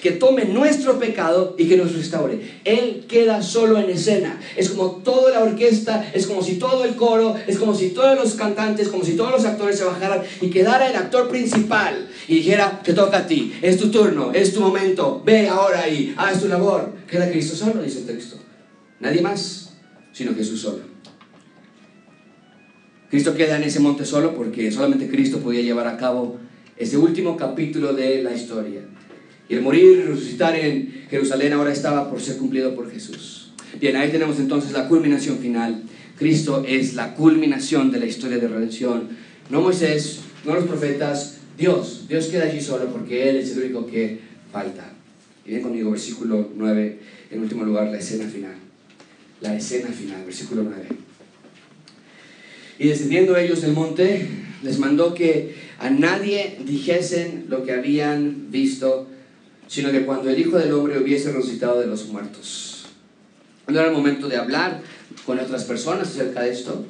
que 0.03 0.11
tome 0.13 0.45
nuestro 0.45 0.99
pecado 0.99 1.55
y 1.59 1.67
que 1.67 1.79
nos 1.79 1.95
restaure. 1.95 2.39
Él 2.65 3.07
queda 3.09 3.43
solo 3.43 3.79
en 3.79 3.89
escena. 3.89 4.39
Es 4.57 4.71
como 4.71 4.97
toda 4.97 5.31
la 5.31 5.43
orquesta, 5.43 6.11
es 6.13 6.27
como 6.27 6.43
si 6.43 6.57
todo 6.57 6.85
el 6.85 6.97
coro, 6.97 7.35
es 7.47 7.57
como 7.59 7.75
si 7.75 7.91
todos 7.91 8.19
los 8.19 8.35
cantantes, 8.35 8.89
como 8.89 9.05
si 9.05 9.13
todos 9.13 9.31
los 9.31 9.45
actores 9.45 9.79
se 9.79 9.85
bajaran 9.85 10.23
y 10.43 10.51
quedara 10.51 10.91
el 10.91 10.97
actor 10.97 11.29
principal 11.29 12.09
y 12.29 12.37
dijera, 12.37 12.83
te 12.85 12.93
toca 12.93 13.19
a 13.19 13.27
ti, 13.27 13.55
es 13.63 13.79
tu 13.79 13.91
turno, 13.91 14.33
es 14.35 14.53
tu 14.53 14.61
momento, 14.61 15.23
ve 15.25 15.49
ahora 15.49 15.89
y 15.89 16.15
haz 16.17 16.41
tu 16.41 16.49
labor. 16.49 16.93
Queda 17.09 17.31
Cristo 17.31 17.57
solo, 17.57 17.83
dice 17.83 18.01
el 18.01 18.07
texto. 18.07 18.37
Nadie 19.01 19.23
más, 19.23 19.73
sino 20.13 20.35
Jesús 20.35 20.61
solo. 20.61 20.83
Cristo 23.09 23.35
queda 23.35 23.57
en 23.57 23.65
ese 23.65 23.81
monte 23.81 24.05
solo 24.05 24.35
porque 24.35 24.71
solamente 24.71 25.09
Cristo 25.09 25.39
podía 25.39 25.63
llevar 25.63 25.89
a 25.89 25.97
cabo 25.97 26.39
ese 26.77 26.99
último 26.99 27.37
capítulo 27.37 27.95
de 27.95 28.23
la 28.23 28.35
historia. 28.35 28.83
Y 29.49 29.55
el 29.55 29.63
morir 29.63 29.99
y 29.99 30.03
resucitar 30.03 30.55
en 30.55 31.07
Jerusalén 31.09 31.55
ahora 31.55 31.73
estaba 31.73 32.11
por 32.11 32.21
ser 32.21 32.37
cumplido 32.37 32.75
por 32.75 32.93
Jesús. 32.93 33.53
Bien, 33.81 33.97
ahí 33.97 34.11
tenemos 34.11 34.39
entonces 34.39 34.73
la 34.73 34.87
culminación 34.87 35.39
final. 35.39 35.83
Cristo 36.17 36.63
es 36.69 36.95
la 36.95 37.15
culminación 37.15 37.91
de 37.91 38.01
la 38.01 38.07
historia 38.07 38.39
de 38.39 38.49
redención. 38.49 39.09
No 39.49 39.63
Moisés, 39.63 40.21
no 40.45 40.55
los 40.55 40.65
profetas, 40.65 41.39
Dios. 41.57 42.05
Dios 42.07 42.27
queda 42.27 42.45
allí 42.45 42.61
solo 42.61 42.87
porque 42.93 43.31
Él 43.31 43.37
es 43.37 43.57
el 43.57 43.65
único 43.65 43.87
que 43.87 44.21
falta. 44.53 44.93
Y 45.47 45.53
ven 45.53 45.63
conmigo, 45.63 45.91
versículo 45.91 46.51
9, 46.55 46.99
en 47.31 47.41
último 47.41 47.65
lugar, 47.65 47.89
la 47.89 47.99
escena 47.99 48.29
final 48.29 48.70
la 49.41 49.57
escena 49.57 49.89
final, 49.89 50.25
versículo 50.25 50.63
9. 50.63 50.87
Y 52.79 52.89
descendiendo 52.89 53.37
ellos 53.37 53.61
del 53.63 53.73
monte, 53.73 54.29
les 54.63 54.79
mandó 54.79 55.15
que 55.15 55.55
a 55.79 55.91
nadie 55.91 56.59
dijesen 56.65 57.47
lo 57.49 57.65
que 57.65 57.73
habían 57.73 58.51
visto, 58.51 59.07
sino 59.69 59.91
que 59.91 60.05
cuando 60.05 60.31
el 60.31 60.39
Hijo 60.39 60.59
del 60.59 60.73
Hombre 60.73 60.99
hubiese 60.99 61.33
resucitado 61.33 61.81
de 61.81 61.87
los 61.87 62.09
muertos. 62.09 62.87
No 63.67 63.79
era 63.79 63.89
el 63.89 63.95
momento 63.95 64.29
de 64.29 64.37
hablar 64.37 64.83
con 65.25 65.39
otras 65.39 65.65
personas 65.65 66.09
acerca 66.09 66.43
de 66.43 66.51
esto. 66.51 66.85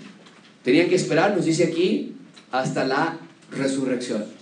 Tenían 0.62 0.88
que 0.88 0.94
esperar, 0.94 1.36
nos 1.36 1.44
dice 1.44 1.64
aquí, 1.64 2.14
hasta 2.51 2.84
la 2.84 3.18
resurrección. 3.51 4.39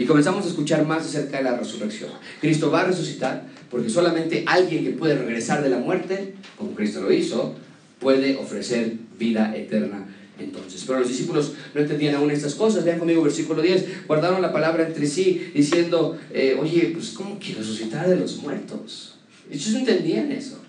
Y 0.00 0.06
comenzamos 0.06 0.46
a 0.46 0.48
escuchar 0.48 0.86
más 0.86 1.04
acerca 1.04 1.36
de 1.36 1.44
la 1.44 1.58
resurrección. 1.58 2.08
Cristo 2.40 2.70
va 2.70 2.80
a 2.80 2.84
resucitar, 2.84 3.44
porque 3.70 3.90
solamente 3.90 4.44
alguien 4.46 4.82
que 4.82 4.92
puede 4.92 5.14
regresar 5.14 5.62
de 5.62 5.68
la 5.68 5.76
muerte, 5.76 6.32
como 6.56 6.74
Cristo 6.74 7.02
lo 7.02 7.12
hizo, 7.12 7.54
puede 7.98 8.34
ofrecer 8.36 8.94
vida 9.18 9.54
eterna 9.54 10.06
entonces. 10.38 10.84
Pero 10.86 11.00
los 11.00 11.08
discípulos 11.08 11.52
no 11.74 11.82
entendían 11.82 12.14
aún 12.14 12.30
estas 12.30 12.54
cosas. 12.54 12.82
Vean 12.82 12.98
conmigo 12.98 13.22
versículo 13.22 13.60
10. 13.60 14.06
Guardaron 14.06 14.40
la 14.40 14.54
palabra 14.54 14.86
entre 14.86 15.06
sí 15.06 15.50
diciendo, 15.54 16.18
eh, 16.32 16.56
oye, 16.58 16.92
pues 16.94 17.10
¿cómo 17.10 17.38
que 17.38 17.52
resucitar 17.52 18.08
de 18.08 18.16
los 18.16 18.38
muertos? 18.38 19.18
Ellos 19.50 19.68
no 19.72 19.80
entendían 19.80 20.32
eso. 20.32 20.62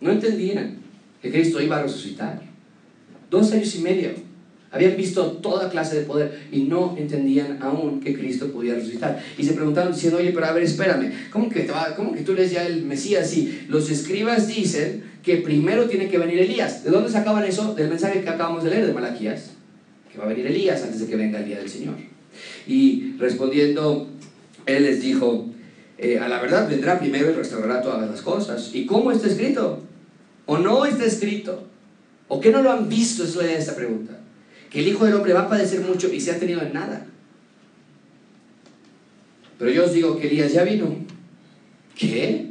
No 0.00 0.10
entendían 0.10 0.78
que 1.22 1.30
Cristo 1.30 1.62
iba 1.62 1.78
a 1.78 1.84
resucitar. 1.84 2.42
Dos 3.30 3.52
años 3.52 3.72
y 3.76 3.78
medio 3.78 4.23
Habían 4.74 4.96
visto 4.96 5.24
toda 5.40 5.70
clase 5.70 6.00
de 6.00 6.02
poder 6.02 6.46
y 6.50 6.62
no 6.62 6.96
entendían 6.98 7.62
aún 7.62 8.00
que 8.00 8.12
Cristo 8.12 8.50
podía 8.50 8.74
resucitar. 8.74 9.22
Y 9.38 9.44
se 9.44 9.52
preguntaron 9.52 9.92
diciendo, 9.92 10.18
oye, 10.18 10.32
pero 10.32 10.46
a 10.46 10.52
ver, 10.52 10.64
espérame, 10.64 11.12
¿cómo 11.30 11.48
que, 11.48 11.70
¿cómo 11.94 12.12
que 12.12 12.22
tú 12.22 12.32
eres 12.32 12.50
ya 12.50 12.66
el 12.66 12.84
Mesías? 12.84 13.32
Y 13.36 13.66
los 13.68 13.88
escribas 13.88 14.48
dicen 14.48 15.04
que 15.22 15.36
primero 15.36 15.86
tiene 15.86 16.08
que 16.08 16.18
venir 16.18 16.40
Elías. 16.40 16.82
¿De 16.82 16.90
dónde 16.90 17.08
sacaban 17.08 17.44
eso? 17.44 17.72
Del 17.76 17.88
mensaje 17.88 18.22
que 18.22 18.28
acabamos 18.28 18.64
de 18.64 18.70
leer 18.70 18.88
de 18.88 18.92
Malaquías, 18.92 19.52
que 20.10 20.18
va 20.18 20.24
a 20.24 20.28
venir 20.28 20.44
Elías 20.48 20.82
antes 20.82 20.98
de 20.98 21.06
que 21.06 21.14
venga 21.14 21.38
el 21.38 21.44
día 21.44 21.58
del 21.58 21.70
Señor. 21.70 21.94
Y 22.66 23.14
respondiendo, 23.16 24.08
él 24.66 24.82
les 24.82 25.00
dijo, 25.00 25.46
eh, 25.98 26.18
a 26.18 26.26
la 26.26 26.42
verdad 26.42 26.68
vendrá 26.68 26.98
primero 26.98 27.30
y 27.30 27.34
restaurará 27.34 27.80
todas 27.80 28.10
las 28.10 28.22
cosas. 28.22 28.72
¿Y 28.74 28.86
cómo 28.86 29.12
está 29.12 29.28
escrito? 29.28 29.84
¿O 30.46 30.58
no 30.58 30.84
está 30.84 31.04
escrito? 31.04 31.62
¿O 32.26 32.40
qué 32.40 32.50
no 32.50 32.60
lo 32.60 32.72
han 32.72 32.88
visto? 32.88 33.22
Es 33.22 33.36
la 33.36 33.44
idea 33.44 33.54
de 33.54 33.60
esta 33.60 33.76
pregunta 33.76 34.23
el 34.80 34.88
Hijo 34.88 35.04
del 35.04 35.14
Hombre 35.14 35.32
va 35.32 35.42
a 35.42 35.48
padecer 35.48 35.80
mucho 35.80 36.12
y 36.12 36.20
se 36.20 36.32
ha 36.32 36.38
tenido 36.38 36.60
en 36.62 36.72
nada. 36.72 37.06
Pero 39.58 39.70
yo 39.70 39.84
os 39.84 39.92
digo 39.92 40.18
que 40.18 40.26
Elías 40.28 40.52
ya 40.52 40.64
vino. 40.64 40.96
¿Qué? 41.96 42.50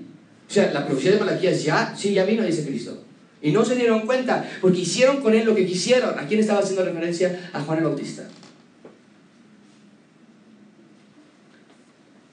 O 0.49 0.53
sea, 0.53 0.71
la 0.71 0.85
profecía 0.85 1.11
de 1.11 1.19
Malaquías 1.19 1.63
ya, 1.63 1.95
sí, 1.95 2.13
ya 2.13 2.25
vino, 2.25 2.43
dice 2.43 2.65
Cristo. 2.65 3.03
Y 3.41 3.51
no 3.51 3.65
se 3.65 3.75
dieron 3.75 4.05
cuenta, 4.05 4.49
porque 4.61 4.79
hicieron 4.79 5.21
con 5.21 5.33
él 5.33 5.45
lo 5.45 5.53
que 5.53 5.65
quisieron. 5.65 6.17
¿A 6.17 6.25
quién 6.27 6.39
estaba 6.39 6.59
haciendo 6.59 6.85
referencia? 6.85 7.49
A 7.51 7.61
Juan 7.61 7.79
el 7.79 7.83
Bautista. 7.83 8.23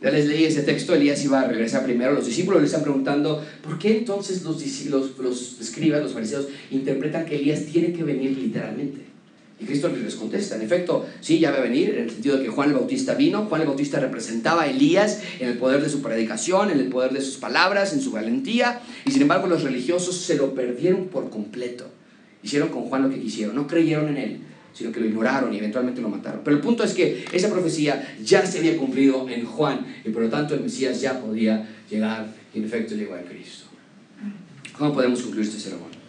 Ya 0.01 0.11
les 0.11 0.27
leí 0.27 0.45
ese 0.45 0.63
texto, 0.63 0.95
Elías 0.95 1.23
iba 1.25 1.41
a 1.41 1.47
regresar 1.47 1.85
primero, 1.85 2.15
los 2.15 2.25
discípulos 2.25 2.63
le 2.63 2.67
están 2.67 2.83
preguntando, 2.83 3.45
¿por 3.63 3.79
qué 3.79 3.99
entonces 3.99 4.43
los, 4.45 4.87
los, 4.87 5.19
los 5.19 5.61
escribas, 5.61 6.03
los 6.03 6.15
fariseos, 6.15 6.49
interpretan 6.71 7.27
que 7.27 7.37
Elías 7.37 7.67
tiene 7.67 7.93
que 7.93 8.03
venir 8.03 8.31
literalmente? 8.39 9.10
Y 9.61 9.67
Cristo 9.67 9.91
les 9.91 10.15
contesta, 10.15 10.57
en 10.57 10.63
efecto, 10.63 11.07
sí, 11.21 11.39
ya 11.39 11.51
va 11.51 11.59
a 11.59 11.61
venir, 11.61 11.91
en 11.91 12.05
el 12.05 12.11
sentido 12.11 12.39
de 12.39 12.45
que 12.45 12.49
Juan 12.49 12.71
el 12.71 12.75
Bautista 12.75 13.15
vino, 13.15 13.45
Juan 13.45 13.61
el 13.61 13.67
Bautista 13.67 14.01
representaba 14.01 14.63
a 14.63 14.71
Elías 14.71 15.21
en 15.39 15.51
el 15.51 15.59
poder 15.59 15.83
de 15.83 15.91
su 15.91 16.01
predicación, 16.01 16.71
en 16.71 16.81
el 16.81 16.89
poder 16.89 17.13
de 17.13 17.21
sus 17.21 17.37
palabras, 17.37 17.93
en 17.93 18.01
su 18.01 18.11
valentía, 18.11 18.81
y 19.05 19.11
sin 19.11 19.21
embargo 19.21 19.49
los 19.49 19.63
religiosos 19.63 20.17
se 20.17 20.37
lo 20.37 20.55
perdieron 20.55 21.09
por 21.09 21.29
completo. 21.29 21.91
Hicieron 22.43 22.71
con 22.71 22.85
Juan 22.85 23.03
lo 23.03 23.11
que 23.11 23.21
quisieron, 23.21 23.55
no 23.55 23.67
creyeron 23.67 24.09
en 24.09 24.17
él, 24.17 24.41
sino 24.73 24.93
que 24.93 25.01
lo 25.01 25.05
ignoraron 25.05 25.53
y 25.53 25.59
eventualmente 25.59 26.01
lo 26.01 26.09
mataron. 26.09 26.41
Pero 26.43 26.57
el 26.57 26.63
punto 26.63 26.83
es 26.83 26.95
que 26.95 27.27
esa 27.31 27.51
profecía 27.51 28.17
ya 28.25 28.47
se 28.47 28.61
había 28.61 28.79
cumplido 28.79 29.29
en 29.29 29.45
Juan, 29.45 29.85
y 30.07 30.09
por 30.09 30.23
lo 30.23 30.31
tanto 30.31 30.55
el 30.55 30.63
Mesías 30.63 31.03
ya 31.03 31.21
podía 31.21 31.69
llegar, 31.91 32.33
y 32.55 32.61
en 32.61 32.65
efecto 32.65 32.95
llegó 32.95 33.15
a 33.15 33.21
Cristo. 33.21 33.67
¿Cómo 34.79 34.95
podemos 34.95 35.21
concluir 35.21 35.47
este 35.47 35.61
sermón? 35.61 36.00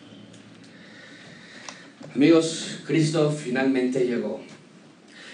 Amigos, 2.16 2.80
Cristo 2.86 3.32
finalmente 3.32 4.06
llegó. 4.06 4.42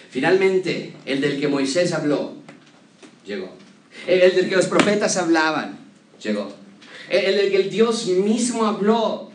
Finalmente, 0.10 0.94
el 1.06 1.22
del 1.22 1.40
que 1.40 1.48
Moisés 1.48 1.92
habló, 1.94 2.36
llegó. 3.26 3.52
El 4.06 4.36
del 4.36 4.50
que 4.50 4.56
los 4.56 4.68
profetas 4.68 5.18
hablaban, 5.18 5.80
llegó. 6.22 6.54
El 7.10 7.36
del 7.36 7.52
que 7.52 7.58
el 7.58 7.70
Dios 7.70 8.08
mismo 8.08 8.66
habló, 8.66 9.32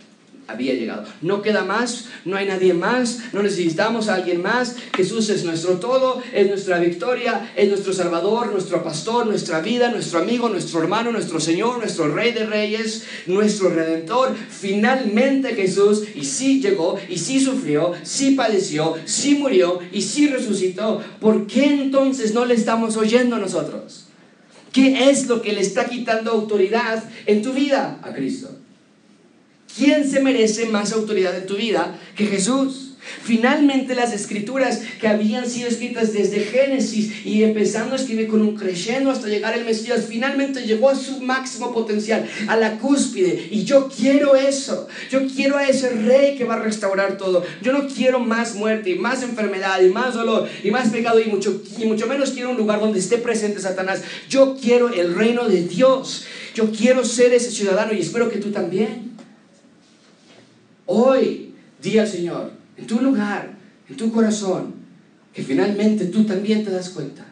había 0.48 0.74
llegado. 0.74 1.04
No 1.20 1.42
queda 1.42 1.64
más, 1.64 2.06
no 2.24 2.36
hay 2.36 2.46
nadie 2.46 2.74
más, 2.74 3.20
no 3.32 3.42
necesitamos 3.42 4.08
a 4.08 4.14
alguien 4.14 4.42
más. 4.42 4.76
Jesús 4.94 5.30
es 5.30 5.44
nuestro 5.44 5.78
todo, 5.78 6.22
es 6.32 6.48
nuestra 6.48 6.78
victoria, 6.78 7.52
es 7.56 7.68
nuestro 7.68 7.92
Salvador, 7.92 8.52
nuestro 8.52 8.82
pastor, 8.82 9.26
nuestra 9.26 9.60
vida, 9.60 9.90
nuestro 9.90 10.20
amigo, 10.20 10.48
nuestro 10.48 10.82
hermano, 10.82 11.12
nuestro 11.12 11.40
Señor, 11.40 11.78
nuestro 11.78 12.08
Rey 12.08 12.32
de 12.32 12.46
Reyes, 12.46 13.04
nuestro 13.26 13.70
Redentor. 13.70 14.34
Finalmente 14.50 15.54
Jesús, 15.54 16.04
y 16.14 16.24
sí 16.24 16.60
llegó, 16.60 16.98
y 17.08 17.18
sí 17.18 17.40
sufrió, 17.40 17.92
sí 18.02 18.32
padeció, 18.32 18.94
sí 19.04 19.36
murió, 19.36 19.78
y 19.92 20.02
sí 20.02 20.28
resucitó. 20.28 21.02
¿Por 21.20 21.46
qué 21.46 21.66
entonces 21.66 22.34
no 22.34 22.44
le 22.44 22.54
estamos 22.54 22.96
oyendo 22.96 23.38
nosotros? 23.38 24.06
¿Qué 24.72 25.10
es 25.10 25.26
lo 25.26 25.42
que 25.42 25.52
le 25.52 25.60
está 25.60 25.84
quitando 25.86 26.30
autoridad 26.30 27.04
en 27.26 27.42
tu 27.42 27.52
vida 27.52 28.00
a 28.02 28.14
Cristo? 28.14 28.61
¿Quién 29.76 30.08
se 30.08 30.20
merece 30.20 30.66
más 30.66 30.92
autoridad 30.92 31.36
en 31.36 31.46
tu 31.46 31.56
vida 31.56 31.98
que 32.14 32.26
Jesús? 32.26 32.92
Finalmente 33.22 33.94
las 33.94 34.12
escrituras 34.12 34.80
que 35.00 35.08
habían 35.08 35.48
sido 35.48 35.68
escritas 35.68 36.12
desde 36.12 36.40
Génesis 36.40 37.26
y 37.26 37.42
empezando 37.42 37.94
a 37.94 37.98
escribir 37.98 38.28
con 38.28 38.42
un 38.42 38.54
creyendo 38.54 39.10
hasta 39.10 39.28
llegar 39.28 39.56
el 39.56 39.64
Mesías, 39.64 40.06
finalmente 40.08 40.62
llegó 40.62 40.88
a 40.88 40.94
su 40.94 41.20
máximo 41.20 41.72
potencial, 41.72 42.28
a 42.46 42.56
la 42.56 42.78
cúspide. 42.78 43.48
Y 43.50 43.64
yo 43.64 43.88
quiero 43.88 44.36
eso. 44.36 44.86
Yo 45.10 45.26
quiero 45.26 45.56
a 45.56 45.66
ese 45.66 45.90
rey 45.90 46.36
que 46.36 46.44
va 46.44 46.54
a 46.54 46.62
restaurar 46.62 47.16
todo. 47.16 47.44
Yo 47.60 47.72
no 47.72 47.88
quiero 47.88 48.20
más 48.20 48.54
muerte 48.54 48.90
y 48.90 48.98
más 48.98 49.22
enfermedad 49.22 49.80
y 49.82 49.88
más 49.88 50.14
dolor 50.14 50.48
y 50.62 50.70
más 50.70 50.90
pecado 50.90 51.18
y 51.20 51.26
mucho, 51.26 51.62
y 51.78 51.86
mucho 51.86 52.06
menos 52.06 52.30
quiero 52.30 52.50
un 52.50 52.56
lugar 52.56 52.78
donde 52.78 53.00
esté 53.00 53.18
presente 53.18 53.60
Satanás. 53.60 54.02
Yo 54.28 54.56
quiero 54.60 54.92
el 54.92 55.14
reino 55.14 55.48
de 55.48 55.62
Dios. 55.64 56.24
Yo 56.54 56.70
quiero 56.70 57.04
ser 57.04 57.32
ese 57.32 57.50
ciudadano 57.50 57.94
y 57.94 58.00
espero 58.00 58.30
que 58.30 58.38
tú 58.38 58.50
también. 58.50 59.12
Hoy, 60.86 61.54
di 61.80 61.98
al 61.98 62.08
Señor, 62.08 62.52
en 62.76 62.86
tu 62.86 63.00
lugar, 63.00 63.54
en 63.88 63.96
tu 63.96 64.12
corazón, 64.12 64.74
que 65.32 65.42
finalmente 65.42 66.06
tú 66.06 66.24
también 66.24 66.64
te 66.64 66.70
das 66.70 66.90
cuenta 66.90 67.26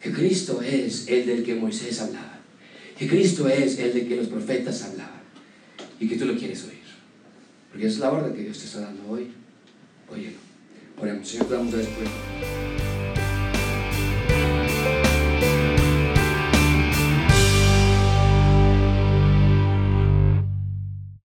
que 0.00 0.12
Cristo 0.12 0.62
es 0.62 1.08
el 1.08 1.26
del 1.26 1.44
que 1.44 1.54
Moisés 1.54 2.00
hablaba, 2.00 2.40
que 2.96 3.06
Cristo 3.06 3.48
es 3.48 3.78
el 3.78 3.92
de 3.92 4.06
que 4.06 4.16
los 4.16 4.28
profetas 4.28 4.82
hablaban 4.82 5.20
y 5.98 6.08
que 6.08 6.16
tú 6.16 6.24
lo 6.24 6.36
quieres 6.36 6.64
oír. 6.64 6.80
Porque 7.70 7.86
esa 7.86 7.94
es 7.94 8.00
la 8.00 8.12
orden 8.12 8.34
que 8.34 8.42
Dios 8.42 8.58
te 8.58 8.64
está 8.64 8.80
dando 8.80 9.08
hoy. 9.08 9.30
Óyelo. 10.10 10.38
Oremos, 10.98 11.28
Señor, 11.28 11.46
te 11.46 11.54
damos 11.54 11.72
después. 11.72 12.08